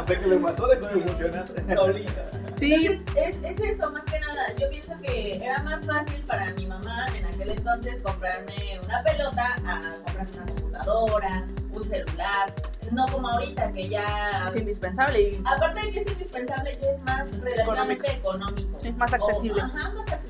Sé 0.07 0.19
qué 0.19 0.27
le 0.27 0.37
pasó, 0.37 0.67
de 0.67 0.77
funcionar. 0.77 1.45
Solito. 1.75 2.21
Sí, 2.57 2.99
es, 3.15 3.37
es 3.43 3.59
eso, 3.61 3.91
más 3.91 4.03
que 4.03 4.19
nada. 4.19 4.53
Yo 4.59 4.69
pienso 4.69 4.93
que 5.01 5.37
era 5.37 5.61
más 5.63 5.85
fácil 5.85 6.21
para 6.23 6.51
mi 6.53 6.65
mamá 6.65 7.05
en 7.15 7.25
aquel 7.25 7.51
entonces 7.51 8.01
comprarme 8.01 8.79
una 8.83 9.03
pelota 9.03 9.55
a 9.65 9.81
comprarme 10.03 10.31
una 10.33 10.45
computadora, 10.45 11.47
un 11.71 11.83
celular. 11.83 12.53
No 12.91 13.05
como 13.07 13.27
ahorita, 13.27 13.71
que 13.73 13.89
ya. 13.89 14.47
es 14.47 14.55
indispensable 14.61 15.21
y 15.21 15.41
Aparte 15.45 15.81
de 15.81 15.91
que 15.91 15.99
es 15.99 16.07
indispensable, 16.07 16.77
ya 16.81 16.91
es 16.91 17.03
más 17.03 17.41
relativamente 17.41 18.11
económico. 18.11 18.79
Sí, 18.79 18.91
más 18.93 19.13
accesible. 19.13 19.61
Ajá, 19.61 19.89
más 19.89 20.13
accesible. 20.13 20.26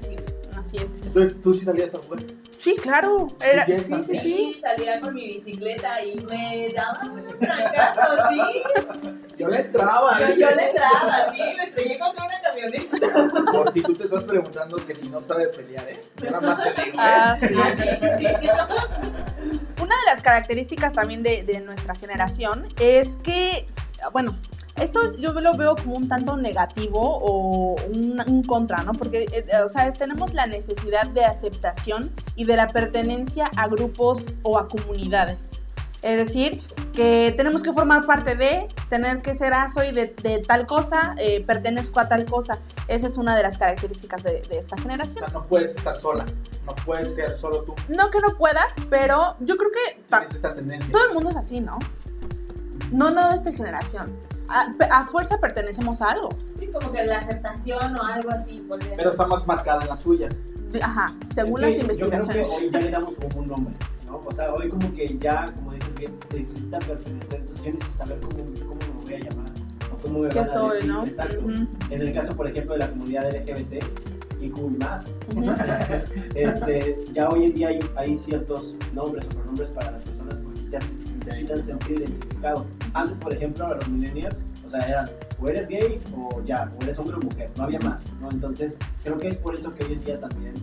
Así 0.68 0.78
es. 0.78 1.05
Entonces, 1.05 1.41
¿tú 1.41 1.53
sí 1.53 1.65
salías 1.65 1.93
a 1.95 1.99
jugar? 1.99 2.24
Sí, 2.59 2.76
claro. 2.76 3.28
Era, 3.39 3.65
Sí, 3.65 3.80
sí, 3.80 4.03
sí, 4.03 4.20
sí. 4.20 4.57
Salía 4.59 4.99
con 4.99 5.13
mi 5.13 5.26
bicicleta 5.26 6.03
y 6.03 6.20
me 6.30 6.70
daban 6.76 7.11
un 7.11 7.39
trancazo, 7.39 8.15
sí. 8.30 8.61
Yo 9.38 9.47
le 9.47 9.59
entraba. 9.59 10.20
Yo, 10.20 10.26
¿eh? 10.26 10.36
yo 10.39 10.51
le 10.51 10.70
entraba, 10.70 11.32
sí, 11.32 11.41
me 11.55 11.63
estrellé 11.63 11.99
contra 11.99 12.26
una 12.26 12.41
camioneta. 12.41 13.51
Por 13.51 13.72
si 13.72 13.82
tú 13.82 13.93
te 13.93 14.03
estás 14.05 14.24
preguntando 14.24 14.78
que 14.86 14.95
si 14.95 15.07
no 15.09 15.22
sabe 15.22 15.47
pelear, 15.47 15.88
¿eh? 15.88 16.01
Nada 16.24 16.41
más 16.41 16.65
¿eh? 16.65 16.74
Ah, 16.97 17.38
sí. 17.39 17.47
Ah, 17.55 17.76
sí, 17.78 17.84
sí, 17.99 18.07
sí. 18.20 18.49
Una 19.82 19.95
de 19.95 20.05
las 20.07 20.22
características 20.22 20.91
también 20.93 21.24
de, 21.24 21.43
de 21.43 21.61
nuestra 21.61 21.95
generación 21.95 22.68
es 22.80 23.15
que, 23.24 23.68
bueno, 24.11 24.36
esto 24.82 25.15
yo 25.17 25.34
lo 25.34 25.55
veo 25.55 25.75
como 25.75 25.95
un 25.95 26.07
tanto 26.07 26.38
negativo 26.38 26.99
o 27.21 27.75
un, 27.93 28.21
un 28.28 28.43
contra, 28.43 28.84
¿no? 28.84 28.93
Porque, 28.93 29.28
eh, 29.32 29.61
o 29.63 29.69
sea, 29.69 29.91
tenemos 29.93 30.34
la 30.34 30.45
necesidad 30.47 31.07
de 31.07 31.25
aceptación 31.25 32.11
y 32.36 32.45
de 32.45 32.55
la 32.55 32.67
pertenencia 32.67 33.49
a 33.55 33.67
grupos 33.67 34.25
o 34.43 34.57
a 34.57 34.67
comunidades. 34.67 35.38
Es 36.03 36.28
decir, 36.28 36.61
que 36.93 37.34
tenemos 37.36 37.63
que 37.63 37.73
formar 37.73 38.05
parte 38.05 38.36
de, 38.36 38.67
tener 38.89 39.21
que 39.21 39.36
ser, 39.36 39.51
ah, 39.53 39.67
soy 39.67 39.91
de, 39.91 40.13
de 40.21 40.39
tal 40.47 40.67
cosa, 40.67 41.15
eh, 41.17 41.43
pertenezco 41.45 41.99
a 41.99 42.07
tal 42.07 42.25
cosa. 42.25 42.59
Esa 42.88 43.07
es 43.07 43.17
una 43.17 43.36
de 43.36 43.43
las 43.43 43.57
características 43.57 44.23
de, 44.23 44.41
de 44.49 44.59
esta 44.59 44.75
O 44.75 44.80
generación. 44.80 45.17
sea, 45.17 45.28
no 45.30 45.43
puedes 45.43 45.75
estar 45.75 45.99
sola. 45.99 46.25
No 46.65 46.75
puedes 46.86 47.15
ser 47.15 47.34
solo 47.36 47.63
tú. 47.63 47.73
No 47.89 48.09
que 48.11 48.19
no 48.19 48.38
puedas, 48.38 48.71
pero 48.89 49.36
yo 49.39 49.57
creo 49.57 49.71
que 49.71 50.01
esta 50.23 50.53
tendencia. 50.53 50.91
todo 50.91 51.07
el 51.07 51.13
mundo 51.15 51.32
es 51.32 51.36
así, 51.36 51.59
¿no? 51.59 51.80
No, 52.91 53.09
no 53.09 53.30
de 53.30 53.36
esta 53.38 53.51
generación. 53.51 54.15
A, 54.49 54.65
a 55.01 55.07
fuerza 55.07 55.37
pertenecemos 55.39 56.01
a 56.01 56.11
algo. 56.11 56.29
Sí, 56.59 56.69
como 56.71 56.91
que 56.91 57.03
la 57.05 57.19
aceptación 57.19 57.95
o 57.97 58.03
algo 58.03 58.29
así. 58.31 58.63
podría 58.67 58.93
Pero 58.95 59.11
está 59.11 59.25
más 59.27 59.45
marcada 59.47 59.81
en 59.83 59.89
la 59.89 59.95
suya. 59.95 60.29
Ajá, 60.81 61.13
según 61.33 61.63
Es 61.63 61.77
las 61.77 61.87
que 61.87 61.95
Yo 61.97 62.09
creo 62.09 62.09
que 62.09 62.15
investigaciones. 62.39 62.49
hoy 62.61 62.69
ya 62.71 62.79
le 62.79 62.91
damos 62.91 63.15
como 63.15 63.39
un 63.39 63.47
nombre, 63.47 63.73
¿no? 64.05 64.21
O 64.25 64.33
sea, 64.33 64.53
hoy 64.53 64.69
como 64.69 64.93
que 64.93 65.17
ya, 65.17 65.45
como 65.55 65.71
dices 65.73 65.95
bien, 65.95 66.13
necesita 66.33 66.79
pertenecer, 66.79 67.39
entonces 67.39 67.65
yo 67.65 67.71
necesito 67.71 67.97
saber 67.97 68.19
cómo, 68.19 68.43
cómo 68.67 68.79
me 68.81 69.03
voy 69.03 69.13
a 69.13 69.19
llamar, 69.19 69.49
o 69.93 69.97
cómo 70.01 70.19
me 70.19 70.29
¿Qué 70.29 70.39
van 70.39 70.49
a 70.49 70.53
soy, 70.53 70.71
decir, 70.71 70.87
no? 70.91 71.05
exacto. 71.05 71.39
Ujú. 71.39 71.67
En 71.89 72.01
el 72.01 72.13
caso, 72.13 72.35
por 72.35 72.47
ejemplo, 72.47 72.73
de 72.73 72.79
la 72.79 72.89
comunidad 72.89 73.29
LGBT 73.33 73.83
y 74.41 74.49
más, 74.77 75.17
Ujú. 75.35 75.51
este, 76.35 76.95
ya 77.13 77.29
hoy 77.29 77.45
en 77.45 77.53
día 77.53 77.67
hay, 77.69 77.79
hay 77.95 78.17
ciertos 78.17 78.75
nombres 78.93 79.25
o 79.25 79.29
pronombres 79.29 79.69
para 79.71 79.91
las 79.91 80.01
personas 80.01 80.37
porque 80.43 80.59
ya 80.69 80.81
se, 80.81 80.87
se 81.28 81.32
se 81.32 81.38
sientan 81.38 81.63
sentir 81.63 81.99
identificados. 81.99 82.65
Antes, 82.93 83.17
por 83.17 83.34
ejemplo, 83.34 83.75
los 83.75 83.89
millennials, 83.89 84.43
o 84.65 84.69
sea, 84.69 84.80
eran 84.82 85.09
o 85.39 85.47
eres 85.47 85.67
gay 85.67 86.01
o 86.15 86.41
ya, 86.43 86.71
o 86.80 86.84
eres 86.84 86.97
hombre 86.99 87.17
o 87.17 87.19
mujer, 87.19 87.49
no 87.57 87.63
había 87.63 87.80
más, 87.80 88.01
¿no? 88.21 88.32
Entonces, 88.32 88.78
creo 89.03 89.17
que 89.17 89.30
es 89.30 89.38
por 89.38 89.53
eso 89.55 89.71
que 89.73 89.84
hoy 89.86 89.93
en 89.93 90.05
día 90.05 90.19
también, 90.19 90.53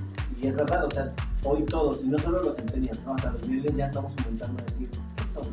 y 0.41 0.47
es 0.47 0.57
verdad, 0.57 0.85
o 0.85 0.91
sea, 0.91 1.13
hoy 1.43 1.63
todos, 1.65 2.03
y 2.03 2.09
no 2.09 2.19
solo 2.19 2.43
los 2.43 2.57
centennials, 2.57 3.01
¿no? 3.05 3.15
Hasta 3.15 3.31
los 3.31 3.47
millennials 3.47 3.77
ya 3.77 3.87
estamos 3.87 4.13
comentando 4.15 4.61
a 4.61 4.65
decir, 4.65 4.89
¿qué 5.17 5.27
son? 5.27 5.45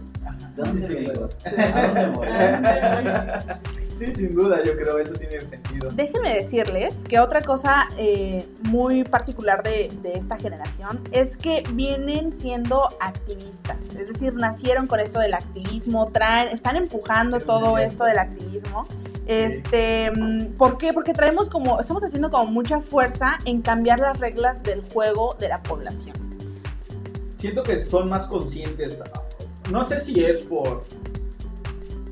¿De 0.55 0.63
dónde 0.63 0.87
vengo? 0.87 1.29
¿A 1.45 1.87
dónde 1.87 2.07
voy? 2.17 2.27
Sí, 4.01 4.11
sin 4.13 4.33
duda, 4.33 4.63
yo 4.63 4.75
creo 4.75 4.97
eso 4.97 5.13
tiene 5.13 5.39
sentido. 5.41 5.91
Déjenme 5.91 6.33
decirles 6.33 6.95
que 7.07 7.19
otra 7.19 7.39
cosa 7.39 7.87
eh, 7.99 8.43
muy 8.63 9.03
particular 9.03 9.61
de, 9.61 9.91
de 10.01 10.13
esta 10.13 10.39
generación 10.39 10.99
es 11.11 11.37
que 11.37 11.61
vienen 11.73 12.33
siendo 12.33 12.89
activistas, 12.99 13.77
es 13.95 14.07
decir, 14.07 14.33
nacieron 14.33 14.87
con 14.87 14.99
esto 14.99 15.19
del 15.19 15.35
activismo, 15.35 16.09
traen, 16.11 16.47
están 16.47 16.77
empujando 16.77 17.39
todo 17.41 17.77
esto 17.77 18.05
del 18.05 18.17
activismo. 18.17 18.87
Este, 19.27 20.09
mm, 20.09 20.53
¿por 20.53 20.79
qué? 20.79 20.93
Porque 20.93 21.13
traemos 21.13 21.47
como, 21.47 21.79
estamos 21.79 22.03
haciendo 22.03 22.31
como 22.31 22.47
mucha 22.47 22.79
fuerza 22.79 23.37
en 23.45 23.61
cambiar 23.61 23.99
las 23.99 24.19
reglas 24.19 24.63
del 24.63 24.81
juego 24.81 25.35
de 25.39 25.49
la 25.49 25.61
población. 25.61 26.15
Siento 27.37 27.61
que 27.61 27.77
son 27.77 28.09
más 28.09 28.25
conscientes. 28.25 28.99
No 29.69 29.83
sé 29.83 29.99
si 29.99 30.25
es 30.25 30.39
por 30.39 30.83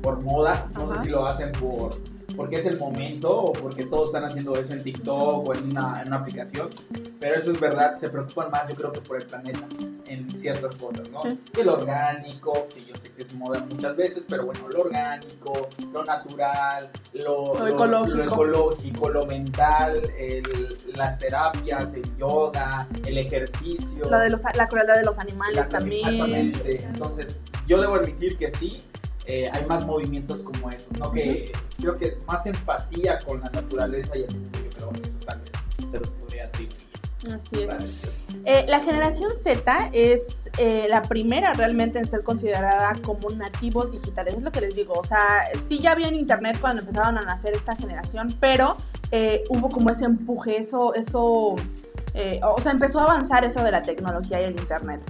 por 0.02 0.20
moda, 0.20 0.68
no 0.74 0.84
Ajá. 0.84 0.96
sé 0.98 1.04
si 1.04 1.10
lo 1.10 1.26
hacen 1.26 1.52
por 1.52 1.96
porque 2.36 2.56
es 2.58 2.64
el 2.66 2.78
momento 2.78 3.28
o 3.46 3.52
porque 3.52 3.84
todos 3.86 4.06
están 4.10 4.24
haciendo 4.24 4.54
eso 4.56 4.72
en 4.72 4.82
TikTok 4.82 5.46
o 5.48 5.52
en 5.52 5.72
una, 5.72 6.00
en 6.00 6.08
una 6.08 6.18
aplicación, 6.18 6.70
pero 7.18 7.34
eso 7.38 7.50
es 7.50 7.60
verdad, 7.60 7.96
se 7.96 8.08
preocupan 8.08 8.50
más 8.52 8.66
yo 8.68 8.76
creo 8.76 8.92
que 8.92 9.00
por 9.00 9.18
el 9.20 9.26
planeta 9.26 9.60
en 10.06 10.30
ciertas 10.30 10.74
cosas, 10.76 11.10
¿no? 11.10 11.18
Sí. 11.28 11.38
Lo 11.62 11.74
orgánico, 11.74 12.66
que 12.72 12.80
yo 12.84 12.94
sé 13.02 13.10
que 13.12 13.24
es 13.24 13.34
moda 13.34 13.62
muchas 13.68 13.94
veces, 13.96 14.22
pero 14.28 14.46
bueno, 14.46 14.68
lo 14.68 14.82
orgánico, 14.82 15.68
lo 15.92 16.04
natural, 16.04 16.88
lo, 17.14 17.58
Lo 17.58 17.66
ecológico. 17.66 18.16
lo, 18.16 18.24
ecológico, 18.24 19.08
lo 19.10 19.26
mental, 19.26 20.00
el- 20.16 20.78
las 20.94 21.18
terapias, 21.18 21.92
el 21.92 22.16
yoga, 22.16 22.86
el 23.06 23.18
ejercicio. 23.18 24.08
La, 24.08 24.20
de 24.20 24.30
los, 24.30 24.40
la 24.54 24.68
crueldad 24.68 24.96
de 24.96 25.04
los 25.04 25.18
animales 25.18 25.56
La- 25.56 25.68
también. 25.68 26.08
Exactamente. 26.08 26.84
Entonces, 26.84 27.38
yo 27.66 27.80
debo 27.80 27.96
admitir 27.96 28.38
que 28.38 28.50
sí, 28.52 28.80
eh, 29.30 29.48
hay 29.52 29.64
más 29.66 29.86
movimientos 29.86 30.40
como 30.42 30.70
estos, 30.70 30.98
¿no? 30.98 31.12
Que 31.12 31.52
creo 31.78 31.94
que 31.96 32.18
más 32.26 32.44
empatía 32.46 33.18
con 33.20 33.40
la 33.40 33.48
naturaleza 33.50 34.16
y 34.16 34.22
el 34.22 34.30
eso 34.76 34.92
tal 35.24 35.40
vez 35.40 35.52
se 35.90 36.00
los 36.00 36.10
podría 36.10 36.46
atribuir. 36.46 36.76
Así 37.26 37.62
es. 37.62 37.84
ellos. 37.84 38.26
Eh, 38.44 38.64
la 38.66 38.80
generación 38.80 39.30
Z 39.40 39.90
es 39.92 40.22
eh, 40.58 40.86
la 40.88 41.02
primera 41.02 41.52
realmente 41.52 41.98
en 41.98 42.08
ser 42.08 42.24
considerada 42.24 42.94
como 43.02 43.30
nativos 43.30 43.92
digitales, 43.92 44.34
es 44.34 44.42
lo 44.42 44.50
que 44.50 44.62
les 44.62 44.74
digo, 44.74 44.94
o 44.94 45.04
sea, 45.04 45.44
sí 45.68 45.78
ya 45.78 45.92
había 45.92 46.08
en 46.08 46.16
internet 46.16 46.56
cuando 46.60 46.82
empezaban 46.82 47.18
a 47.18 47.22
nacer 47.22 47.54
esta 47.54 47.76
generación, 47.76 48.34
pero 48.40 48.76
eh, 49.12 49.44
hubo 49.48 49.68
como 49.68 49.90
ese 49.90 50.06
empuje, 50.06 50.56
eso, 50.56 50.94
eso, 50.94 51.54
eh, 52.14 52.40
o 52.42 52.60
sea, 52.60 52.72
empezó 52.72 53.00
a 53.00 53.04
avanzar 53.04 53.44
eso 53.44 53.62
de 53.62 53.70
la 53.70 53.82
tecnología 53.82 54.40
y 54.40 54.44
el 54.44 54.58
internet. 54.58 55.00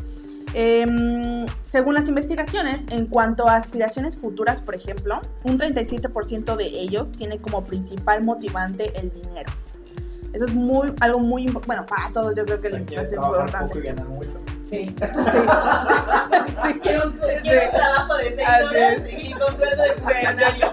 Em, 0.55 1.47
según 1.67 1.95
las 1.95 2.09
investigaciones, 2.09 2.81
en 2.91 3.07
cuanto 3.07 3.49
a 3.49 3.57
aspiraciones 3.57 4.19
futuras, 4.19 4.61
por 4.61 4.75
ejemplo, 4.75 5.21
un 5.45 5.59
37% 5.59 6.57
de 6.57 6.67
ellos 6.67 7.13
tiene 7.13 7.39
como 7.39 7.63
principal 7.65 8.25
motivante 8.25 8.93
el 8.99 9.13
dinero. 9.13 9.51
Eso 10.33 10.45
es 10.45 10.55
muy, 10.55 10.93
algo 11.01 11.21
muy, 11.21 11.47
impo- 11.47 11.65
bueno, 11.67 11.87
para 11.87 12.11
todos 12.13 12.35
yo 12.37 12.45
creo 12.45 12.61
que 12.61 12.69
es 12.69 13.13
importante. 13.13 13.59
poco 13.67 13.79
y 13.79 13.83
ganar 13.83 14.07
mucho. 14.09 14.31
Sí. 14.71 14.95
Sí. 16.63 16.79
Quiero 16.83 17.07
un, 17.09 17.13
quiero 17.43 17.63
un 17.65 17.71
trabajo 17.73 18.17
de 18.19 18.35
6 18.35 18.41
Así 18.47 18.65
horas 18.65 19.03
y 19.19 19.33
con 19.33 19.57
sueldo 19.57 19.83
de 19.83 19.93
funcionario. 19.95 20.71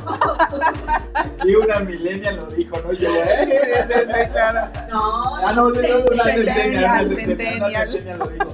Y 1.46 1.56
una 1.56 1.80
millennial 1.80 2.36
lo 2.36 2.46
dijo, 2.48 2.78
¿no? 2.82 2.92
Yo, 2.94 3.10
¿eh? 3.14 4.30
No, 4.90 5.36
Ah, 5.38 5.54
no, 5.56 5.70
no, 5.70 5.82
no, 5.82 6.06
una 6.12 6.24
Centennial, 6.26 6.26
centennial, 6.26 7.06
una 7.08 7.16
centennial. 7.16 7.92
centennial 7.92 8.20
lo 8.20 8.28
dijo. 8.28 8.48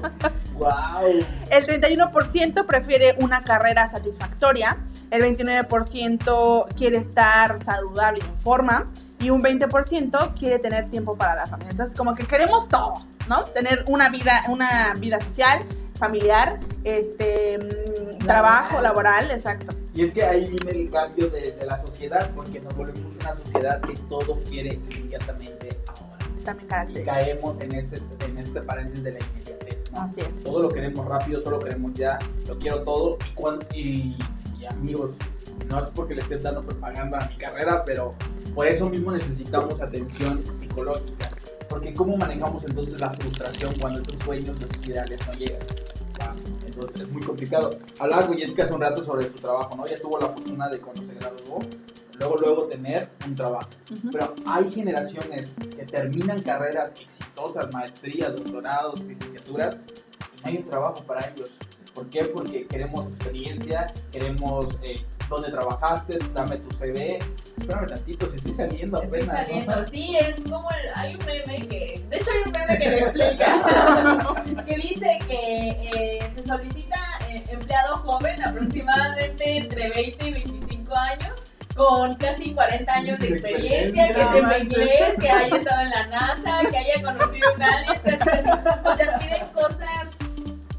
Wow. 0.54 1.26
El 1.50 1.66
31% 1.66 2.66
prefiere 2.66 3.16
una 3.20 3.44
carrera 3.44 3.90
satisfactoria, 3.90 4.78
el 5.12 5.24
29% 5.24 6.68
quiere 6.78 6.98
estar 6.98 7.62
saludable 7.64 8.20
y 8.20 8.26
en 8.26 8.38
forma, 8.38 8.86
y 9.20 9.30
un 9.32 9.42
20% 9.44 10.34
quiere 10.38 10.60
tener 10.60 10.90
tiempo 10.90 11.18
para 11.18 11.36
la 11.36 11.48
familia. 11.48 11.72
Entonces, 11.72 11.96
como 11.96 12.14
que 12.14 12.26
queremos 12.28 12.68
todo, 12.70 13.02
¿no? 13.28 13.44
Tener 13.46 13.84
una 13.88 14.10
vida, 14.10 14.44
una 14.50 14.94
vida 15.00 15.20
social, 15.22 15.64
familiar, 15.98 16.60
este, 16.84 17.58
mm, 17.58 18.26
trabajo, 18.26 18.82
laboral, 18.82 19.32
exacto. 19.32 19.76
Y 19.94 20.06
es 20.06 20.12
que 20.12 20.24
ahí 20.24 20.46
viene 20.46 20.82
el 20.82 20.92
cambio 20.92 21.30
de, 21.30 21.52
de 21.52 21.66
la 21.66 21.80
sociedad, 21.80 22.32
porque 22.36 22.60
nos 22.60 22.76
volvemos 22.76 23.16
una 23.20 23.36
sociedad 23.36 23.82
que 23.82 23.94
todo 24.10 24.40
quiere 24.50 24.74
inmediatamente 24.74 25.70
ahora. 25.88 26.18
También 26.68 27.02
Y 27.02 27.06
caemos 27.06 27.60
en 27.60 27.76
este, 27.76 28.02
en 28.26 28.38
este 28.38 28.62
paréntesis 28.62 29.04
de 29.04 29.12
la 29.14 29.20
inmediatez. 29.20 29.92
¿no? 29.92 30.02
Así 30.02 30.22
es. 30.22 30.44
Todo 30.44 30.64
lo 30.64 30.70
queremos 30.70 31.06
rápido, 31.06 31.42
todo 31.42 31.52
lo 31.52 31.60
queremos 31.60 31.94
ya, 31.94 32.18
lo 32.48 32.58
quiero 32.58 32.84
todo. 32.84 33.18
Y, 33.74 33.80
y, 33.80 34.18
y 34.60 34.66
amigos, 34.66 35.12
no 35.70 35.82
es 35.82 35.88
porque 35.90 36.16
le 36.16 36.22
estén 36.22 36.42
dando 36.44 36.62
propaganda 36.62 37.20
a 37.20 37.30
mi 37.30 37.38
carrera, 37.38 37.84
pero 37.86 38.14
por 38.56 38.68
eso 38.68 38.90
mismo 38.90 39.12
necesitamos 39.12 39.80
atención 39.82 40.44
psicológica. 40.60 41.30
Porque 41.70 41.94
¿cómo 41.94 42.18
manejamos 42.18 42.64
entonces 42.68 43.00
la 43.00 43.12
frustración 43.12 43.74
cuando 43.80 44.02
esos 44.02 44.18
sueños, 44.24 44.60
esos 44.60 44.88
ideales 44.88 45.20
no 45.28 45.34
llegan? 45.34 45.60
Entonces 46.66 47.02
es 47.02 47.10
muy 47.10 47.22
complicado. 47.22 47.78
Hablaba 48.00 48.28
con 48.28 48.38
Jessica 48.38 48.64
hace 48.64 48.74
un 48.74 48.82
rato 48.82 49.04
sobre 49.04 49.28
su 49.28 49.38
trabajo, 49.38 49.76
¿no? 49.76 49.86
Ella 49.86 50.02
tuvo 50.02 50.20
la 50.20 50.30
fortuna 50.30 50.70
de 50.70 50.80
cuando 50.80 51.02
se 51.02 51.14
graduó, 51.14 51.60
luego, 52.18 52.38
luego 52.38 52.64
tener 52.64 53.10
un 53.26 53.36
trabajo. 53.36 53.70
Ujú. 53.92 54.10
Pero 54.12 54.36
hay 54.46 54.72
generaciones 54.72 55.54
que 55.76 55.86
terminan 55.86 56.42
carreras 56.42 56.92
exitosas, 57.00 57.72
maestrías, 57.74 58.36
doctorados, 58.36 59.00
licenciaturas, 59.02 59.78
y 60.38 60.42
no 60.42 60.48
hay 60.48 60.58
un 60.58 60.66
trabajo 60.66 61.04
para 61.04 61.28
ellos. 61.28 61.52
¿Por 61.94 62.10
qué? 62.10 62.24
Porque 62.26 62.66
queremos 62.66 63.08
experiencia, 63.08 63.94
queremos 64.12 64.76
eh, 64.82 65.00
dónde 65.30 65.52
trabajaste, 65.52 66.20
dame 66.34 66.58
tu 66.58 66.70
CV. 66.76 67.20
Espérame 67.60 67.88
tantito, 67.88 68.30
si 68.32 68.38
estoy 68.38 68.54
saliendo 68.56 69.02
Estoy 69.02 69.20
apenas. 69.22 69.40
¿no? 69.40 69.46
saliendo. 69.46 69.88
Sí, 69.88 70.18
es 70.20 70.36
como 70.50 70.70
el- 70.72 70.90
hay 70.96 71.16
un 71.16 71.26
meme 71.26 71.68
que, 71.68 72.04
de 72.10 72.18
hecho 72.18 72.30
hay 72.32 72.42
un 72.46 72.52
meme 72.52 72.80
que 72.80 72.90
lo 72.90 72.98
explica, 72.98 74.64
que 74.66 74.76
dice 74.76 75.20
que 75.28 75.70
eh, 75.70 76.30
se 76.36 76.46
solicita 76.46 76.98
eh, 77.30 77.44
empleado 77.52 77.98
joven 77.98 78.42
aproximadamente 78.44 79.58
entre 79.58 79.90
20 79.90 80.26
y 80.28 80.32
25 80.34 80.96
años 80.96 81.32
con 81.76 82.14
casi 82.18 82.54
40 82.54 82.94
años 82.94 83.20
de 83.20 83.28
experiencia, 83.30 84.08
que 84.14 84.26
sepa 84.26 84.58
inglés, 84.60 85.14
que 85.20 85.30
haya 85.30 85.56
estado 85.58 85.82
en 85.82 85.90
la 85.90 86.08
NASA, 86.08 86.70
que 86.70 86.78
haya 86.78 87.02
conocido 87.02 87.54
un 87.56 87.64
alien, 87.64 88.00
o 88.86 88.96
sea, 88.96 89.18
piden 89.20 89.48
cosas 89.54 90.08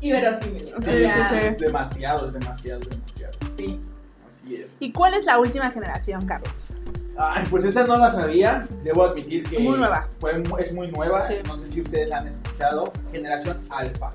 inverosímiles. 0.01 0.68
Sí, 0.70 0.74
O 0.76 0.82
Sí, 0.82 0.99
sea, 0.99 1.28
sí, 1.30 1.34
sí. 1.40 1.47
Es 1.47 1.59
demasiado, 1.59 2.26
es 2.28 2.32
demasiado, 2.34 2.80
es 2.82 2.88
demasiado. 2.90 3.32
sí. 3.57 3.80
Así 4.45 4.57
es. 4.57 4.66
¿Y 4.80 4.92
cuál 4.92 5.14
es 5.14 5.24
la 5.26 5.38
última 5.38 5.70
generación, 5.70 6.24
Carlos? 6.26 6.68
Ay, 7.16 7.45
pues 7.49 7.64
esa 7.64 7.86
no 7.86 7.97
la 7.97 8.11
sabía. 8.11 8.66
Debo 8.82 9.05
admitir 9.05 9.49
que 9.49 9.59
Muy 9.61 9.76
nueva. 9.78 10.09
fue 10.18 10.36
mu- 10.38 10.59
es 10.59 10.72
muy 10.72 10.88
nueva. 10.90 11.22
Sí. 11.22 11.34
No 11.47 11.57
sé 11.59 11.68
si 11.68 11.80
ustedes 11.80 12.09
la 12.09 12.18
han 12.18 12.28
escuchado. 12.28 12.92
Generación 13.12 13.61
Alfa. 13.70 14.11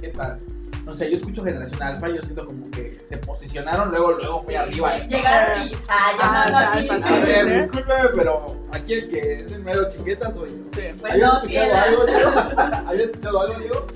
¿Qué 0.00 0.08
tal? 0.08 0.38
No 0.84 0.96
sé, 0.96 1.08
yo 1.08 1.16
escucho 1.16 1.44
Generación 1.44 1.80
Alfa 1.80 2.10
y 2.10 2.16
yo 2.16 2.22
siento 2.22 2.44
como 2.44 2.68
que 2.72 3.00
se 3.08 3.16
posicionaron 3.18 3.90
luego, 3.92 4.12
luego 4.14 4.42
fui 4.42 4.56
arriba. 4.56 4.98
Llegaron 4.98 5.68
y, 5.68 5.74
ah, 5.88 6.10
Ah, 6.20 6.48
ya, 6.50 6.72
aquí. 6.72 6.86
pues, 6.88 7.02
A 7.04 7.10
ver, 7.20 7.48
Sí. 7.48 7.54
discúlpeme, 7.54 8.08
pero 8.16 8.56
aquí 8.72 8.94
el 8.94 9.08
que 9.08 9.34
es 9.36 9.52
el 9.52 9.62
mero 9.62 9.88
chiqueta 9.88 10.32
soy 10.32 10.48
yo. 10.50 10.64
Sí. 10.74 10.82
Pues 11.00 11.12
¿Habías 11.12 11.28
no, 11.32 11.36
escuchado 11.38 11.74
algo, 11.84 12.06
Diego? 12.06 12.30
¿Habías 12.88 13.04
escuchado 13.06 13.40
algo, 13.42 13.58
Diego? 13.60 13.86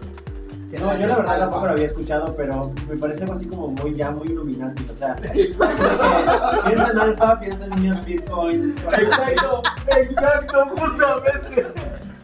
No, 0.73 0.99
yo 0.99 1.07
la 1.07 1.17
verdad 1.17 1.39
tampoco 1.39 1.67
lo 1.67 1.73
había 1.73 1.87
escuchado, 1.87 2.35
pero 2.37 2.73
me 2.89 2.97
parece 2.97 3.23
algo 3.23 3.35
así 3.35 3.47
como 3.47 3.69
muy 3.69 3.95
ya 3.95 4.11
muy 4.11 4.27
iluminante. 4.29 4.83
O 4.91 4.97
sea, 4.97 5.17
Exacto. 5.33 5.85
piensa 6.67 6.91
en 6.91 6.99
alfa, 6.99 7.41
piensa 7.41 7.65
en 7.67 7.71
niños 7.77 8.05
Bitcoin. 8.05 8.77
Exacto, 8.77 9.63
exacto, 9.97 10.67
justamente. 10.77 11.67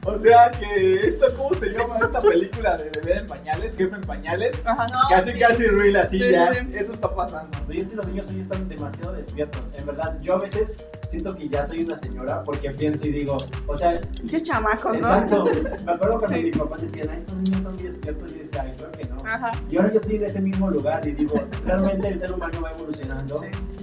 O 0.05 0.19
sea 0.19 0.51
que 0.51 0.95
esta, 1.07 1.27
¿cómo 1.37 1.55
se 1.55 1.69
llama 1.69 2.02
película 2.23 2.77
de 2.77 2.91
bebé 2.91 3.19
en 3.19 3.27
pañales? 3.27 3.77
Jefe 3.77 3.95
en 3.95 4.01
pañales. 4.03 4.53
Ajá. 4.65 4.87
No, 4.89 4.99
Casi, 5.11 5.33
sí. 5.33 5.39
casi 5.39 5.67
real 5.67 5.97
así 5.97 6.19
Sí, 6.19 6.31
ya. 6.31 6.53
sí. 6.53 6.59
Eso 6.75 6.93
está 6.95 7.15
pasando. 7.15 7.57
Y 7.71 7.81
es 7.81 7.89
que 7.89 7.97
los 7.97 8.07
niños 8.07 8.27
hoy 8.31 8.41
están 8.41 8.69
demasiado 8.69 9.13
despiertos. 9.13 9.61
En 9.77 9.87
verdad, 9.87 10.19
yo 10.23 10.35
a 10.37 10.39
veces 10.41 10.77
siento 11.09 11.37
que 11.37 11.49
ya 11.49 11.65
soy 11.65 11.85
una 11.85 11.97
señora 11.97 12.43
porque 12.43 12.71
pienso 12.71 13.07
y 13.07 13.13
digo, 13.13 13.37
o 13.67 13.77
sea, 13.77 14.01
Muchos 14.23 14.43
chamacos, 14.45 14.93
¿no? 14.93 14.99
exacto. 14.99 15.45
Me 15.85 15.93
acuerdo 15.93 16.19
cuando 16.19 16.37
Sí. 16.39 16.45
mis 16.45 16.57
papás 16.57 16.81
decían, 16.83 17.09
ay, 17.11 17.19
estos 17.19 17.35
niños 17.35 17.57
están 17.59 17.75
muy 17.75 17.83
despiertos. 17.83 18.31
Y 18.31 18.35
yo 18.35 18.39
decía, 18.45 18.63
ay, 18.63 18.73
creo 18.77 18.93
que 18.93 19.05
no. 19.05 19.17
Ajá. 19.25 19.53
Y 19.71 19.77
ahora 19.77 19.93
yo 19.93 19.99
estoy 20.01 20.17
en 20.17 20.25
ese 20.25 20.41
mismo 20.41 20.71
lugar 20.71 21.07
y 21.07 21.13
digo, 21.13 21.35
realmente 21.67 22.09
el 22.09 22.21
ser 22.21 22.33
humano 22.33 22.61
va 22.63 22.71
evolucionando 22.71 23.43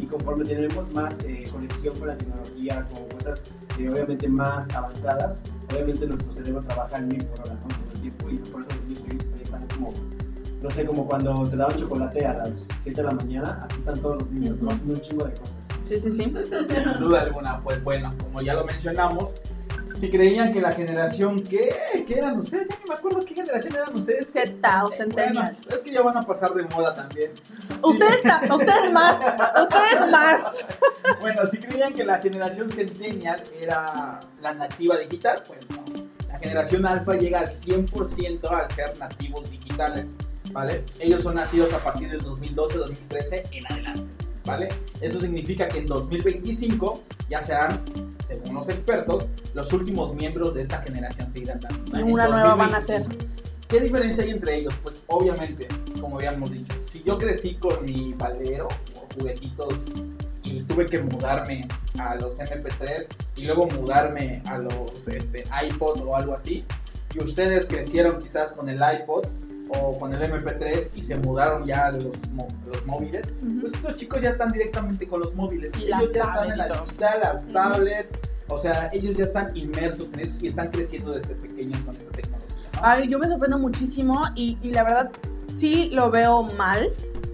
conforme 0.09 0.45
tenemos 0.45 0.91
más 0.91 1.23
eh, 1.23 1.43
conexión 1.51 1.97
con 1.97 2.07
la 2.07 2.17
tecnología, 2.17 2.85
con 2.91 3.17
cosas 3.17 3.43
eh, 3.77 3.89
obviamente 3.89 4.27
más 4.27 4.69
avanzadas, 4.71 5.41
obviamente 5.71 6.07
nuestro 6.07 6.33
cerebro 6.33 6.61
trabaja 6.61 6.97
en 6.97 7.07
mil 7.09 7.25
por 7.25 7.41
hora, 7.41 7.53
¿no? 7.53 7.67
Todo 7.67 7.93
el 7.93 8.01
tiempo 8.01 8.29
y 8.29 8.37
por 8.37 8.61
eso 8.61 8.69
los 8.75 9.07
niños 9.07 9.25
están 9.41 9.67
como 9.67 9.93
no 10.61 10.69
sé, 10.69 10.85
como 10.85 11.07
cuando 11.07 11.47
te 11.47 11.55
daban 11.55 11.77
chocolate 11.77 12.25
a 12.25 12.33
las 12.33 12.67
7 12.81 13.01
de 13.01 13.07
la 13.07 13.13
mañana, 13.13 13.61
así 13.63 13.79
están 13.79 13.99
todos 13.99 14.21
los 14.21 14.31
niños, 14.31 14.57
¿no? 14.61 14.71
Haciendo 14.71 14.93
un 14.95 15.01
chingo 15.01 15.23
de 15.23 15.31
cosas. 15.31 15.55
Sí, 15.83 15.95
sí, 16.01 16.11
sí. 16.11 16.33
Sin 16.67 16.99
duda 16.99 17.21
alguna, 17.21 17.61
pues 17.61 17.81
bueno, 17.83 18.13
como 18.21 18.41
ya 18.41 18.55
lo 18.55 18.65
mencionamos, 18.65 19.35
si 19.99 20.09
creían 20.09 20.53
que 20.53 20.61
la 20.61 20.71
generación, 20.71 21.43
¿qué? 21.43 21.75
¿Qué 22.07 22.17
eran 22.17 22.39
ustedes? 22.39 22.67
Ya 22.69 22.77
ni 22.79 22.89
me 22.89 22.95
acuerdo 22.95 23.25
qué 23.25 23.35
generación 23.35 23.75
eran 23.75 23.95
ustedes. 23.95 24.31
Z 24.31 24.49
o 24.85 24.87
Bueno, 24.87 24.95
Centennial. 24.95 25.57
es 25.69 25.77
que 25.79 25.91
ya 25.91 26.01
van 26.01 26.17
a 26.17 26.21
pasar 26.23 26.53
de 26.53 26.63
moda 26.63 26.93
también. 26.93 27.31
Ustedes, 27.81 28.21
ustedes 28.49 28.91
más, 28.91 29.15
ustedes 29.61 30.09
más. 30.09 30.41
Bueno, 31.19 31.45
si 31.51 31.57
creían 31.57 31.93
que 31.93 32.03
la 32.05 32.19
generación 32.19 32.71
Centennial 32.71 33.43
era 33.59 34.19
la 34.41 34.53
nativa 34.53 34.97
digital, 34.97 35.43
pues 35.47 35.59
no. 35.69 35.83
La 36.27 36.39
generación 36.39 36.85
Alfa 36.85 37.13
llega 37.15 37.39
al 37.39 37.47
100% 37.49 38.49
al 38.49 38.71
ser 38.71 38.97
nativos 38.97 39.49
digitales, 39.51 40.05
¿vale? 40.51 40.85
Ellos 40.99 41.23
son 41.23 41.35
nacidos 41.35 41.73
a 41.73 41.79
partir 41.79 42.09
del 42.09 42.21
2012, 42.21 42.77
2013 42.77 43.43
en 43.51 43.65
adelante, 43.67 44.25
¿vale? 44.49 44.69
Eso 45.01 45.21
significa 45.21 45.67
que 45.67 45.79
en 45.79 45.85
2025 45.85 47.03
ya 47.29 47.41
serán, 47.43 47.81
según 48.27 48.55
los 48.55 48.67
expertos, 48.67 49.27
los 49.53 49.71
últimos 49.71 50.15
miembros 50.15 50.55
de 50.55 50.63
esta 50.63 50.81
generación 50.81 51.31
seguirán 51.31 51.59
dando. 51.59 51.99
Y 51.99 52.01
una 52.01 52.27
nueva 52.27 52.55
van 52.55 52.73
a 52.73 52.81
ser. 52.81 53.05
¿Qué 53.67 53.79
diferencia 53.79 54.23
hay 54.23 54.31
entre 54.31 54.57
ellos? 54.57 54.73
Pues 54.81 55.03
obviamente, 55.05 55.67
como 56.01 56.17
habíamos 56.17 56.51
dicho, 56.51 56.73
si 56.91 57.03
yo 57.03 57.19
crecí 57.19 57.53
con 57.55 57.85
mi 57.85 58.13
baldero 58.13 58.67
o 58.95 59.07
juguetitos 59.13 59.75
y 60.43 60.61
tuve 60.63 60.87
que 60.87 60.99
mudarme 60.99 61.67
a 61.99 62.15
los 62.15 62.39
MP3 62.39 63.05
y 63.35 63.45
luego 63.45 63.67
mudarme 63.67 64.41
a 64.45 64.57
los 64.57 65.07
este, 65.07 65.43
iPod 65.63 66.01
o 66.01 66.15
algo 66.15 66.33
así, 66.33 66.65
y 67.13 67.23
ustedes 67.23 67.67
crecieron 67.67 68.19
quizás 68.19 68.51
con 68.53 68.67
el 68.67 68.77
iPod 68.77 69.27
o 69.69 69.97
con 69.99 70.13
el 70.13 70.21
MP3 70.21 70.89
y 70.95 71.03
se 71.03 71.15
mudaron 71.15 71.65
ya 71.65 71.87
a 71.87 71.91
los, 71.91 72.05
los 72.05 72.85
móviles, 72.85 73.25
pues 73.61 73.73
estos 73.73 73.95
chicos 73.95 74.21
ya 74.21 74.29
están 74.29 74.49
directamente 74.49 75.07
con 75.07 75.21
los 75.21 75.33
móviles. 75.35 75.71
Y 75.77 75.85
ellos 75.85 76.11
ya 76.13 76.23
están 76.23 76.51
en 76.51 76.57
la 76.57 76.67
digital, 76.67 77.19
las 77.21 77.47
tablets, 77.47 78.17
o 78.47 78.59
sea, 78.59 78.89
ellos 78.91 79.17
ya 79.17 79.25
están 79.25 79.55
inmersos 79.55 80.07
en 80.13 80.21
eso 80.21 80.37
y 80.41 80.47
están 80.47 80.71
creciendo 80.71 81.11
desde 81.11 81.35
pequeños 81.35 81.79
con 81.81 81.95
esta 81.95 82.11
tecnología. 82.11 82.69
¿no? 82.73 82.79
Ay, 82.81 83.07
yo 83.07 83.19
me 83.19 83.27
sorprendo 83.27 83.59
muchísimo 83.59 84.23
y, 84.35 84.57
y 84.61 84.71
la 84.71 84.83
verdad 84.83 85.11
sí 85.57 85.89
lo 85.91 86.09
veo 86.09 86.43
mal. 86.57 86.89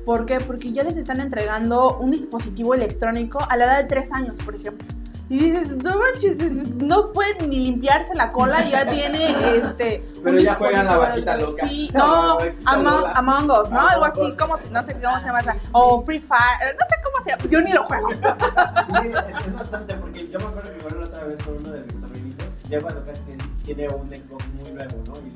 ¿Por 0.05 0.25
qué? 0.25 0.39
Porque 0.39 0.71
ya 0.71 0.83
les 0.83 0.97
están 0.97 1.19
entregando 1.19 1.97
un 1.97 2.11
dispositivo 2.11 2.73
electrónico 2.73 3.39
a 3.49 3.57
la 3.57 3.65
edad 3.65 3.77
de 3.83 3.85
3 3.85 4.11
años, 4.11 4.35
por 4.43 4.55
ejemplo. 4.55 4.85
Y 5.27 5.39
dices, 5.39 5.75
no 5.77 5.97
manches, 5.97 6.39
es- 6.39 6.75
no 6.75 7.11
puede 7.11 7.47
ni 7.47 7.59
limpiarse 7.65 8.13
la 8.13 8.31
cola 8.31 8.63
y 8.63 8.71
ya 8.71 8.87
tiene 8.87 9.57
este. 9.57 10.05
Pero 10.23 10.39
ya 10.39 10.53
juegan 10.55 10.85
la 10.85 10.97
vaquita 10.97 11.37
loca. 11.37 11.67
Sí, 11.67 11.89
no, 11.93 12.37
Among. 12.65 13.05
Among 13.15 13.49
Us, 13.51 13.69
¿no? 13.71 13.79
Among 13.79 13.91
Algo 13.91 14.05
así, 14.05 14.35
como, 14.37 14.57
no 14.71 14.83
sé 14.83 14.93
cómo 15.01 15.17
se 15.19 15.25
llama 15.25 15.39
esa. 15.39 15.55
O 15.71 16.03
Free 16.03 16.19
Fire, 16.19 16.75
no 16.79 16.85
sé 16.87 16.95
cómo 17.03 17.23
se 17.23 17.29
llama. 17.31 17.43
Yo 17.49 17.61
ni 17.61 17.71
lo 17.73 17.83
juego. 17.85 18.09
Sí, 18.11 18.17
es, 19.07 19.47
es 19.47 19.53
bastante, 19.53 19.95
porque 19.95 20.27
yo 20.29 20.39
me 20.39 20.45
acuerdo 20.45 20.71
que 20.89 20.95
la 20.95 21.03
otra 21.05 21.23
vez 21.25 21.41
con 21.43 21.57
uno 21.57 21.71
de 21.71 21.81
mis 21.81 21.99
sobrinitos, 22.01 22.45
ya 22.69 22.81
cuando 22.81 23.03
casi 23.05 23.23
que 23.25 23.37
tiene 23.65 23.87
un 23.89 24.07
Xbox 24.07 24.45
muy 24.61 24.71
nuevo, 24.73 24.93
¿no? 25.07 25.13
Y 25.15 25.34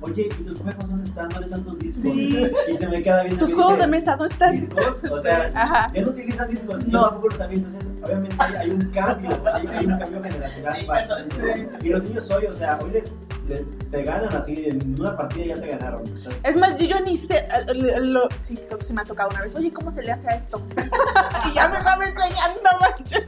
oye, 0.00 0.28
¿y 0.38 0.42
tus 0.44 0.60
juegos 0.60 0.88
dónde 0.88 1.04
están? 1.04 1.28
¿Dónde 1.28 1.44
están 1.46 1.64
tus 1.64 1.78
discos? 1.78 2.02
Sí. 2.12 2.50
Y 2.68 2.76
se 2.78 2.88
me 2.88 3.02
queda 3.02 3.22
viendo. 3.22 3.44
Tus 3.44 3.54
juegos 3.54 3.72
dice, 3.74 3.82
de 3.82 3.90
mesa, 3.90 4.16
¿dónde 4.16 4.32
están? 4.32 4.52
¿Discos? 4.52 5.04
O 5.10 5.20
sea, 5.22 5.50
Ajá. 5.54 5.92
ya 5.94 6.02
no 6.02 6.10
utilizan 6.10 6.50
discos, 6.50 6.86
No. 6.88 7.04
tampoco 7.04 7.28
los 7.28 7.38
sabía, 7.38 7.56
entonces 7.58 7.82
obviamente 8.04 8.36
hay, 8.42 8.70
un 8.70 8.90
cambio, 8.90 9.30
hay, 9.52 9.66
hay 9.66 9.86
un 9.86 9.98
cambio 9.98 10.22
generacional 10.22 10.80
Sí, 10.80 10.86
bastante. 10.86 11.68
Y 11.82 11.88
los 11.88 12.02
niños 12.04 12.30
hoy, 12.30 12.46
o 12.46 12.54
sea, 12.54 12.78
hoy 12.82 12.90
les, 12.90 13.14
les- 13.48 13.90
te 13.90 14.02
ganan 14.02 14.34
así, 14.34 14.64
en 14.66 15.00
una 15.00 15.16
partida 15.16 15.54
ya 15.54 15.60
te 15.60 15.68
ganaron. 15.68 16.02
o 16.02 16.16
sea, 16.18 16.32
Es 16.44 16.56
más, 16.56 16.78
yo, 16.78 16.86
yo 16.86 17.00
ni 17.00 17.16
sé, 17.16 17.38
eh, 17.38 17.74
lo, 17.74 17.98
lo- 18.00 18.28
sí, 18.44 18.54
creo 18.66 18.78
que 18.78 18.84
se 18.84 18.92
me 18.92 19.00
ha 19.00 19.04
tocado 19.04 19.30
una 19.30 19.42
vez. 19.42 19.54
Oye, 19.54 19.72
¿cómo 19.72 19.90
se 19.90 20.02
le 20.02 20.12
hace 20.12 20.28
a 20.28 20.36
esto? 20.36 20.60
y 20.76 21.54
ya 21.54 21.68
me 21.68 21.78
estaba 21.78 22.04
enseñando, 22.04 22.70
manches. 22.80 23.24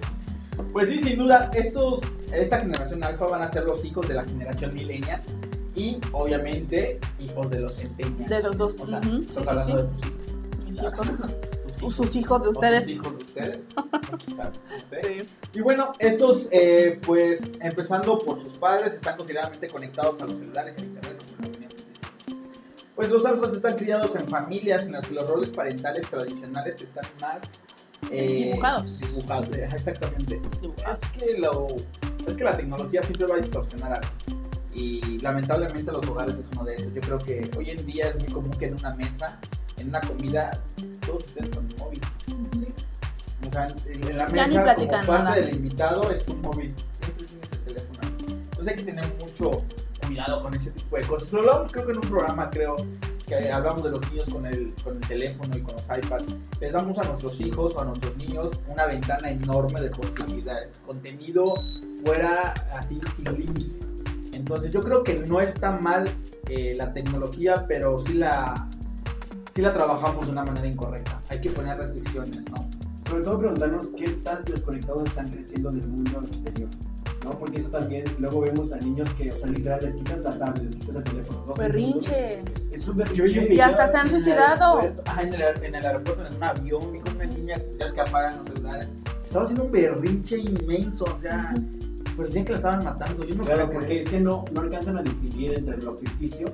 Pues 0.72 0.88
sí, 0.88 0.98
sin 0.98 1.18
duda, 1.18 1.50
estos, 1.54 2.00
esta 2.32 2.58
generación 2.60 3.02
alfa 3.04 3.26
van 3.26 3.42
a 3.42 3.50
ser 3.52 3.64
los 3.64 3.84
hijos 3.84 4.06
de 4.08 4.14
la 4.14 4.24
generación 4.24 4.74
millennial 4.74 5.22
y 5.78 6.00
obviamente 6.12 6.98
hijos 7.20 7.48
de 7.50 7.60
los 7.60 7.74
centennials. 7.76 8.28
De 8.28 8.42
los 8.42 8.58
dos. 8.58 8.80
O 8.80 8.86
sea, 8.86 9.00
estás 9.00 9.44
sí, 9.44 9.48
hablando 9.48 9.78
sí. 9.78 9.84
de 9.84 10.72
tus 10.72 10.82
hijos. 10.82 11.28
Sus 11.94 12.16
hijos 12.16 12.42
de 12.42 12.48
ustedes. 12.48 12.82
sus 12.82 12.92
hijos 12.92 13.18
de 13.18 13.24
ustedes. 13.24 13.58
Sí. 14.90 15.26
Y 15.54 15.60
bueno, 15.60 15.92
estos, 15.98 16.48
eh, 16.50 16.98
pues, 17.06 17.42
empezando 17.60 18.18
por 18.18 18.42
sus 18.42 18.54
padres, 18.54 18.94
están 18.94 19.16
considerablemente 19.16 19.68
conectados 19.68 20.20
a 20.20 20.24
los 20.24 20.38
celulares 20.38 20.74
y 20.78 20.80
al 20.80 20.86
internet. 20.86 21.22
Pues 22.96 23.10
los 23.10 23.24
alfas 23.24 23.54
están 23.54 23.76
criados 23.76 24.16
en 24.16 24.26
familias 24.26 24.82
en 24.86 24.92
las 24.92 25.06
que 25.06 25.14
los 25.14 25.28
roles 25.28 25.50
parentales 25.50 26.08
tradicionales 26.10 26.80
están 26.80 27.04
más 27.20 27.38
eh, 28.10 28.46
Dibujados. 28.46 28.98
dibujados, 29.00 29.56
eh, 29.56 29.68
exactamente. 29.72 30.40
Dibujados. 30.60 30.98
Es 31.02 31.22
que, 31.22 31.38
lo, 31.38 31.66
es 32.26 32.36
que 32.36 32.44
la 32.44 32.56
tecnología 32.56 33.02
siempre 33.02 33.26
va 33.26 33.34
a 33.34 33.38
distorsionar 33.38 33.92
algo. 33.92 34.37
Y 34.78 35.18
lamentablemente 35.18 35.90
los 35.90 36.06
hogares 36.06 36.36
es 36.36 36.44
uno 36.52 36.64
de 36.64 36.76
ellos. 36.76 36.94
Yo 36.94 37.00
creo 37.00 37.18
que 37.18 37.50
hoy 37.58 37.70
en 37.70 37.84
día 37.84 38.08
es 38.10 38.18
muy 38.22 38.32
común 38.32 38.52
que 38.52 38.66
en 38.66 38.74
una 38.74 38.94
mesa, 38.94 39.40
en 39.76 39.88
una 39.88 40.00
comida, 40.02 40.62
todos 41.04 41.24
estén 41.24 41.50
con 41.50 41.66
el 41.66 41.76
móvil. 41.78 42.00
O 43.48 43.52
sea, 43.52 43.66
en 43.86 44.16
la 44.16 44.28
mesa, 44.28 44.74
como 44.76 44.88
parte 44.88 45.06
nada. 45.06 45.34
del 45.34 45.56
invitado, 45.56 46.10
es 46.10 46.24
tu 46.24 46.34
móvil. 46.36 46.72
Siempre 47.00 47.26
tienes 47.26 47.52
el 47.52 47.58
teléfono. 47.58 47.98
Entonces 48.28 48.68
hay 48.68 48.76
que 48.76 48.84
tener 48.84 49.04
mucho 49.18 49.64
cuidado 50.06 50.42
con 50.42 50.54
ese 50.54 50.70
tipo 50.70 50.96
de 50.96 51.02
cosas. 51.02 51.32
Lo 51.32 51.40
hablamos 51.40 51.72
creo 51.72 51.86
que 51.86 51.92
en 51.92 51.98
un 51.98 52.08
programa, 52.08 52.50
creo, 52.50 52.76
que 53.26 53.50
hablamos 53.50 53.82
de 53.82 53.90
los 53.90 54.12
niños 54.12 54.28
con 54.28 54.46
el, 54.46 54.74
con 54.84 54.94
el 54.96 55.08
teléfono 55.08 55.56
y 55.56 55.60
con 55.60 55.74
los 55.74 55.84
iPads. 55.84 56.36
Les 56.60 56.72
damos 56.72 56.98
a 56.98 57.02
nuestros 57.02 57.40
hijos 57.40 57.74
o 57.74 57.80
a 57.80 57.84
nuestros 57.84 58.16
niños 58.16 58.52
una 58.68 58.86
ventana 58.86 59.28
enorme 59.28 59.80
de 59.80 59.90
posibilidades. 59.90 60.70
Contenido 60.86 61.54
fuera 62.04 62.54
así 62.72 63.00
sin 63.16 63.24
límite. 63.24 63.87
Entonces 64.38 64.70
yo 64.70 64.80
creo 64.80 65.02
que 65.02 65.14
no 65.14 65.40
está 65.40 65.72
mal 65.72 66.08
eh, 66.48 66.74
la 66.76 66.92
tecnología, 66.92 67.64
pero 67.66 68.00
sí 68.00 68.14
la, 68.14 68.68
sí 69.54 69.60
la 69.60 69.72
trabajamos 69.72 70.26
de 70.26 70.32
una 70.32 70.44
manera 70.44 70.66
incorrecta. 70.66 71.20
Hay 71.28 71.40
que 71.40 71.50
poner 71.50 71.76
restricciones, 71.76 72.42
¿no? 72.50 72.68
Sobre 73.10 73.24
todo 73.24 73.38
preguntarnos 73.38 73.88
qué 73.96 74.08
tan 74.10 74.44
desconectados 74.44 75.08
están 75.08 75.30
creciendo 75.30 75.70
del 75.70 75.86
mundo 75.86 76.22
exterior. 76.26 76.68
¿no? 77.24 77.30
Porque 77.38 77.58
eso 77.58 77.68
también, 77.70 78.04
luego 78.18 78.42
vemos 78.42 78.72
a 78.72 78.76
niños 78.76 79.10
que, 79.14 79.32
o 79.32 79.38
sea, 79.38 79.48
literal, 79.48 79.80
les 79.82 79.96
quitas 79.96 80.20
la 80.20 80.38
tablet, 80.38 80.62
les 80.62 80.76
quitas 80.76 80.96
el 80.96 81.04
teléfono. 81.04 81.44
dos 81.46 81.58
Berrinche. 81.58 82.42
Es, 82.54 82.70
es 82.72 82.88
un 82.88 82.98
berrinche. 82.98 83.40
video 83.40 83.64
hasta 83.64 83.88
se 83.88 83.96
han 83.96 84.10
suicidado. 84.10 84.80
ajá, 85.04 85.22
en, 85.22 85.34
el, 85.34 85.42
en 85.64 85.74
el 85.74 85.86
aeropuerto, 85.86 86.24
en 86.26 86.36
un 86.36 86.42
avión, 86.44 86.92
vi 86.92 87.00
con 87.00 87.16
una 87.16 87.24
niña, 87.24 87.56
ya 87.78 87.86
es 87.86 87.92
que 87.92 88.00
apagan 88.02 88.38
los 88.38 88.54
celulares. 88.54 88.88
Estaba 89.24 89.44
haciendo 89.44 89.64
un 89.64 89.72
berrinche 89.72 90.38
inmenso, 90.38 91.04
o 91.04 91.20
sea, 91.20 91.54
parecían 92.18 92.44
que 92.44 92.50
la 92.52 92.56
estaban 92.58 92.84
matando. 92.84 93.24
Yo 93.24 93.34
no 93.34 93.44
Claro, 93.44 93.66
puedo 93.66 93.80
porque 93.80 94.00
es 94.00 94.08
que 94.08 94.20
no, 94.20 94.44
no 94.52 94.60
alcanzan 94.60 94.98
a 94.98 95.02
distinguir 95.02 95.54
entre 95.54 95.78
lo 95.78 95.96
ficticio 95.96 96.52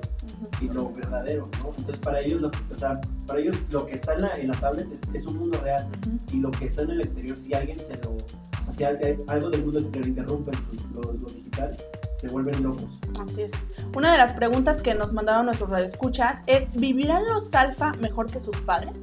y 0.61 0.69
lo 0.69 0.91
verdadero, 0.93 1.49
¿no? 1.59 1.69
Entonces 1.77 1.97
para 1.97 2.21
ellos 2.21 2.41
lo, 2.41 2.47
o 2.47 2.79
sea, 2.79 3.01
para 3.27 3.39
ellos 3.39 3.57
lo 3.69 3.85
que 3.85 3.95
está 3.95 4.13
en 4.13 4.21
la, 4.21 4.37
en 4.37 4.47
la 4.47 4.53
tablet 4.55 4.87
es, 4.93 5.21
es 5.21 5.25
un 5.27 5.37
mundo 5.39 5.59
real 5.61 5.85
y 6.31 6.37
lo 6.39 6.51
que 6.51 6.65
está 6.65 6.83
en 6.83 6.91
el 6.91 7.01
exterior, 7.01 7.37
si 7.43 7.53
alguien 7.53 7.79
se 7.79 7.97
lo, 7.97 8.11
o 8.11 8.73
sea, 8.73 8.95
si 8.97 9.03
al- 9.05 9.17
algo 9.27 9.49
del 9.49 9.63
mundo 9.65 9.79
exterior 9.79 10.07
interrumpe 10.07 10.51
lo, 10.93 11.01
lo- 11.01 11.13
lo 11.13 11.27
digital, 11.27 11.75
se 12.17 12.29
vuelven 12.29 12.63
locos. 12.63 12.85
Así 13.19 13.41
es. 13.43 13.51
Una 13.95 14.11
de 14.13 14.17
las 14.17 14.33
preguntas 14.33 14.81
que 14.81 14.93
nos 14.95 15.11
mandaron 15.13 15.45
nuestros 15.45 15.69
radioescuchas 15.69 16.37
es: 16.47 16.65
¿vivirán 16.75 17.23
los 17.25 17.53
alfa 17.53 17.91
mejor 17.93 18.25
que 18.31 18.39
sus 18.39 18.55
padres? 18.61 18.93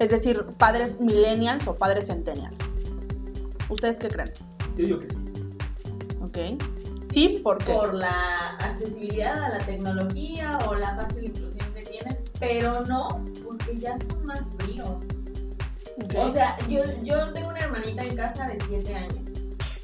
Es 0.00 0.08
decir, 0.10 0.42
padres 0.58 1.00
millennials 1.00 1.66
o 1.66 1.74
padres 1.74 2.06
centennials. 2.06 2.56
¿Ustedes 3.68 3.98
qué 3.98 4.08
creen? 4.08 4.30
Yo 4.76 4.84
digo 4.86 4.98
que 5.00 5.08
sí. 5.10 5.16
¿Ok? 6.32 6.62
Sí, 7.12 7.40
porque. 7.42 7.72
por 7.72 7.92
la 7.92 8.56
accesibilidad 8.58 9.44
a 9.44 9.48
la 9.50 9.58
tecnología 9.58 10.58
o 10.66 10.74
la 10.74 10.96
fácil 10.96 11.24
inclusión 11.24 11.74
que 11.74 11.82
tienen, 11.82 12.18
pero 12.40 12.80
no 12.86 13.22
porque 13.44 13.78
ya 13.78 13.98
son 13.98 14.24
más 14.24 14.40
fríos. 14.58 14.88
O 16.16 16.32
sea, 16.32 16.56
yo, 16.68 16.82
yo 17.02 17.32
tengo 17.32 17.48
una 17.50 17.60
hermanita 17.60 18.02
en 18.02 18.16
casa 18.16 18.48
de 18.48 18.58
7 18.66 18.94
años 18.94 19.22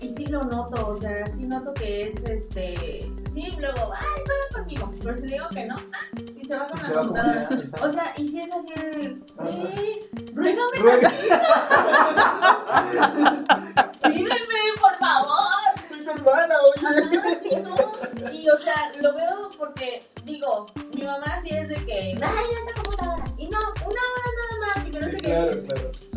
y 0.01 0.15
sí 0.15 0.27
lo 0.27 0.43
noto, 0.43 0.89
o 0.89 1.01
sea, 1.01 1.27
sí 1.27 1.45
noto 1.45 1.75
que 1.75 2.09
es 2.09 2.25
este. 2.25 3.11
Sí, 3.35 3.53
luego, 3.59 3.93
ay, 3.93 4.23
juega 4.25 4.49
conmigo, 4.55 4.91
pero 5.03 5.17
si 5.17 5.27
le 5.27 5.35
digo 5.35 5.49
que 5.51 5.67
no, 5.67 5.77
ah, 5.77 6.21
y 6.37 6.45
se 6.45 6.57
va 6.57 6.67
con 6.67 6.83
la 6.83 6.93
computadora. 6.93 7.49
O 7.83 7.93
sea, 7.93 8.15
y 8.17 8.29
si 8.29 8.41
es 8.41 8.51
así 8.53 8.73
de. 8.75 9.17
Ajá. 9.39 9.49
Sí, 10.19 10.35
ruégame 10.35 10.79
Ruega. 10.79 11.11
Sígueme, 14.03 14.61
por 14.81 14.95
favor. 14.99 15.58
Hermana, 16.29 16.55
sí, 17.43 17.57
no. 17.57 18.33
Y 18.33 18.49
o 18.49 18.59
sea, 18.59 18.93
lo 19.01 19.15
veo 19.15 19.49
porque, 19.57 20.03
digo, 20.25 20.67
mi 20.95 21.03
mamá 21.03 21.41
sí 21.43 21.51
es 21.51 21.69
de 21.69 21.77
que, 21.85 22.19
ay, 22.21 22.47
computadora. 22.75 23.25
Y 23.37 23.49
no, 23.49 23.59
una 23.59 23.87
hora 23.87 24.29
nada 24.39 24.75
más, 24.75 24.87
y 24.87 24.91
que 24.91 25.01
no 25.01 25.07
sé 25.07 25.17
qué. 25.17 25.29
Claro. 25.31 25.59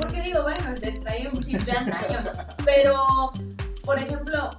Porque 0.02 0.22
digo, 0.22 0.44
bueno, 0.44 0.76
te 0.80 0.92
trae 0.92 1.28
un 1.28 1.40
chip 1.42 1.62
de 1.62 1.72
antaño. 1.72 2.24
Pero, 2.66 3.32
por 3.84 3.98
ejemplo, 4.00 4.50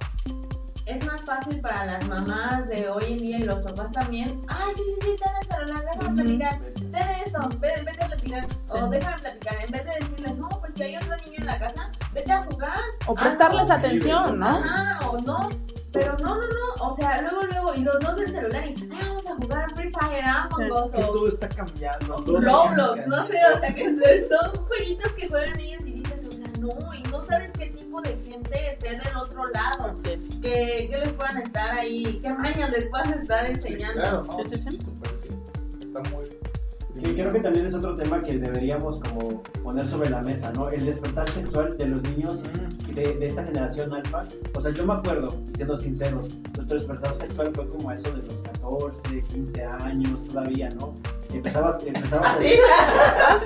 es 0.85 1.05
más 1.05 1.21
fácil 1.21 1.59
para 1.61 1.85
las 1.85 2.07
mamás 2.07 2.67
de 2.67 2.89
hoy 2.89 3.03
en 3.13 3.17
día 3.19 3.37
y 3.39 3.43
los 3.43 3.61
papás 3.61 3.91
también. 3.91 4.41
Ay, 4.47 4.73
sí, 4.75 4.81
sí, 4.85 5.01
sí, 5.01 5.15
ten 5.21 5.31
el 5.41 5.47
celular, 5.67 5.85
déjame 5.97 6.23
platicar. 6.23 6.59
Ten 6.91 7.09
esto, 7.25 7.39
vete, 7.59 7.81
vete 7.83 8.03
a 8.03 8.07
platicar. 8.07 8.45
Sí. 8.49 8.77
O 8.81 8.89
déjame 8.89 9.17
platicar. 9.19 9.55
En 9.65 9.71
vez 9.71 9.85
de 9.85 9.91
decirles, 9.99 10.37
no, 10.37 10.49
pues 10.49 10.73
si 10.75 10.83
hay 10.83 10.95
otro 10.97 11.15
niño 11.25 11.37
en 11.39 11.45
la 11.45 11.59
casa, 11.59 11.91
vete 12.13 12.31
a 12.31 12.43
jugar. 12.43 12.79
O 13.07 13.13
Ah, 13.17 13.21
prestarles 13.21 13.69
no, 13.69 13.75
atención, 13.75 14.39
¿no? 14.39 14.47
Ajá, 14.47 15.09
o 15.09 15.17
no. 15.19 15.49
Pero 15.93 16.17
no, 16.17 16.35
no, 16.35 16.41
no. 16.41 16.87
O 16.89 16.95
sea, 16.95 17.21
luego, 17.21 17.43
luego, 17.43 17.73
y 17.75 17.81
los 17.83 17.99
dos 17.99 18.17
el 18.17 18.31
celular 18.31 18.65
y, 18.67 18.73
ay, 18.91 18.99
vamos 19.07 19.25
a 19.27 19.35
jugar 19.35 19.75
Free 19.75 19.91
Fire, 19.91 20.25
Among 20.25 20.57
Sí. 20.57 20.71
Us, 20.71 20.91
todo 20.91 21.27
está 21.27 21.49
cambiando. 21.49 22.15
todo 22.23 22.41
Roblox, 22.41 22.97
está 22.99 23.07
no 23.09 23.27
sé, 23.27 23.37
o 23.55 23.59
sea, 23.59 23.75
que 23.75 24.27
son 24.29 24.65
jueguitos 24.65 25.11
que 25.13 25.27
juegan 25.29 25.53
niños 25.57 25.81
y 25.85 25.92
no, 26.63 26.93
y 26.93 27.03
no 27.11 27.21
sabes 27.23 27.51
qué 27.57 27.67
tipo 27.69 28.01
de 28.01 28.15
gente 28.27 28.69
esté 28.71 28.89
del 28.91 29.17
otro 29.21 29.43
lado, 29.49 29.95
es. 30.05 30.23
que, 30.41 30.87
que 30.89 30.97
les 30.97 31.11
puedan 31.13 31.37
estar 31.41 31.71
ahí, 31.77 32.19
qué 32.21 32.33
mañas 32.33 32.69
les 32.71 32.85
puedan 32.85 33.19
estar 33.19 33.45
Sí, 33.47 33.51
enseñando. 33.53 34.01
claro, 34.01 34.23
no, 34.23 34.37
Sí, 34.37 34.43
sí, 34.49 34.55
sí. 34.57 34.69
sí. 34.71 35.85
Está 35.85 36.09
muy. 36.09 36.25
Creo 37.15 37.33
que 37.33 37.39
también 37.39 37.65
es 37.65 37.73
otro 37.73 37.95
tema 37.95 38.21
que 38.21 38.37
deberíamos 38.37 38.99
como 38.99 39.41
poner 39.63 39.87
sobre 39.87 40.11
la 40.11 40.21
mesa, 40.21 40.51
¿no? 40.53 40.69
El 40.69 40.85
despertar 40.85 41.27
sexual 41.29 41.75
de 41.77 41.87
los 41.87 42.01
niños 42.03 42.43
Mm. 42.43 42.93
de, 42.93 43.01
de 43.15 43.27
esta 43.27 43.43
generación 43.43 43.93
alfa. 43.93 44.23
O 44.55 44.61
sea, 44.61 44.71
yo 44.71 44.85
me 44.85 44.93
acuerdo, 44.93 45.35
siendo 45.55 45.75
sinceros, 45.77 46.29
nuestro 46.55 46.65
despertar 46.77 47.15
sexual 47.15 47.51
fue 47.55 47.67
como 47.67 47.91
eso 47.91 48.11
de 48.11 48.17
los 48.21 48.35
14, 48.43 49.21
15 49.33 49.63
años 49.63 50.27
todavía, 50.27 50.69
¿no? 50.79 50.93
Empezabas, 51.37 51.83
empezabas 51.85 52.27
¿Ah, 52.27 52.37
sí? 52.41 52.53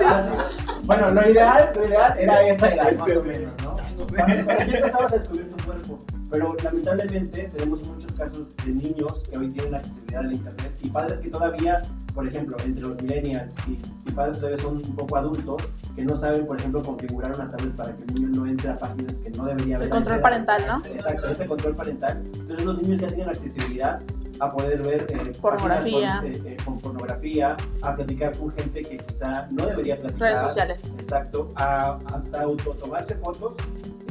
Así. 0.06 0.78
Bueno, 0.86 1.12
lo 1.12 1.30
ideal, 1.30 1.72
lo 1.76 1.86
ideal 1.86 2.18
era 2.18 2.48
esa 2.48 2.74
edad, 2.74 2.98
más 2.98 3.16
o 3.16 3.24
menos, 3.24 3.54
¿no? 3.64 3.74
Cuando, 3.74 4.46
cuando 4.46 4.66
ya 4.66 4.78
empezabas 4.78 5.14
a 5.14 5.18
descubrir 5.18 5.50
tu 5.50 5.66
cuerpo. 5.66 6.00
Pero 6.30 6.56
lamentablemente 6.62 7.50
tenemos 7.56 7.84
muchos 7.88 8.12
casos 8.12 8.48
de 8.66 8.72
niños 8.72 9.24
que 9.30 9.38
hoy 9.38 9.50
tienen 9.50 9.76
accesibilidad 9.76 10.26
al 10.26 10.34
internet 10.34 10.72
y 10.84 10.90
padres 10.90 11.20
que 11.20 11.30
todavía, 11.30 11.82
por 12.14 12.28
ejemplo, 12.28 12.58
entre 12.66 12.82
los 12.82 13.02
millennials 13.02 13.56
y, 13.68 13.80
y 14.06 14.12
padres 14.12 14.36
que 14.36 14.42
todavía 14.42 14.62
son 14.62 14.78
un 14.78 14.96
poco 14.96 15.18
adultos, 15.18 15.64
que 15.96 16.04
no 16.04 16.18
saben, 16.18 16.46
por 16.46 16.60
ejemplo, 16.60 16.84
configurar 16.84 17.34
una 17.34 17.50
tablet 17.50 17.76
para 17.76 17.96
que 17.96 18.04
el 18.04 18.14
niño 18.14 18.28
no 18.30 18.48
entre 18.48 18.70
a 18.70 18.76
páginas 18.78 19.20
que 19.20 19.30
no 19.30 19.46
debería 19.46 19.78
ver. 19.78 19.88
El 19.88 19.94
control 19.94 20.20
parental, 20.20 20.64
¿no? 20.68 20.82
Exacto, 20.86 21.30
ese 21.30 21.46
control 21.46 21.76
parental. 21.76 22.22
Entonces 22.26 22.66
los 22.66 22.82
niños 22.82 23.02
ya 23.02 23.08
tienen 23.08 23.30
accesibilidad 23.30 24.02
a 24.40 24.52
poder 24.52 24.82
ver 24.84 25.08
eh, 25.10 25.32
Pornografía. 25.42 26.18
Con, 26.22 26.32
eh, 26.32 26.42
eh, 26.46 26.58
con 26.64 26.80
pornografía, 26.80 27.58
a 27.82 27.96
platicar 27.96 28.38
con 28.38 28.52
gente 28.52 28.82
que 28.84 28.98
quizá 28.98 29.48
no 29.52 29.66
debería 29.66 29.98
platicar. 30.00 30.30
Redes 30.34 30.42
sociales. 30.44 30.80
Exacto, 31.00 31.50
a, 31.56 32.00
hasta 32.14 32.42
auto 32.42 32.72
tomarse 32.72 33.16
fotos, 33.16 33.56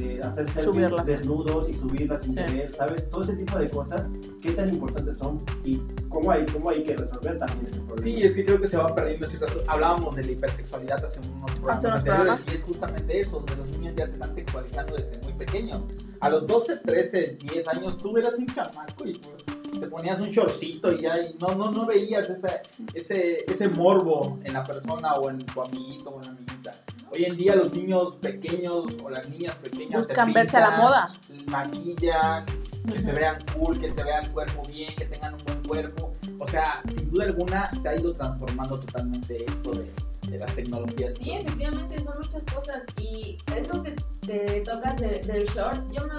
eh, 0.00 0.20
hacer 0.22 0.48
selfies 0.50 0.64
Subirlas. 0.88 1.06
desnudos 1.06 1.68
y 1.68 1.74
subirlas 1.74 2.22
sin 2.22 2.32
Sí. 2.32 2.38
querer, 2.38 2.74
¿sabes? 2.74 3.08
Todo 3.10 3.22
ese 3.22 3.34
tipo 3.34 3.58
de 3.58 3.68
cosas, 3.70 4.08
qué 4.42 4.52
tan 4.52 4.68
importantes 4.68 5.18
son 5.18 5.42
y 5.64 5.80
cómo 6.08 6.30
hay, 6.30 6.44
cómo 6.46 6.70
hay 6.70 6.82
que 6.82 6.96
resolver 6.96 7.38
también 7.38 7.66
ese 7.66 7.80
problema. 7.80 8.02
Sí, 8.02 8.22
es 8.24 8.34
que 8.34 8.44
creo 8.44 8.60
que 8.60 8.68
se 8.68 8.76
va 8.76 8.94
perdiendo 8.94 9.26
ciertas 9.28 9.50
cosas. 9.52 9.68
Hablábamos 9.68 10.16
de 10.16 10.24
la 10.24 10.32
hipersexualidad 10.32 11.04
hace 11.04 11.20
unos 11.20 11.50
programas 11.52 11.84
unos 11.84 11.94
anteriores, 11.94 12.04
programas. 12.04 12.44
y 12.52 12.56
es 12.56 12.64
justamente 12.64 13.20
eso, 13.20 13.30
donde 13.30 13.56
los 13.56 13.68
niños 13.78 13.94
ya 13.96 14.06
se 14.06 14.12
están 14.12 14.34
sexualizando 14.34 14.96
desde 14.96 15.20
muy 15.22 15.32
pequeños. 15.34 15.80
A 16.20 16.30
los 16.30 16.46
12, 16.46 16.76
13, 16.78 17.38
10 17.42 17.68
años 17.68 17.98
tú 17.98 18.16
eras 18.16 18.34
un 18.38 18.46
chamaco 18.46 19.06
y 19.06 19.12
pues 19.18 19.44
te 19.80 19.86
ponías 19.86 20.20
un 20.20 20.30
shortcito 20.30 20.92
y 20.92 21.02
ya 21.02 21.20
y 21.20 21.34
no, 21.40 21.54
no, 21.54 21.70
no 21.70 21.86
veías 21.86 22.28
ese, 22.30 22.60
ese, 22.94 23.44
ese 23.50 23.68
morbo 23.68 24.38
en 24.44 24.52
la 24.54 24.64
persona 24.64 25.14
o 25.14 25.30
en 25.30 25.38
tu 25.38 25.62
amiguito 25.62 26.10
o 26.10 26.20
en 26.20 26.26
la 26.26 26.30
amiguita. 26.32 26.72
Hoy 27.12 27.24
en 27.24 27.36
día 27.36 27.54
los 27.56 27.72
niños 27.72 28.16
pequeños 28.16 28.84
o 29.04 29.10
las 29.10 29.28
niñas 29.28 29.54
pequeñas 29.56 30.00
Buscan 30.00 30.28
se 30.28 30.34
verse 30.34 30.56
a 30.56 30.60
la 30.60 30.66
pintan, 30.68 30.84
moda. 30.84 31.12
maquillan, 31.46 32.46
que 32.90 32.98
se 32.98 33.12
vean 33.12 33.36
cool, 33.56 33.78
que 33.80 33.92
se 33.92 34.02
vean 34.02 34.24
el 34.24 34.30
cuerpo 34.32 34.62
bien, 34.68 34.94
que 34.96 35.04
tengan 35.06 35.34
un 35.34 35.44
buen 35.44 35.62
cuerpo. 35.62 36.12
O 36.38 36.48
sea, 36.48 36.82
sin 36.94 37.10
duda 37.10 37.24
alguna 37.26 37.70
se 37.82 37.88
ha 37.88 37.96
ido 37.96 38.12
transformando 38.12 38.78
totalmente 38.80 39.44
esto 39.44 39.70
de, 39.72 39.90
de 40.30 40.38
las 40.38 40.54
tecnologías. 40.54 41.14
Sí, 41.22 41.32
efectivamente 41.32 41.98
son 42.02 42.14
muchas 42.20 42.44
cosas 42.54 42.82
y 43.00 43.38
eso 43.54 43.82
que 43.82 43.94
te 44.26 44.60
tocas 44.62 44.96
de- 44.96 45.20
del 45.20 45.46
short, 45.48 45.80
yo 45.92 46.06
me, 46.06 46.14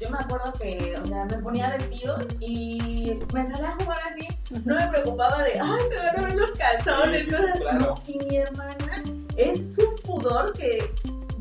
yo 0.00 0.10
me 0.10 0.18
acuerdo 0.18 0.52
que, 0.60 0.96
o 1.02 1.06
sea, 1.06 1.24
me 1.24 1.38
ponía 1.38 1.70
vestidos 1.70 2.26
y 2.40 3.18
me 3.34 3.46
salía 3.46 3.70
a 3.70 3.74
jugar 3.84 3.98
así, 4.10 4.28
no 4.64 4.74
me 4.76 4.86
preocupaba 4.88 5.42
de, 5.42 5.58
ay, 5.60 5.80
se 5.88 5.96
van 5.96 6.18
a 6.18 6.22
ver 6.28 6.34
los 6.36 6.50
calzones, 6.52 7.24
Sí, 7.26 7.30
cosas, 7.32 7.58
claro. 7.60 7.94
y 8.06 8.18
mi 8.18 8.36
hermana 8.36 9.02
es 9.36 9.76
un 9.78 9.94
pudor 10.04 10.52
que 10.52 10.90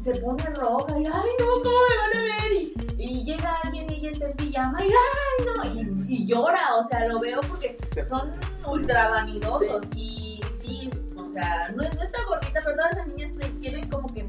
se 0.03 0.15
pone 0.21 0.43
roja 0.55 0.97
y, 0.99 1.05
ay, 1.05 1.29
no, 1.39 1.45
¿cómo 1.63 1.75
me 1.89 1.97
van 1.97 2.17
a 2.17 2.43
ver? 2.43 2.51
Y, 2.53 2.73
y 2.97 3.23
llega 3.25 3.53
alguien 3.63 3.91
y 3.91 3.95
ella 3.95 4.11
está 4.11 4.25
en 4.27 4.33
pijama 4.37 4.83
y, 4.83 4.87
ay, 4.87 5.45
no, 5.45 6.05
y, 6.05 6.13
y 6.13 6.25
llora, 6.25 6.77
o 6.77 6.83
sea, 6.87 7.07
lo 7.07 7.19
veo 7.19 7.41
porque 7.41 7.77
son 8.07 8.31
ultra 8.65 9.09
vanidosos. 9.09 9.83
Y 9.95 10.41
sí, 10.59 10.89
o 11.17 11.29
sea, 11.33 11.69
no, 11.75 11.83
no 11.83 12.03
está 12.03 12.23
gordita, 12.27 12.61
pero 12.63 12.75
todas 12.75 12.95
las 12.95 13.07
niñas 13.07 13.31
tienen 13.59 13.89
como 13.89 14.07
que 14.13 14.23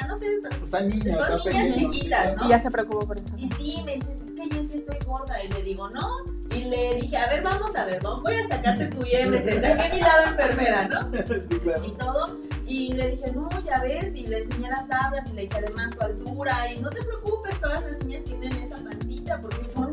pancita, 0.00 0.06
no 0.08 0.18
sé, 0.18 0.26
son- 0.70 0.88
niños, 0.88 1.04
niñas 1.06 1.42
pequeños. 1.44 1.76
chiquitas, 1.76 2.36
¿no? 2.36 2.46
Y 2.46 2.48
ya 2.48 2.60
se 2.60 2.70
preocupó 2.70 3.06
por 3.06 3.16
eso. 3.18 3.26
y 3.36 3.48
sí, 3.48 3.82
me 3.84 3.94
dice, 3.96 4.12
es 4.12 4.32
que 4.48 4.56
yo 4.56 4.62
sí 4.64 4.72
estoy 4.78 4.98
gorda, 5.06 5.42
y 5.42 5.48
le 5.48 5.62
digo, 5.62 5.88
no, 5.90 6.16
y 6.54 6.64
le 6.64 6.94
dije, 6.96 7.16
a 7.16 7.28
ver, 7.28 7.42
vamos 7.42 7.74
a 7.74 7.84
ver, 7.84 8.02
¿no? 8.02 8.20
voy 8.22 8.34
a 8.34 8.46
sacarte 8.46 8.86
tu 8.86 8.98
IMC, 8.98 9.60
saqué 9.60 9.90
mi 9.94 10.00
lado 10.00 10.24
enfermera, 10.26 10.88
¿no? 10.88 11.00
Sí, 11.26 11.58
claro. 11.60 11.84
y 11.84 11.90
todo. 11.92 12.38
Y 12.68 12.92
le 12.94 13.12
dije, 13.12 13.30
no, 13.32 13.48
ya 13.64 13.80
ves, 13.80 14.12
y 14.14 14.26
le 14.26 14.38
enseñé 14.38 14.68
las 14.68 14.88
tablas, 14.88 15.22
y 15.30 15.34
le 15.36 15.42
dije 15.42 15.56
además 15.56 15.94
tu 15.96 16.04
altura, 16.04 16.72
y 16.72 16.80
no 16.80 16.90
te 16.90 17.00
preocupes, 17.04 17.60
todas 17.60 17.80
las 17.84 17.98
niñas 18.04 18.24
tienen 18.24 18.52
esa 18.56 18.76
pancita 18.76 19.40
porque 19.40 19.64
son 19.72 19.85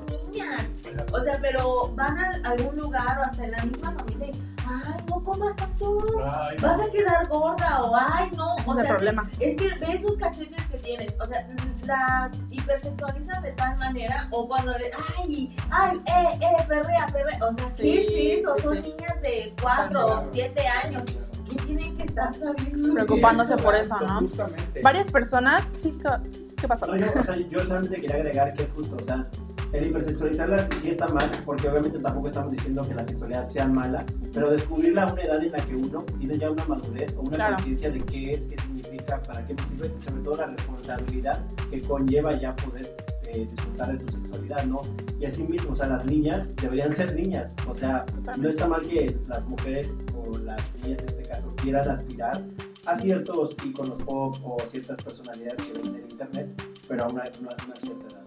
niñas. 0.43 1.11
O 1.11 1.21
sea, 1.21 1.37
pero 1.41 1.89
van 1.95 2.17
a 2.17 2.31
algún 2.49 2.75
lugar 2.77 3.17
o 3.19 3.21
hasta 3.23 3.43
en 3.45 3.51
la 3.51 3.63
misma 3.65 3.91
familia 3.93 4.27
y, 4.27 4.41
ay, 4.67 5.03
no 5.09 5.23
comas 5.23 5.55
tanto, 5.55 5.97
Ay, 6.23 6.57
vas 6.61 6.79
a 6.79 6.91
quedar 6.91 7.27
gorda, 7.27 7.81
o 7.83 7.95
ay, 7.95 8.29
no, 8.35 8.47
o 8.65 8.75
sea, 8.75 8.87
problema. 8.89 9.29
es 9.39 9.55
que 9.55 9.67
ve 9.67 9.93
esos 9.93 10.17
cachetes 10.17 10.61
que 10.67 10.77
tienes, 10.77 11.13
o 11.19 11.25
sea, 11.25 11.47
las 11.85 12.33
hipersexualizan 12.49 13.41
de 13.43 13.51
tal 13.53 13.77
manera, 13.77 14.27
o 14.31 14.47
cuando 14.47 14.71
le, 14.77 14.89
ay, 15.17 15.55
ay, 15.71 15.97
eh, 16.05 16.39
eh, 16.41 16.65
perrea, 16.67 17.07
perrea, 17.07 17.37
o 17.45 17.53
sea, 17.55 17.69
¿qué 17.75 17.83
Sí, 17.83 18.05
sí, 18.07 18.43
Son 18.43 18.75
sí. 18.83 18.89
niñas 18.95 19.21
de 19.21 19.53
4 19.61 20.05
o 20.07 20.23
7 20.31 20.67
años, 20.67 21.19
¿qué 21.49 21.55
tienen 21.65 21.97
que 21.97 22.03
estar 22.03 22.33
sabiendo? 22.33 22.93
Preocupándose 22.93 23.57
por 23.57 23.75
eso, 23.75 23.99
¿no? 23.99 24.19
Justamente. 24.21 24.81
Varias 24.81 25.09
personas, 25.11 25.69
sí, 25.81 25.97
¿qué- 26.01 26.55
¿qué 26.55 26.67
pasó? 26.67 26.85
No, 26.87 26.95
yo, 26.95 27.07
o 27.19 27.23
sea, 27.23 27.35
yo 27.35 27.59
solamente 27.59 27.95
quería 27.99 28.15
agregar 28.15 28.53
que 28.53 28.63
es 28.63 28.69
justo, 28.71 28.95
o 29.01 29.05
sea, 29.05 29.25
el 29.73 29.87
hipersexualizarlas 29.87 30.67
sí 30.81 30.89
está 30.91 31.07
mal, 31.07 31.29
porque 31.45 31.67
obviamente 31.67 31.99
tampoco 31.99 32.27
estamos 32.29 32.51
diciendo 32.51 32.87
que 32.87 32.93
la 32.95 33.03
sexualidad 33.05 33.43
sea 33.43 33.67
mala, 33.67 34.05
pero 34.33 34.51
descubrirla 34.51 35.03
a 35.03 35.13
una 35.13 35.21
edad 35.23 35.43
en 35.43 35.51
la 35.51 35.57
que 35.65 35.75
uno 35.75 36.03
tiene 36.19 36.37
ya 36.37 36.49
una 36.51 36.65
madurez 36.65 37.15
o 37.17 37.21
una 37.21 37.35
Claro. 37.35 37.55
conciencia 37.55 37.89
de 37.91 37.99
qué 38.01 38.31
es, 38.31 38.43
qué 38.49 38.57
significa, 38.57 39.19
para 39.23 39.45
qué 39.47 39.55
nos 39.55 39.67
sirve, 39.67 39.91
y 39.99 40.03
sobre 40.03 40.21
todo 40.23 40.37
la 40.37 40.47
responsabilidad 40.47 41.43
que 41.71 41.81
conlleva 41.81 42.33
ya 42.39 42.55
poder 42.57 42.95
eh, 43.29 43.47
disfrutar 43.49 43.97
de 43.97 44.03
tu 44.05 44.11
sexualidad, 44.11 44.63
¿no? 44.65 44.81
Y 45.19 45.25
así 45.25 45.43
mismo, 45.43 45.71
o 45.71 45.75
sea, 45.75 45.87
las 45.87 46.05
niñas 46.05 46.55
deberían 46.57 46.93
ser 46.93 47.15
niñas, 47.15 47.51
o 47.67 47.73
sea, 47.73 48.05
no 48.37 48.49
está 48.49 48.67
mal 48.67 48.81
que 48.81 49.17
las 49.27 49.43
mujeres 49.47 49.97
o 50.15 50.37
las 50.37 50.61
niñas 50.83 50.99
en 50.99 51.09
este 51.09 51.23
caso 51.23 51.47
quieran 51.63 51.89
aspirar 51.89 52.43
a 52.85 52.95
ciertos 52.95 53.55
iconos 53.65 54.03
pop 54.03 54.35
o 54.43 54.57
ciertas 54.69 55.03
personalidades 55.03 55.61
que 55.65 55.79
ven 55.79 55.95
en 55.95 56.11
internet, 56.11 56.47
pero 56.87 57.05
a 57.05 57.07
una, 57.07 57.23
una, 57.39 57.55
una 57.65 57.75
cierta 57.77 58.07
edad. 58.07 58.22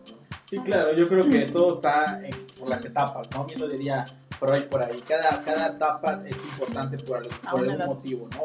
Sí, 0.49 0.59
claro, 0.59 0.95
yo 0.95 1.09
creo 1.09 1.29
que 1.29 1.41
todo 1.47 1.75
está 1.75 2.21
en- 2.25 2.47
por 2.59 2.69
las 2.69 2.85
etapas, 2.85 3.29
¿no? 3.33 3.45
Bien 3.47 3.61
lo 3.61 3.69
diría 3.69 4.05
Freud 4.39 4.65
por 4.65 4.83
ahí. 4.83 5.01
Cada, 5.07 5.43
cada 5.43 5.69
etapa 5.69 6.23
es 6.25 6.37
importante 6.37 6.99
por, 6.99 7.17
algo- 7.19 7.31
A 7.47 7.51
por 7.51 7.61
algún 7.61 7.75
edad. 7.75 7.87
motivo, 7.87 8.29
¿no? 8.31 8.43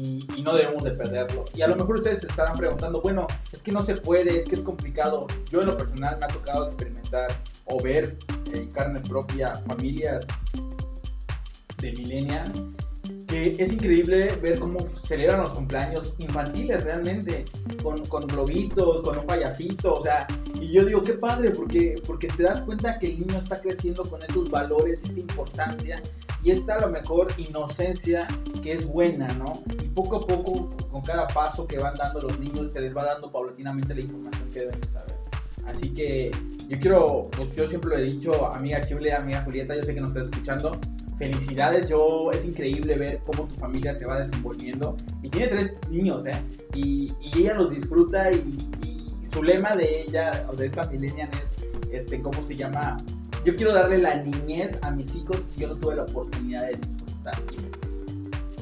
Y, 0.00 0.26
y 0.36 0.42
no 0.42 0.54
debemos 0.54 0.82
de 0.82 0.92
perderlo. 0.92 1.44
Y 1.54 1.62
a 1.62 1.68
lo 1.68 1.76
mejor 1.76 1.96
ustedes 1.96 2.20
se 2.20 2.26
estarán 2.26 2.56
preguntando, 2.56 3.00
bueno, 3.02 3.26
es 3.52 3.62
que 3.62 3.70
no 3.72 3.82
se 3.82 3.96
puede, 3.96 4.38
es 4.40 4.46
que 4.48 4.56
es 4.56 4.62
complicado. 4.62 5.26
Yo 5.50 5.60
en 5.60 5.66
lo 5.66 5.76
personal 5.76 6.16
me 6.18 6.24
ha 6.24 6.28
tocado 6.28 6.66
experimentar 6.68 7.30
o 7.66 7.80
ver 7.82 8.16
en 8.52 8.70
carne 8.72 9.00
propia 9.00 9.54
familias 9.66 10.26
de 11.78 11.92
millennials 11.92 12.50
que 13.26 13.56
es 13.58 13.72
increíble 13.72 14.36
ver 14.42 14.58
cómo 14.58 14.80
celebran 14.86 15.42
los 15.42 15.52
cumpleaños 15.52 16.14
infantiles 16.18 16.84
realmente, 16.84 17.44
con, 17.82 18.04
con 18.06 18.26
globitos, 18.26 19.02
con 19.02 19.18
un 19.18 19.26
payasito, 19.26 19.94
o 19.94 20.02
sea, 20.02 20.26
y 20.60 20.72
yo 20.72 20.84
digo, 20.84 21.02
qué 21.02 21.14
padre, 21.14 21.50
porque, 21.50 22.00
porque 22.06 22.28
te 22.28 22.42
das 22.42 22.62
cuenta 22.62 22.98
que 22.98 23.12
el 23.12 23.20
niño 23.20 23.38
está 23.38 23.60
creciendo 23.60 24.02
con 24.04 24.22
estos 24.22 24.50
valores, 24.50 24.98
esta 25.02 25.20
importancia, 25.20 26.02
y 26.42 26.50
esta 26.50 26.74
a 26.74 26.80
lo 26.82 26.88
mejor 26.88 27.28
inocencia 27.38 28.26
que 28.62 28.72
es 28.72 28.84
buena, 28.86 29.32
¿no? 29.34 29.62
Y 29.82 29.88
poco 29.88 30.16
a 30.16 30.20
poco, 30.20 30.70
con 30.90 31.00
cada 31.02 31.26
paso 31.28 31.66
que 31.66 31.78
van 31.78 31.94
dando 31.94 32.20
los 32.20 32.38
niños, 32.38 32.72
se 32.72 32.80
les 32.80 32.94
va 32.94 33.04
dando 33.04 33.32
paulatinamente 33.32 33.94
la 33.94 34.00
información 34.02 34.50
que 34.52 34.60
deben 34.60 34.80
de 34.80 34.88
saber. 34.88 35.16
Así 35.66 35.88
que 35.94 36.30
yo 36.68 36.78
quiero, 36.78 37.30
yo 37.56 37.68
siempre 37.68 37.90
lo 37.90 37.96
he 37.96 38.02
dicho, 38.02 38.46
amiga 38.46 38.82
Chible, 38.82 39.12
amiga 39.12 39.42
Julieta, 39.42 39.74
yo 39.74 39.82
sé 39.82 39.94
que 39.94 40.00
nos 40.00 40.14
estás 40.14 40.30
escuchando, 40.30 40.78
felicidades, 41.18 41.88
yo 41.88 42.30
es 42.32 42.44
increíble 42.44 42.96
ver 42.96 43.20
cómo 43.24 43.44
tu 43.44 43.54
familia 43.54 43.94
se 43.94 44.04
va 44.04 44.20
desenvolviendo 44.20 44.96
y 45.22 45.28
tiene 45.28 45.48
tres 45.48 45.72
niños, 45.90 46.26
¿eh? 46.26 46.40
Y, 46.74 47.12
y 47.20 47.40
ella 47.40 47.54
los 47.54 47.70
disfruta 47.70 48.32
y, 48.32 48.58
y 48.86 49.28
su 49.28 49.42
lema 49.42 49.76
de 49.76 50.02
ella, 50.02 50.46
o 50.48 50.56
de 50.56 50.66
esta 50.66 50.84
millennial 50.84 51.30
es, 51.90 52.00
este, 52.04 52.20
¿cómo 52.20 52.42
se 52.42 52.56
llama? 52.56 52.96
yo 53.44 53.54
quiero 53.56 53.74
darle 53.74 53.98
la 53.98 54.16
niñez 54.16 54.78
a 54.82 54.90
mis 54.90 55.14
hijos 55.14 55.36
que 55.54 55.62
yo 55.62 55.68
no 55.68 55.76
tuve 55.76 55.96
la 55.96 56.02
oportunidad 56.04 56.62
de 56.62 56.76
disfrutar. 56.76 57.34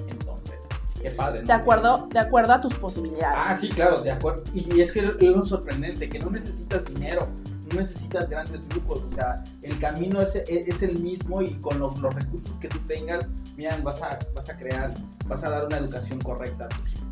Entonces, 0.09 0.59
qué 1.01 1.11
padre. 1.13 1.41
¿no? 1.43 1.47
De 1.47 1.53
acuerdo, 1.53 2.09
de 2.13 2.19
acuerdo 2.19 2.53
a 2.53 2.61
tus 2.61 2.75
posibilidades. 2.75 3.37
Ah, 3.37 3.57
sí, 3.57 3.69
claro, 3.69 4.03
de 4.03 4.11
acuerdo. 4.11 4.43
Y 4.55 4.81
es 4.81 4.91
que 4.91 5.01
es 5.01 5.29
lo 5.29 5.45
sorprendente, 5.45 6.09
que 6.09 6.19
no 6.19 6.31
necesitas 6.31 6.85
dinero, 6.87 7.29
no 7.73 7.81
necesitas 7.81 8.29
grandes 8.29 8.61
lujos, 8.75 9.03
o 9.03 9.15
sea, 9.15 9.43
el 9.63 9.79
camino 9.79 10.21
es, 10.21 10.35
es 10.35 10.83
el 10.83 10.99
mismo 10.99 11.43
y 11.43 11.55
con 11.55 11.79
los, 11.79 11.99
los 12.01 12.15
recursos 12.15 12.53
que 12.61 12.69
tú 12.69 12.79
tengas, 12.87 13.27
mira, 13.57 13.79
vas 13.83 14.01
a, 14.03 14.19
vas 14.35 14.49
a 14.49 14.57
crear, 14.57 14.93
vas 15.27 15.43
a 15.45 15.51
dar 15.51 15.67
una 15.67 15.79
educación 15.79 16.21
correcta 16.21 16.67
a. 16.67 17.03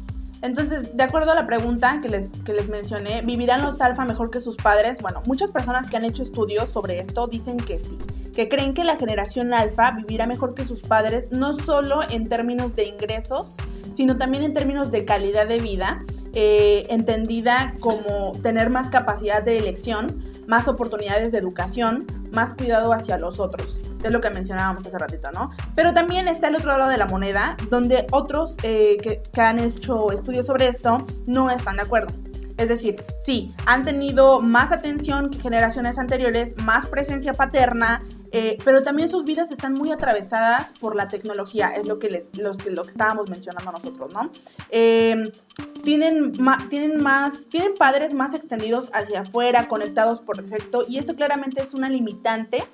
Entonces, 0.43 0.97
de 0.97 1.03
acuerdo 1.03 1.33
a 1.33 1.35
la 1.35 1.47
pregunta 1.47 2.01
que 2.01 2.09
les, 2.09 2.31
que 2.31 2.55
les 2.55 2.69
mencioné, 2.69 3.21
¿vivirán 3.21 3.63
los 3.63 3.81
alfa 3.83 4.07
mejor 4.07 4.31
que 4.31 4.41
sus 4.41 4.57
padres? 4.57 5.01
Bueno, 5.03 5.23
muchas 5.27 5.51
personas 5.51 5.91
que 5.91 5.99
han 5.99 6.05
hecho 6.05 6.23
estudios 6.23 6.71
sobre 6.71 6.99
esto 6.99 7.27
dicen 7.27 7.59
que 7.59 7.79
sí, 7.79 7.99
que 8.35 8.49
creen 8.49 8.73
que 8.73 8.83
la 8.85 8.97
generación 8.97 9.53
alfa 9.53 9.91
vivirá 9.91 10.27
mejor 10.27 10.55
que 10.55 10.65
sus 10.65 10.81
padres, 10.81 11.31
no 11.31 11.53
solo 11.53 12.01
en 12.09 12.29
términos 12.29 12.75
de 12.75 12.85
ingresos, 12.85 13.57
sino 13.97 14.17
también 14.17 14.43
en 14.43 14.55
términos 14.55 14.91
de 14.91 15.05
calidad 15.05 15.47
de 15.47 15.59
vida, 15.59 16.03
eh, 16.33 16.87
entendida 16.89 17.75
como 17.81 18.33
tener 18.43 18.71
más 18.71 18.89
capacidad 18.89 19.43
de 19.43 19.59
elección, 19.59 20.25
más 20.51 20.67
oportunidades 20.67 21.31
de 21.31 21.39
educación, 21.39 22.05
más 22.33 22.55
cuidado 22.55 22.93
hacia 22.93 23.17
los 23.19 23.39
otros. 23.39 23.81
Es 24.03 24.11
lo 24.11 24.21
que 24.21 24.31
mencionábamos 24.31 24.85
hace 24.85 24.99
ratito, 24.99 25.31
¿no? 25.31 25.51
Pero 25.77 25.95
también 25.95 26.27
está 26.27 26.49
el 26.49 26.57
otro 26.57 26.77
lado 26.77 26.91
de 26.91 26.97
la 26.97 27.07
moneda, 27.07 27.57
donde 27.71 28.09
otros 28.11 28.57
eh, 28.65 28.99
que, 29.01 29.23
que 29.33 29.41
han 29.41 29.61
hecho 29.61 30.11
estudios 30.11 30.47
sobre 30.47 30.67
esto 30.67 31.07
no 31.27 31.51
están 31.51 31.77
de 31.77 31.83
acuerdo. 31.83 32.13
Es 32.57 32.69
decir, 32.69 32.97
sí, 33.25 33.55
han 33.65 33.85
tenido 33.85 34.43
más 34.43 34.73
atención 34.73 35.31
que 35.31 35.39
generaciones 35.39 35.99
anteriores, 35.99 36.57
más 36.59 36.85
presencia 36.87 37.33
paterna, 37.33 38.03
eh, 38.33 38.59
pero 38.65 38.83
también 38.83 39.09
sus 39.09 39.25
vidas 39.25 39.51
están 39.51 39.75
muy 39.75 39.91
atravesadas 39.91 40.73
por 40.81 40.95
la 40.97 41.09
tecnología, 41.09 41.69
es 41.69 41.87
lo 41.87 41.99
que, 41.99 42.11
les, 42.11 42.37
los, 42.39 42.65
lo 42.67 42.85
que 42.85 42.91
estábamos 42.91 43.29
mencionando 43.29 43.73
nosotros, 43.73 44.13
¿no? 44.13 44.31
Eh, 44.71 45.31
tienen, 45.83 46.33
ma, 46.39 46.67
tienen, 46.69 47.01
más, 47.01 47.47
tienen 47.47 47.75
padres 47.75 48.15
más 48.15 48.35
extendidos 48.35 48.91
hacia 48.93 49.21
afuera, 49.21 49.69
conectados 49.69 50.21
por 50.21 50.43
defecto, 50.43 50.85
y 50.89 50.99
eso 50.99 51.15
claramente 51.17 51.63
es 51.63 51.75
una 51.75 51.89
limitante 51.89 52.65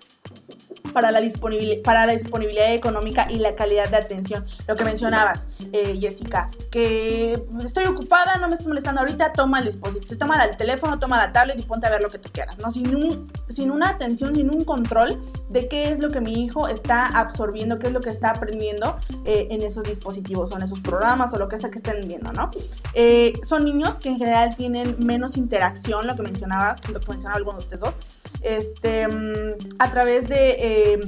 para 0.92 1.10
la, 1.10 1.20
disponibil 1.20 1.80
para 1.82 2.06
la 2.06 2.12
disponibilidad 2.12 2.72
económica 2.72 3.26
y 3.30 3.36
la 3.38 3.54
calidad 3.54 3.90
de 3.90 3.98
atención. 3.98 4.46
Lo 4.66 4.76
que 4.76 4.84
mencionabas, 4.84 5.46
eh, 5.72 5.98
Jessica, 6.00 6.50
que 6.70 7.38
estoy 7.62 7.84
ocupada, 7.84 8.38
no 8.38 8.48
me 8.48 8.54
estoy 8.54 8.68
molestando 8.68 9.02
ahorita, 9.02 9.32
toma 9.32 9.58
el 9.58 9.66
dispositivo, 9.66 10.16
toma 10.18 10.42
el 10.44 10.56
teléfono, 10.56 10.98
toma 10.98 11.18
la 11.18 11.32
tablet 11.32 11.58
y 11.58 11.62
ponte 11.62 11.86
a 11.86 11.90
ver 11.90 12.02
lo 12.02 12.08
que 12.08 12.18
tú 12.18 12.30
quieras, 12.32 12.58
¿no? 12.58 12.72
Sin, 12.72 12.94
un, 12.96 13.30
sin 13.50 13.70
una 13.70 13.90
atención, 13.90 14.34
sin 14.34 14.50
un 14.50 14.64
control 14.64 15.20
de 15.50 15.68
qué 15.68 15.90
es 15.90 15.98
lo 15.98 16.08
que 16.08 16.20
mi 16.20 16.44
hijo 16.44 16.66
está 16.68 17.06
absorbiendo, 17.06 17.78
qué 17.78 17.88
es 17.88 17.92
lo 17.92 18.00
que 18.00 18.10
está 18.10 18.30
aprendiendo 18.30 18.98
eh, 19.24 19.48
en 19.50 19.62
esos 19.62 19.84
dispositivos 19.84 20.50
o 20.52 20.56
en 20.56 20.62
esos 20.62 20.80
programas 20.80 21.32
o 21.34 21.38
lo 21.38 21.48
que 21.48 21.58
sea 21.58 21.70
que 21.70 21.78
estén 21.78 22.06
viendo, 22.06 22.32
¿no? 22.32 22.50
Eh, 22.94 23.34
son 23.42 23.64
niños 23.64 23.98
que 23.98 24.08
en 24.08 24.18
general 24.18 24.56
tienen 24.56 24.96
menos 24.98 25.36
interacción, 25.36 26.06
lo 26.06 26.16
que 26.16 26.22
mencionabas, 26.22 26.88
lo 26.90 27.00
que 27.00 27.08
mencionaba 27.08 27.36
alguno 27.36 27.58
de 27.58 27.64
ustedes 27.64 27.80
dos, 27.80 27.94
este, 28.46 29.06
a 29.78 29.90
través 29.90 30.28
de... 30.28 30.50
Eh, 30.58 31.00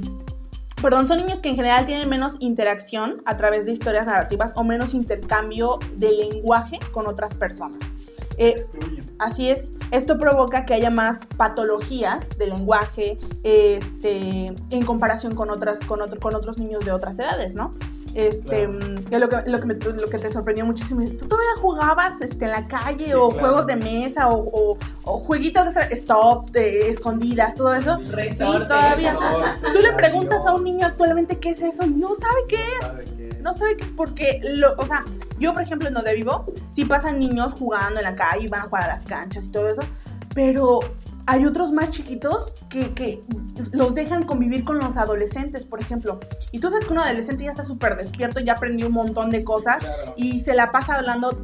perdón, 0.81 1.07
son 1.07 1.17
niños 1.17 1.39
que 1.39 1.49
en 1.49 1.55
general 1.55 1.85
tienen 1.85 2.07
menos 2.07 2.37
interacción 2.39 3.21
a 3.25 3.37
través 3.37 3.65
de 3.65 3.71
historias 3.71 4.05
narrativas 4.05 4.53
o 4.55 4.63
menos 4.63 4.93
intercambio 4.93 5.79
de 5.95 6.11
lenguaje 6.11 6.79
con 6.91 7.07
otras 7.07 7.33
personas. 7.33 7.79
Eh, 8.37 8.65
así 9.19 9.49
es, 9.49 9.73
esto 9.91 10.17
provoca 10.17 10.65
que 10.65 10.73
haya 10.73 10.89
más 10.89 11.19
patologías 11.35 12.37
de 12.37 12.47
lenguaje 12.47 13.17
este, 13.43 14.53
en 14.69 14.85
comparación 14.85 15.35
con, 15.35 15.49
otras, 15.49 15.79
con, 15.79 16.01
otro, 16.01 16.19
con 16.21 16.35
otros 16.35 16.57
niños 16.57 16.85
de 16.85 16.93
otras 16.93 17.19
edades, 17.19 17.53
¿no? 17.53 17.73
Este, 18.15 18.67
claro. 18.67 19.25
lo, 19.25 19.29
que, 19.29 19.49
lo, 19.49 19.59
que 19.59 19.65
me, 19.65 19.73
lo, 19.75 20.09
que 20.09 20.17
te 20.17 20.29
sorprendió 20.31 20.65
muchísimo 20.65 21.01
es, 21.01 21.17
¿tú 21.17 21.27
todavía 21.27 21.55
jugabas 21.61 22.19
este, 22.21 22.45
en 22.45 22.51
la 22.51 22.67
calle 22.67 23.05
sí, 23.05 23.13
o 23.13 23.29
claro. 23.29 23.39
juegos 23.39 23.67
de 23.67 23.75
mesa 23.75 24.29
o, 24.29 24.37
o, 24.37 24.77
o, 25.03 25.19
jueguitos 25.19 25.73
de 25.73 25.81
stop, 25.95 26.49
de 26.51 26.89
escondidas, 26.89 27.55
todo 27.55 27.73
eso? 27.73 27.97
Resorte, 28.09 28.33
sí, 28.33 28.67
todavía. 28.67 29.13
resorte, 29.13 29.67
Tú 29.73 29.81
le 29.81 29.93
preguntas 29.93 30.45
a 30.45 30.53
un 30.53 30.63
niño 30.63 30.87
actualmente 30.87 31.37
qué 31.37 31.51
es 31.51 31.61
eso, 31.61 31.85
no 31.85 32.09
sabe 32.15 32.41
qué 32.47 32.55
es. 32.55 33.39
No 33.41 33.53
sabe 33.53 33.77
qué 33.77 33.85
es 33.85 33.91
porque, 33.91 34.41
lo, 34.43 34.73
o 34.77 34.85
sea, 34.85 35.05
yo 35.39 35.53
por 35.53 35.61
ejemplo 35.61 35.87
en 35.87 35.93
donde 35.93 36.13
vivo, 36.13 36.45
sí 36.75 36.85
pasan 36.85 37.19
niños 37.19 37.53
jugando 37.53 37.99
en 37.99 38.05
la 38.05 38.15
calle, 38.15 38.47
van 38.49 38.61
a 38.61 38.63
jugar 38.63 38.83
a 38.83 38.87
las 38.95 39.05
canchas 39.05 39.45
y 39.45 39.47
todo 39.47 39.69
eso, 39.69 39.81
pero 40.33 40.79
hay 41.29 41.45
otros 41.45 41.71
más 41.71 41.91
chiquitos 41.91 42.55
que, 42.69 42.91
que, 42.95 43.21
los 43.71 43.93
dejan 43.93 44.23
convivir 44.23 44.63
con 44.63 44.79
los 44.79 44.97
adolescentes, 44.97 45.63
por 45.63 45.79
ejemplo. 45.79 46.19
Y 46.51 46.59
tú 46.59 46.71
sabes 46.71 46.87
que 46.87 46.93
un 46.93 46.97
adolescente 46.97 47.43
ya 47.43 47.51
está 47.51 47.63
súper 47.63 47.97
despierto, 47.97 48.39
ya 48.39 48.53
aprendió 48.53 48.87
un 48.87 48.93
montón 48.93 49.29
de 49.29 49.43
cosas 49.43 49.77
Claro. 49.77 50.13
y 50.17 50.39
se 50.39 50.55
la 50.55 50.71
pasa 50.71 50.95
hablando, 50.95 51.39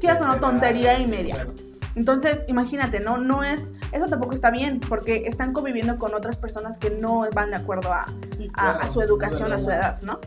quieras 0.00 0.20
o 0.20 0.26
no, 0.26 0.40
tontería 0.40 0.98
y 0.98 1.06
media. 1.06 1.34
Claro. 1.36 1.52
Entonces, 1.94 2.40
imagínate, 2.48 2.98
no, 2.98 3.18
no 3.18 3.44
es, 3.44 3.70
eso 3.92 4.06
tampoco 4.06 4.32
está 4.34 4.50
bien, 4.50 4.80
porque 4.80 5.28
están 5.28 5.52
conviviendo 5.52 5.96
con 5.96 6.12
otras 6.12 6.36
personas 6.36 6.76
que 6.78 6.90
no 6.90 7.28
van 7.32 7.50
de 7.50 7.56
acuerdo 7.56 7.92
a, 7.92 8.06
Sí, 8.36 8.48
a, 8.54 8.62
claro, 8.62 8.80
a 8.80 8.86
su 8.88 9.00
educación, 9.00 9.52
a 9.52 9.58
su 9.58 9.70
edad, 9.70 10.02
¿no? 10.02 10.18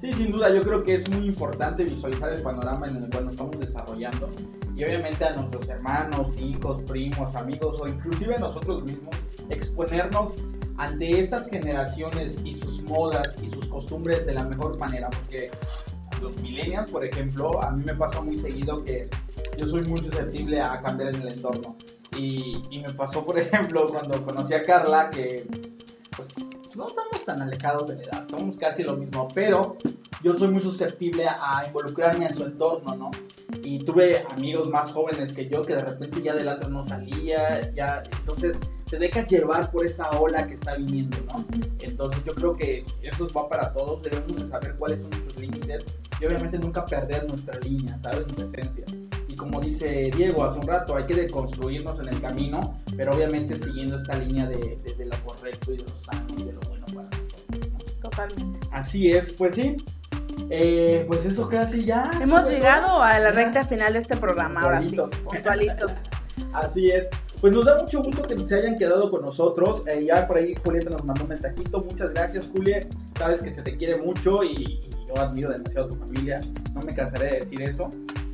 Sí, 0.00 0.12
sin 0.14 0.32
duda, 0.32 0.52
yo 0.54 0.62
creo 0.62 0.82
que 0.82 0.94
es 0.94 1.08
muy 1.10 1.26
importante 1.26 1.84
visualizar 1.84 2.32
el 2.32 2.40
panorama 2.40 2.86
en 2.86 2.96
el 2.96 3.10
cual 3.10 3.24
nos 3.26 3.34
estamos 3.34 3.60
desarrollando. 3.60 4.30
Y 4.74 4.84
obviamente 4.84 5.24
a 5.24 5.36
nuestros 5.36 5.68
hermanos, 5.68 6.28
hijos, 6.40 6.80
primos, 6.84 7.34
amigos 7.34 7.78
o 7.80 7.86
inclusive 7.86 8.36
a 8.36 8.38
nosotros 8.38 8.82
mismos 8.84 9.14
exponernos 9.50 10.32
ante 10.78 11.20
estas 11.20 11.48
generaciones 11.50 12.34
y 12.44 12.54
sus 12.58 12.82
modas 12.84 13.36
y 13.42 13.50
sus 13.50 13.66
costumbres 13.66 14.24
de 14.24 14.32
la 14.32 14.44
mejor 14.44 14.78
manera, 14.78 15.10
porque 15.10 15.50
los 16.22 16.34
millennials, 16.40 16.90
por 16.90 17.04
ejemplo, 17.04 17.62
a 17.62 17.70
mí 17.70 17.84
me 17.84 17.94
pasa 17.94 18.22
muy 18.22 18.38
seguido 18.38 18.82
que 18.84 19.10
yo 19.58 19.68
soy 19.68 19.82
muy 19.82 20.02
susceptible 20.02 20.62
a 20.62 20.80
cambiar 20.80 21.14
en 21.14 21.22
el 21.22 21.28
entorno. 21.28 21.76
Y, 22.16 22.62
me 22.70 22.92
pasó, 22.94 23.24
por 23.24 23.38
ejemplo, 23.38 23.86
cuando 23.88 24.24
conocí 24.24 24.54
a 24.54 24.62
Carla 24.62 25.10
que 25.10 25.46
pues, 26.16 26.28
no 26.74 26.86
estamos 26.86 27.24
tan 27.24 27.42
alejados 27.42 27.88
de 27.88 27.96
la 27.96 28.02
edad, 28.02 28.28
somos 28.28 28.56
casi 28.56 28.82
lo 28.82 28.96
mismo, 28.96 29.28
pero 29.34 29.76
yo 30.22 30.34
soy 30.34 30.48
muy 30.48 30.62
susceptible 30.62 31.26
a 31.26 31.64
involucrarme 31.66 32.26
en 32.26 32.36
su 32.36 32.44
entorno, 32.44 32.94
¿no? 32.94 33.10
Y 33.64 33.78
tuve 33.80 34.24
amigos 34.30 34.68
más 34.68 34.92
jóvenes 34.92 35.32
que 35.32 35.48
yo 35.48 35.62
que 35.62 35.74
de 35.74 35.82
repente 35.82 36.22
ya 36.22 36.34
del 36.34 36.48
antro 36.48 36.68
no 36.68 36.86
salía, 36.86 37.72
ya, 37.74 38.02
entonces 38.20 38.60
te 38.88 38.98
dejas 38.98 39.28
llevar 39.28 39.70
por 39.70 39.84
esa 39.84 40.08
ola 40.10 40.46
que 40.46 40.54
está 40.54 40.76
viniendo, 40.76 41.16
¿no? 41.26 41.44
Entonces 41.80 42.22
yo 42.24 42.34
creo 42.34 42.56
que 42.56 42.84
eso 43.02 43.28
va 43.36 43.48
para 43.48 43.72
todos, 43.72 44.02
debemos 44.02 44.36
de 44.36 44.48
saber 44.48 44.76
cuáles 44.76 45.00
son 45.00 45.10
nuestros 45.10 45.40
límites 45.40 45.84
y 46.20 46.26
obviamente 46.26 46.58
nunca 46.58 46.84
perder 46.84 47.26
nuestra 47.28 47.58
línea, 47.60 47.98
¿sabes? 47.98 48.26
Nuestra 48.36 48.62
esencia. 48.62 48.84
Como 49.40 49.58
dice 49.58 50.10
Diego 50.14 50.44
hace 50.44 50.58
un 50.58 50.66
rato, 50.66 50.94
hay 50.96 51.04
que 51.04 51.14
deconstruirnos 51.14 51.98
en 51.98 52.08
el 52.08 52.20
camino, 52.20 52.76
pero 52.94 53.14
obviamente 53.14 53.56
siguiendo 53.56 53.96
esta 53.96 54.18
línea 54.18 54.46
de, 54.46 54.58
de, 54.84 54.94
de 54.94 55.06
lo 55.06 55.16
correcto 55.24 55.72
y 55.72 55.78
de 55.78 55.82
lo 55.84 55.88
sano 56.04 56.26
y 56.36 56.42
de 56.42 56.52
lo 56.52 56.60
bueno 56.68 56.84
para 56.94 57.08
nosotros, 57.08 57.46
¿no? 57.72 57.78
Totalmente. 58.10 58.60
Así 58.70 59.10
es, 59.12 59.32
pues 59.32 59.54
sí. 59.54 59.76
Eh, 60.50 61.04
pues 61.08 61.24
eso 61.24 61.48
casi 61.48 61.86
ya. 61.86 62.10
Hemos 62.20 62.48
llegado 62.50 62.88
todo. 62.88 63.02
a 63.02 63.18
la 63.18 63.30
recta 63.30 63.64
final 63.64 63.94
de 63.94 64.00
este 64.00 64.16
programa, 64.18 64.60
ahora 64.60 64.82
sí, 64.82 64.88
Puntualitos. 64.94 65.20
puntualitos. 65.24 65.92
Así 66.52 66.90
es. 66.90 67.08
Pues 67.40 67.54
nos 67.54 67.64
da 67.64 67.78
mucho 67.78 68.02
gusto 68.02 68.20
que 68.22 68.36
se 68.38 68.54
hayan 68.56 68.76
quedado 68.76 69.10
con 69.10 69.22
nosotros. 69.22 69.82
Eh, 69.86 70.04
ya 70.06 70.26
por 70.26 70.36
ahí 70.36 70.54
Julieta 70.62 70.90
nos 70.90 71.02
mandó 71.04 71.22
un 71.22 71.30
mensajito. 71.30 71.80
Muchas 71.80 72.12
gracias, 72.12 72.50
Julia. 72.52 72.80
Sabes 73.18 73.40
que 73.40 73.50
se 73.50 73.62
te 73.62 73.74
quiere 73.76 73.96
mucho 73.96 74.44
y, 74.44 74.50
y 74.64 74.90
yo 75.08 75.16
admiro 75.18 75.50
demasiado 75.50 75.86
a 75.86 75.88
tu 75.88 75.94
familia. 75.94 76.42
No 76.74 76.82
me 76.82 76.94
cansaré 76.94 77.30
de 77.30 77.40
decir 77.40 77.62
eso. 77.62 77.88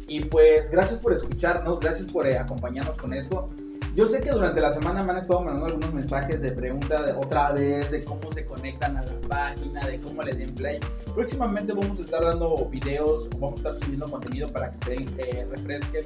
Y 0.09 0.25
pues 0.25 0.71
gracias 0.71 1.01
por 1.01 1.13
escucharnos, 1.13 1.81
gracias 1.81 2.11
por 2.13 2.27
eh, 2.27 2.39
acompañarnos 2.39 2.97
con 2.97 3.13
esto. 3.13 3.49
Yo 3.97 4.07
sé 4.07 4.21
que 4.21 4.31
durante 4.31 4.61
la 4.61 4.71
semana 4.71 5.03
me 5.03 5.13
han 5.13 5.19
estado 5.19 5.41
mandando 5.41 5.69
algunos 5.69 5.95
mensajes 5.95 6.39
de 6.43 6.53
pregunta 6.53 7.03
de 7.03 7.13
otra 7.13 7.53
vez, 7.53 7.91
de 7.91 8.05
cómo 8.05 8.31
se 8.31 8.45
conectan 8.45 8.99
a 8.99 9.03
la 9.03 9.13
página, 9.27 9.87
de 9.87 9.99
cómo 10.01 10.23
le 10.23 10.35
den 10.35 10.55
play. 10.55 10.81
Próximamente 11.15 11.73
vamos 11.73 11.99
a 11.99 12.03
estar 12.03 12.23
dando 12.23 12.57
videos, 12.67 13.27
vamos 13.39 13.55
a 13.55 13.71
estar 13.71 13.75
subiendo 13.77 14.07
contenido 14.07 14.49
para 14.49 14.71
que 14.71 14.85
se 14.85 14.95
eh, 15.23 15.47
refresquen 15.51 16.05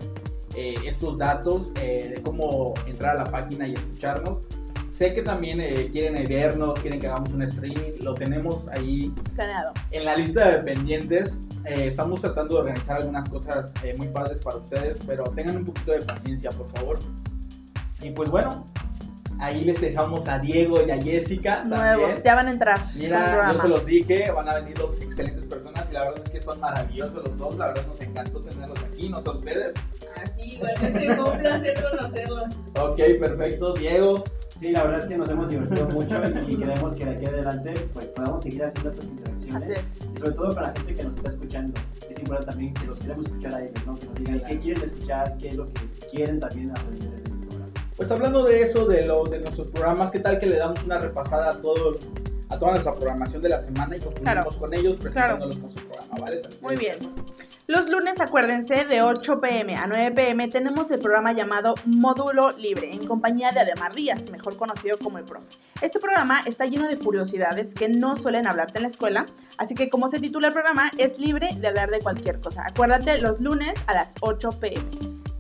eh, 0.55 0.77
estos 0.85 1.19
datos 1.19 1.73
eh, 1.81 2.13
de 2.15 2.23
cómo 2.23 2.75
entrar 2.87 3.17
a 3.17 3.25
la 3.25 3.31
página 3.31 3.67
y 3.67 3.73
escucharnos. 3.73 4.39
Sé 5.01 5.15
que 5.15 5.23
también 5.23 5.63
eh, 5.63 5.89
quieren 5.91 6.23
vernos, 6.29 6.79
quieren 6.79 7.01
que 7.01 7.07
hagamos 7.07 7.31
un 7.31 7.41
streaming, 7.41 7.93
lo 8.03 8.13
tenemos 8.13 8.69
ahí 8.69 9.11
Planeado. 9.35 9.73
en 9.93 10.05
la 10.05 10.15
lista 10.15 10.51
de 10.51 10.59
pendientes. 10.59 11.39
Eh, 11.65 11.87
estamos 11.87 12.21
tratando 12.21 12.57
de 12.57 12.61
organizar 12.61 12.99
algunas 12.99 13.27
cosas 13.31 13.73
eh, 13.83 13.95
muy 13.97 14.09
padres 14.09 14.41
para 14.45 14.59
ustedes, 14.59 14.99
pero 15.07 15.25
tengan 15.25 15.57
un 15.57 15.65
poquito 15.65 15.93
de 15.93 16.03
paciencia, 16.03 16.51
por 16.51 16.71
favor. 16.73 16.99
Y 18.03 18.11
pues 18.11 18.29
bueno, 18.29 18.67
ahí 19.39 19.65
les 19.65 19.81
dejamos 19.81 20.29
a 20.29 20.39
Diego 20.39 20.87
y 20.87 20.91
a 20.91 21.03
Jessica. 21.03 21.65
Nuevos, 21.65 22.03
también. 22.03 22.23
ya 22.23 22.35
van 22.35 22.49
a 22.49 22.51
entrar. 22.51 22.81
Mira, 22.95 23.53
yo 23.55 23.61
se 23.63 23.69
los 23.69 23.87
dije, 23.87 24.31
van 24.31 24.51
a 24.51 24.57
venir 24.57 24.77
dos 24.77 25.01
excelentes 25.01 25.47
personas 25.47 25.89
y 25.89 25.95
la 25.95 26.01
verdad 26.11 26.23
es 26.27 26.31
que 26.31 26.43
son 26.43 26.61
maravillosos 26.61 27.25
los 27.25 27.39
dos. 27.39 27.57
La 27.57 27.69
verdad 27.69 27.87
nos 27.87 28.01
encantó 28.03 28.43
tenerlos 28.43 28.79
aquí, 28.85 29.09
no 29.09 29.23
sé 29.23 29.31
ustedes. 29.31 29.75
Así, 30.23 30.57
igualmente 30.57 31.15
fue 31.17 31.33
un 31.33 31.39
placer 31.39 31.83
conocerlos. 31.91 32.55
Ok, 32.75 33.01
perfecto. 33.19 33.73
Diego, 33.73 34.25
Sí, 34.61 34.73
la 34.73 34.83
verdad 34.85 34.99
es 34.99 35.07
que 35.07 35.17
nos 35.17 35.31
hemos 35.31 35.49
divertido 35.49 35.89
mucho 35.89 36.21
y 36.47 36.57
queremos 36.57 36.95
que 36.95 37.07
de 37.07 37.11
aquí 37.13 37.25
adelante 37.25 37.73
pues, 37.95 38.05
podamos 38.09 38.43
seguir 38.43 38.63
haciendo 38.63 38.91
estas 38.91 39.07
interacciones. 39.07 39.81
Y 40.15 40.19
sobre 40.19 40.33
todo 40.33 40.55
para 40.55 40.67
la 40.67 40.73
gente 40.75 40.95
que 40.97 41.03
nos 41.03 41.17
está 41.17 41.31
escuchando. 41.31 41.81
Es 42.11 42.19
importante 42.19 42.47
también 42.51 42.75
que 42.75 42.87
los 42.87 42.99
queremos 42.99 43.25
escuchar 43.27 43.55
a 43.55 43.63
ellos, 43.63 43.87
¿no? 43.87 43.99
Que 43.99 44.05
nos 44.07 44.15
digan 44.17 44.43
qué 44.47 44.59
quieren 44.61 44.83
escuchar, 44.85 45.39
qué 45.39 45.49
es 45.49 45.55
lo 45.57 45.65
que 45.67 45.81
quieren 46.11 46.41
también 46.41 46.71
aprender 46.73 47.09
en 47.09 47.33
el 47.33 47.47
programa. 47.49 47.73
Pues 47.97 48.11
hablando 48.11 48.45
de 48.45 48.61
eso, 48.63 48.87
de 48.87 49.07
lo 49.07 49.25
de 49.25 49.39
nuestros 49.39 49.69
programas, 49.69 50.11
¿qué 50.11 50.21
tal 50.21 50.39
que 50.39 50.47
le 50.47 50.57
damos 50.57 50.85
una 50.85 50.99
repasada 50.99 51.53
a 51.53 51.55
todo 51.63 51.99
a 52.51 52.59
toda 52.59 52.73
nuestra 52.73 52.95
programación 52.95 53.41
de 53.43 53.49
la 53.49 53.61
semana 53.61 53.97
y 53.97 54.01
concluimos 54.01 54.23
Claro. 54.23 54.51
con 54.59 54.75
ellos 54.75 54.97
presentándolos 54.99 55.57
con 55.57 55.71
su 55.71 55.77
programa, 55.87 56.19
¿vale? 56.21 56.43
Muy 56.61 56.77
bien. 56.77 56.97
Los 57.71 57.89
lunes, 57.89 58.21
acuérdense, 58.21 58.85
de 58.85 59.01
8 59.01 59.41
pm 59.41 59.77
a 59.77 59.87
9 59.87 60.11
pm 60.11 60.49
tenemos 60.49 60.91
el 60.91 60.99
programa 60.99 61.33
llamado 61.33 61.77
Módulo 61.85 62.51
Libre, 62.59 62.93
en 62.93 63.07
compañía 63.07 63.53
de 63.53 63.61
Ademar 63.61 63.95
Díaz, 63.95 64.29
mejor 64.33 64.57
conocido 64.57 64.99
como 64.99 65.19
el 65.19 65.25
profe. 65.25 65.47
Este 65.81 66.01
programa 66.01 66.41
está 66.47 66.67
lleno 66.67 66.89
de 66.89 66.99
curiosidades 66.99 67.73
que 67.73 67.89
no 67.89 68.17
suelen 68.17 68.49
hablarte 68.49 68.79
en 68.79 68.83
la 68.83 68.89
escuela, 68.89 69.27
así 69.57 69.77
que 69.77 69.89
como 69.89 70.09
se 70.09 70.19
titula 70.19 70.49
el 70.49 70.53
programa, 70.53 70.91
es 70.99 71.21
libre 71.21 71.51
de 71.61 71.69
hablar 71.69 71.93
de 71.93 72.01
cualquier 72.01 72.41
cosa. 72.41 72.65
Acuérdate, 72.67 73.19
los 73.19 73.41
lunes 73.41 73.75
a 73.87 73.95
las 73.95 74.15
8 74.21 74.51
pm. 74.61 74.85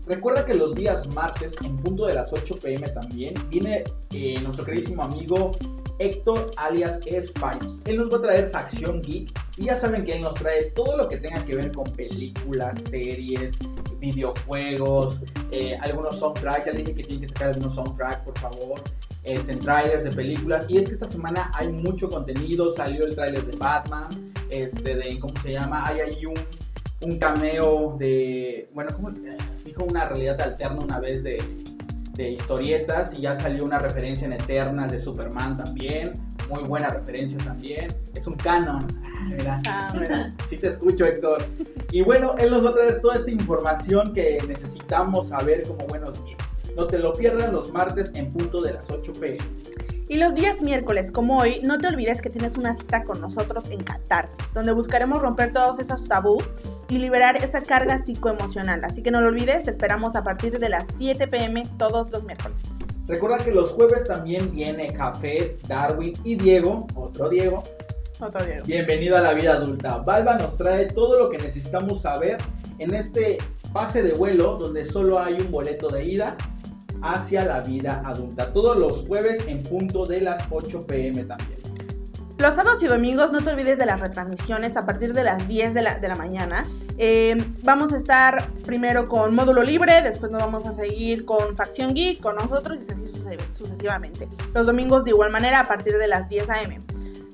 Recuerda 0.06 0.44
que 0.44 0.54
los 0.54 0.76
días 0.76 1.12
martes, 1.12 1.56
en 1.64 1.76
punto 1.78 2.06
de 2.06 2.14
las 2.14 2.32
8 2.32 2.60
pm 2.62 2.88
también, 2.90 3.34
viene 3.48 3.82
eh, 4.12 4.40
nuestro 4.40 4.64
queridísimo 4.64 5.02
amigo 5.02 5.50
Héctor 5.98 6.52
alias 6.56 7.00
Spike. 7.06 7.66
Él 7.86 7.98
nos 7.98 8.12
va 8.12 8.18
a 8.18 8.22
traer 8.22 8.50
Facción 8.50 9.02
Geek 9.02 9.32
y 9.60 9.64
ya 9.64 9.76
saben 9.76 10.06
que 10.06 10.16
él 10.16 10.22
nos 10.22 10.32
trae 10.34 10.70
todo 10.70 10.96
lo 10.96 11.06
que 11.06 11.18
tenga 11.18 11.44
que 11.44 11.54
ver 11.54 11.70
con 11.70 11.84
películas, 11.92 12.78
series, 12.88 13.54
videojuegos, 13.98 15.20
eh, 15.52 15.76
algunos 15.82 16.18
soundtracks. 16.18 16.64
Ya 16.64 16.72
le 16.72 16.78
dije 16.78 16.94
que 16.94 17.04
tiene 17.04 17.26
que 17.26 17.28
sacar 17.28 17.48
algunos 17.48 17.74
soundtracks, 17.74 18.22
por 18.22 18.38
favor. 18.38 18.80
Es 19.22 19.50
en 19.50 19.58
trailers 19.58 20.04
de 20.04 20.12
películas. 20.12 20.64
Y 20.70 20.78
es 20.78 20.88
que 20.88 20.94
esta 20.94 21.08
semana 21.08 21.50
hay 21.52 21.68
mucho 21.68 22.08
contenido. 22.08 22.72
Salió 22.72 23.04
el 23.04 23.14
trailer 23.14 23.44
de 23.44 23.54
Batman, 23.58 24.08
este, 24.48 24.94
de, 24.94 25.20
¿cómo 25.20 25.34
se 25.42 25.52
llama? 25.52 25.86
Hay 25.86 26.00
ahí 26.00 26.24
un, 26.24 26.40
un 27.02 27.18
cameo 27.18 27.96
de, 27.98 28.70
bueno, 28.72 28.92
¿cómo? 28.96 29.10
Dijo 29.62 29.84
una 29.84 30.06
realidad 30.06 30.40
alterna 30.40 30.80
una 30.80 31.00
vez 31.00 31.22
de, 31.22 31.36
de 32.14 32.30
historietas 32.30 33.12
y 33.12 33.20
ya 33.20 33.34
salió 33.34 33.64
una 33.64 33.78
referencia 33.78 34.24
en 34.24 34.32
Eternal 34.32 34.90
de 34.90 35.00
Superman 35.00 35.58
también. 35.58 36.29
Muy 36.50 36.64
buena 36.64 36.90
referencia 36.90 37.38
también. 37.38 37.94
Es 38.14 38.26
un 38.26 38.34
canon. 38.34 38.86
Ah, 39.04 39.26
mira. 39.28 39.62
Ah, 39.66 39.92
mira. 39.98 40.32
Sí 40.50 40.56
te 40.56 40.66
escucho, 40.66 41.04
Héctor. 41.04 41.44
Y 41.92 42.02
bueno, 42.02 42.34
él 42.38 42.50
nos 42.50 42.64
va 42.64 42.70
a 42.70 42.74
traer 42.74 43.00
toda 43.00 43.16
esta 43.16 43.30
información 43.30 44.12
que 44.12 44.42
necesitamos 44.48 45.28
saber 45.28 45.62
como 45.62 45.86
buenos 45.86 46.22
geeks. 46.24 46.44
No 46.76 46.86
te 46.86 46.98
lo 46.98 47.12
pierdas 47.12 47.52
los 47.52 47.72
martes 47.72 48.10
en 48.14 48.30
punto 48.30 48.60
de 48.62 48.74
las 48.74 48.84
8 48.90 49.12
pm. 49.20 49.38
Y 50.08 50.16
los 50.16 50.34
días 50.34 50.60
miércoles, 50.60 51.12
como 51.12 51.38
hoy, 51.38 51.60
no 51.62 51.78
te 51.78 51.86
olvides 51.86 52.20
que 52.20 52.30
tienes 52.30 52.56
una 52.56 52.74
cita 52.74 53.04
con 53.04 53.20
nosotros 53.20 53.70
en 53.70 53.84
Catarsis, 53.84 54.52
donde 54.52 54.72
buscaremos 54.72 55.22
romper 55.22 55.52
todos 55.52 55.78
esos 55.78 56.08
tabús 56.08 56.52
y 56.88 56.98
liberar 56.98 57.36
esa 57.36 57.60
carga 57.60 57.96
psicoemocional. 58.04 58.84
Así 58.84 59.04
que 59.04 59.12
no 59.12 59.20
lo 59.20 59.28
olvides, 59.28 59.62
te 59.62 59.70
esperamos 59.70 60.16
a 60.16 60.24
partir 60.24 60.58
de 60.58 60.68
las 60.68 60.84
7 60.98 61.28
pm 61.28 61.64
todos 61.78 62.10
los 62.10 62.24
miércoles. 62.24 62.58
Recuerda 63.10 63.38
que 63.38 63.50
los 63.50 63.72
jueves 63.72 64.06
también 64.06 64.52
viene 64.52 64.92
Café, 64.92 65.56
Darwin 65.66 66.12
y 66.22 66.36
Diego, 66.36 66.86
otro 66.94 67.28
Diego. 67.28 67.64
Otro 68.20 68.44
día. 68.44 68.62
Bienvenido 68.64 69.16
a 69.16 69.20
la 69.20 69.34
vida 69.34 69.54
adulta. 69.54 69.96
Valva 69.96 70.36
nos 70.36 70.56
trae 70.56 70.86
todo 70.86 71.18
lo 71.18 71.28
que 71.28 71.38
necesitamos 71.38 72.02
saber 72.02 72.36
en 72.78 72.94
este 72.94 73.38
pase 73.72 74.04
de 74.04 74.12
vuelo 74.12 74.56
donde 74.58 74.84
solo 74.84 75.18
hay 75.18 75.40
un 75.40 75.50
boleto 75.50 75.88
de 75.88 76.04
ida 76.04 76.36
hacia 77.02 77.44
la 77.44 77.62
vida 77.62 78.00
adulta. 78.06 78.52
Todos 78.52 78.76
los 78.76 79.04
jueves 79.08 79.42
en 79.48 79.60
punto 79.64 80.06
de 80.06 80.20
las 80.20 80.44
8 80.48 80.86
pm 80.86 81.24
también. 81.24 81.58
Los 82.40 82.54
sábados 82.54 82.82
y 82.82 82.86
domingos 82.86 83.32
no 83.32 83.42
te 83.42 83.50
olvides 83.50 83.76
de 83.78 83.84
las 83.84 84.00
retransmisiones 84.00 84.76
a 84.78 84.86
partir 84.86 85.12
de 85.12 85.24
las 85.24 85.46
10 85.46 85.74
de 85.74 85.82
la, 85.82 85.98
de 85.98 86.08
la 86.08 86.14
mañana. 86.16 86.64
Eh, 86.96 87.36
vamos 87.62 87.92
a 87.92 87.98
estar 87.98 88.46
primero 88.64 89.08
con 89.08 89.34
módulo 89.34 89.62
libre, 89.62 90.00
después 90.02 90.32
nos 90.32 90.40
vamos 90.42 90.66
a 90.66 90.72
seguir 90.72 91.24
con 91.26 91.54
Facción 91.56 91.92
Geek, 91.94 92.20
con 92.20 92.36
nosotros 92.36 92.78
y 92.78 92.90
así 92.90 93.06
suce- 93.12 93.38
sucesivamente. 93.52 94.26
Los 94.54 94.66
domingos 94.66 95.04
de 95.04 95.10
igual 95.10 95.30
manera 95.30 95.60
a 95.60 95.64
partir 95.68 95.98
de 95.98 96.08
las 96.08 96.28
10 96.30 96.48
am. 96.48 96.82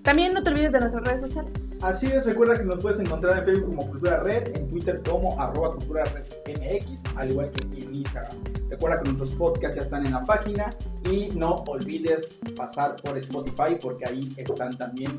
También 0.06 0.32
no 0.34 0.40
te 0.40 0.50
olvides 0.50 0.70
de 0.70 0.78
nuestras 0.78 1.04
redes 1.04 1.20
sociales. 1.20 1.80
Así 1.82 2.06
es, 2.06 2.24
recuerda 2.24 2.54
que 2.54 2.62
nos 2.62 2.76
puedes 2.76 3.00
encontrar 3.00 3.38
en 3.40 3.44
Facebook 3.44 3.70
como 3.70 3.90
Cultura 3.90 4.20
Red, 4.20 4.56
en 4.56 4.68
Twitter 4.68 5.02
como 5.02 5.38
arroba 5.40 5.72
Cultura 5.72 6.04
Red 6.04 6.24
MX, 6.46 7.16
al 7.16 7.32
igual 7.32 7.50
que 7.50 7.82
en 7.82 7.92
Instagram. 7.96 8.36
Recuerda 8.70 9.02
que 9.02 9.10
nuestros 9.10 9.30
podcasts 9.30 9.76
ya 9.76 9.82
están 9.82 10.06
en 10.06 10.12
la 10.12 10.24
página 10.24 10.70
y 11.10 11.30
no 11.34 11.56
olvides 11.66 12.38
pasar 12.56 12.94
por 13.02 13.18
Spotify 13.18 13.76
porque 13.82 14.04
ahí 14.06 14.32
están 14.36 14.78
también 14.78 15.10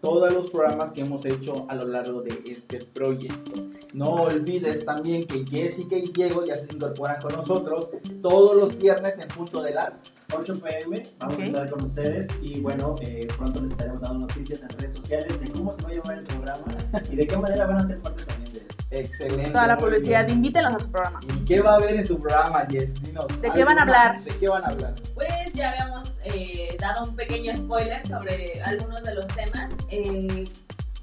todos 0.00 0.32
los 0.32 0.50
programas 0.50 0.92
que 0.92 1.02
hemos 1.02 1.24
hecho 1.26 1.66
a 1.68 1.74
lo 1.74 1.84
largo 1.86 2.22
de 2.22 2.42
este 2.46 2.78
proyecto. 2.78 3.52
No 3.92 4.10
olvides 4.14 4.84
también 4.84 5.26
que 5.26 5.44
Jessica 5.44 5.96
y 5.96 6.08
Diego 6.12 6.44
ya 6.44 6.54
se 6.56 6.66
incorporan 6.72 7.20
con 7.20 7.32
nosotros 7.34 7.90
todos 8.22 8.56
los 8.56 8.78
viernes 8.78 9.14
en 9.18 9.28
punto 9.28 9.62
de 9.62 9.72
las 9.74 9.92
8 10.32 10.60
pm 10.62 11.02
vamos 11.18 11.38
a 11.40 11.44
estar 11.44 11.70
con 11.70 11.84
ustedes 11.84 12.28
y 12.40 12.60
bueno, 12.60 12.94
eh, 13.02 13.26
pronto 13.36 13.60
les 13.60 13.72
estaremos 13.72 14.00
dando 14.00 14.20
noticias 14.20 14.62
en 14.62 14.68
redes 14.70 14.94
sociales 14.94 15.40
de 15.40 15.50
cómo 15.50 15.72
se 15.72 15.82
va 15.82 15.88
a 15.88 15.92
llevar 15.92 16.18
el 16.18 16.24
programa 16.24 16.64
y 17.10 17.16
de 17.16 17.26
qué 17.26 17.36
manera 17.36 17.66
van 17.66 17.78
a 17.78 17.86
ser 17.88 17.98
parte 17.98 18.24
también 18.24 18.52
de 18.52 18.60
él. 18.60 18.66
excelente. 18.92 19.50
Toda 19.50 19.66
la 19.66 19.76
publicidad, 19.76 20.24
bien. 20.26 20.38
invítenos 20.38 20.74
a 20.76 20.78
su 20.80 20.88
programa. 20.90 21.18
¿Y 21.34 21.44
qué 21.44 21.60
va 21.60 21.72
a 21.72 21.76
haber 21.78 21.96
en 21.96 22.06
su 22.06 22.16
programa, 22.20 22.60
Jess? 22.70 22.94
Dinos, 23.02 23.26
¿De 23.40 23.50
qué 23.50 23.64
van 23.64 23.76
a 23.78 23.82
¿alguna- 23.82 24.02
hablar? 24.12 24.24
¿De 24.24 24.30
qué 24.38 24.48
van 24.48 24.64
a 24.64 24.68
hablar? 24.68 24.94
Pues 25.14 25.28
ya 25.54 25.70
habíamos 25.70 26.12
eh, 26.24 26.76
dado 26.78 27.04
un 27.04 27.16
pequeño 27.16 27.54
spoiler 27.56 28.06
sobre 28.06 28.60
algunos 28.62 29.02
de 29.02 29.14
los 29.14 29.26
temas. 29.28 29.72
Eh, 29.88 30.48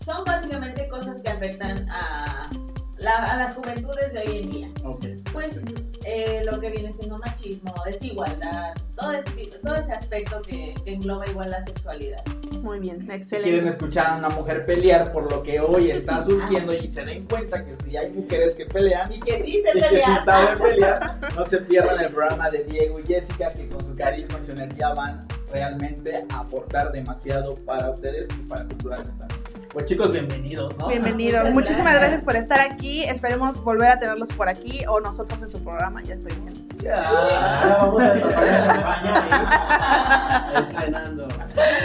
son 0.06 0.24
básicamente 0.24 0.88
cosas 0.88 1.22
que 1.22 1.30
afectan 1.30 1.88
a, 1.89 2.50
la- 3.00 3.24
a 3.32 3.38
las 3.38 3.54
juventudes 3.56 4.12
de 4.14 4.20
hoy 4.20 4.38
en 4.39 4.52
día. 4.52 4.70
Ok. 4.84 5.06
Pues 5.32 5.60
eh, 6.06 6.41
lo 6.50 6.60
que 6.60 6.70
viene 6.70 6.91
siendo 6.93 7.18
machismo, 7.20 7.74
desigualdad, 7.86 8.74
todo 8.95 9.12
ese, 9.12 9.30
tipo- 9.32 9.58
todo 9.64 9.76
ese 9.76 9.91
aspecto 9.91 10.41
que, 10.41 10.74
que 10.84 10.93
engloba 10.93 11.28
igual 11.28 11.52
la 11.52 11.64
sexualidad. 11.64 12.24
Muy 12.62 12.80
bien, 12.80 13.00
Si 13.00 13.06
quieren 13.06 13.22
excelente. 13.22 13.70
escuchar 13.70 14.08
a 14.08 14.16
una 14.18 14.30
mujer 14.30 14.66
pelear 14.66 15.12
por 15.12 15.32
lo 15.32 15.43
que 15.43 15.60
hoy 15.60 15.91
está 15.91 16.24
surgiendo 16.26 16.74
y 16.74 16.91
se 16.91 17.04
den 17.06 17.26
cuenta 17.28 17.64
que 17.64 17.76
si 17.84 17.95
hay 17.98 18.10
mujeres 18.12 18.56
que 18.56 18.66
pelean 18.66 19.12
Y 19.14 19.20
que 19.20 19.43
sí 19.43 19.58
y 19.58 19.62
se 19.62 19.72
que 19.80 19.89
sí 19.89 20.02
saben 20.26 20.58
pelear, 20.62 21.20
no 21.36 21.45
se 21.45 21.58
pierdan 21.60 22.04
el 22.04 22.12
programa 22.12 22.50
de 22.50 22.64
Diego 22.64 23.00
y 23.00 23.06
Jessica 23.06 23.52
que 23.54 23.68
con 23.68 23.86
su 23.86 23.95
carisma 23.95 24.39
y 24.41 24.45
su 24.45 24.52
energía 24.54 24.89
van 24.93 25.28
realmente 25.52 26.26
a 26.30 26.39
aportar 26.39 26.91
demasiado 26.91 27.56
para 27.66 27.91
ustedes 27.91 28.28
y 28.34 28.48
para 28.48 28.66
Cultura 28.66 28.95
Red 28.98 29.06
también. 29.06 29.41
Pues 29.74 29.86
chicos, 29.86 30.11
bienvenidos, 30.11 30.76
¿no? 30.78 30.88
Bienvenidos. 30.88 31.41
Muchas 31.43 31.53
Muchísimas 31.53 31.84
gracias. 31.93 32.01
gracias 32.01 32.24
por 32.26 32.36
estar 32.36 32.59
aquí. 32.61 33.03
Esperemos 33.03 33.63
volver 33.63 33.89
a 33.91 33.99
tenerlos 33.99 34.30
por 34.34 34.49
aquí 34.49 34.84
o 34.88 34.99
nosotros 34.99 35.39
en 35.41 35.51
su 35.51 35.63
programa. 35.63 36.01
Ya 36.03 36.15
estoy 36.15 36.34
bien. 36.34 36.68
Ya. 36.80 37.78
vamos 37.80 38.01
a 38.01 38.20
champaña 38.20 39.34
estrenando. 40.59 41.28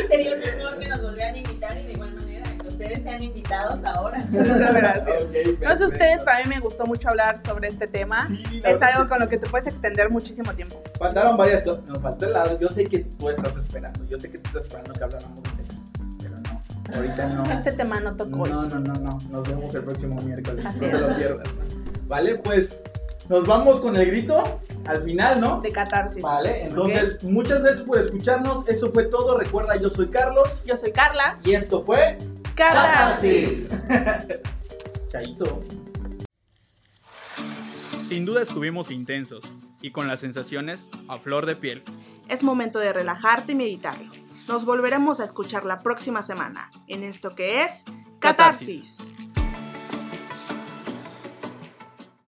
Sería 0.09 0.35
un 0.37 0.43
honor 0.61 0.79
que 0.79 0.89
nos 0.89 1.03
volvieran 1.03 1.35
a 1.35 1.39
invitar 1.39 1.77
y 1.79 1.83
de 1.85 1.93
igual 1.93 2.15
manera 2.15 2.45
que 2.63 2.69
ustedes 2.69 3.03
sean 3.03 3.23
invitados 3.23 3.85
ahora. 3.85 4.19
Muchas 4.31 4.75
gracias. 4.75 5.25
Ok, 5.25 5.35
No 5.63 5.77
sé 5.77 5.85
ustedes, 5.87 6.23
para 6.23 6.39
mí 6.45 6.49
me 6.49 6.61
gustó 6.61 6.87
mucho 6.87 7.09
hablar 7.09 7.41
sobre 7.47 7.69
este 7.69 7.87
tema. 7.89 8.27
Sí, 8.29 8.43
Es 8.65 8.73
verdad 8.81 8.91
algo 8.97 9.09
con 9.09 9.19
lo 9.21 9.29
que 9.29 9.39
te 9.39 9.49
puedes 9.49 9.67
extender 9.67 10.09
muchísimo 10.11 10.53
tiempo. 10.55 10.81
Faltaron 10.99 11.37
varias 11.37 11.63
cosas, 11.63 11.85
nos 11.87 12.01
faltó 12.01 12.27
el 12.27 12.33
lado. 12.33 12.59
Yo 12.61 12.69
sé 12.69 12.87
que 12.87 13.01
tú 13.01 13.29
estás 13.29 13.57
esperando, 13.57 14.05
yo 14.09 14.19
sé 14.19 14.31
que 14.31 14.39
tú 14.39 14.49
estás 14.49 14.63
esperando 14.65 14.93
que 14.95 15.05
habláramos 15.05 15.43
de 15.43 15.62
ahorita 16.95 17.29
no. 17.29 17.45
Este 17.45 17.73
tema 17.73 18.01
no 18.01 18.17
tocó. 18.17 18.47
No, 18.47 18.65
no, 18.65 18.79
no, 18.79 18.95
no, 18.95 19.19
nos 19.31 19.49
vemos 19.49 19.75
el 19.75 19.85
próximo 19.85 20.21
miércoles, 20.23 20.65
Así 20.65 20.79
no 20.81 20.91
te 20.91 20.99
lo 21.01 21.17
pierdas. 21.17 21.49
Vale, 22.07 22.35
pues 22.39 22.83
nos 23.29 23.47
vamos 23.47 23.81
con 23.81 23.97
el 23.97 24.07
grito 24.07 24.61
al 24.85 25.03
final, 25.03 25.41
¿no? 25.41 25.61
De 25.61 25.71
catarsis. 25.71 26.23
Vale, 26.23 26.65
entonces 26.65 27.23
muchas 27.25 27.63
gracias 27.63 27.85
por 27.85 27.99
escucharnos, 27.99 28.69
eso 28.69 28.93
fue 28.93 29.05
todo. 29.05 29.39
Recuerda, 29.39 29.77
yo 29.77 29.89
soy 29.89 30.09
Carlos 30.09 30.63
Yo 30.67 30.77
soy 30.77 30.93
Carla. 30.93 31.39
y 31.45 31.55
esto 31.55 31.83
fue 31.85 32.19
Catarsis. 32.55 33.71
Chaito. 35.09 35.61
Sin 38.07 38.27
duda 38.27 38.43
estuvimos 38.43 38.91
intensos 38.91 39.45
y 39.81 39.91
con 39.91 40.07
las 40.07 40.21
sensaciones 40.21 40.91
a 41.09 41.17
flor 41.19 41.47
de 41.47 41.57
piel. 41.57 41.83
Es 42.29 42.43
momento 42.43 42.79
de 42.79 42.93
relajarte 42.93 43.53
y 43.53 43.55
meditarlo. 43.55 44.11
Nos 44.53 44.67
volveremos 44.67 45.19
a 45.19 45.25
escuchar 45.25 45.65
la 45.65 45.79
próxima 45.79 46.21
semana 46.23 46.69
en 46.87 47.05
esto 47.05 47.35
que 47.35 47.63
es 47.63 47.85
Catarsis. 48.19 48.99
Catarsis. 48.99 49.12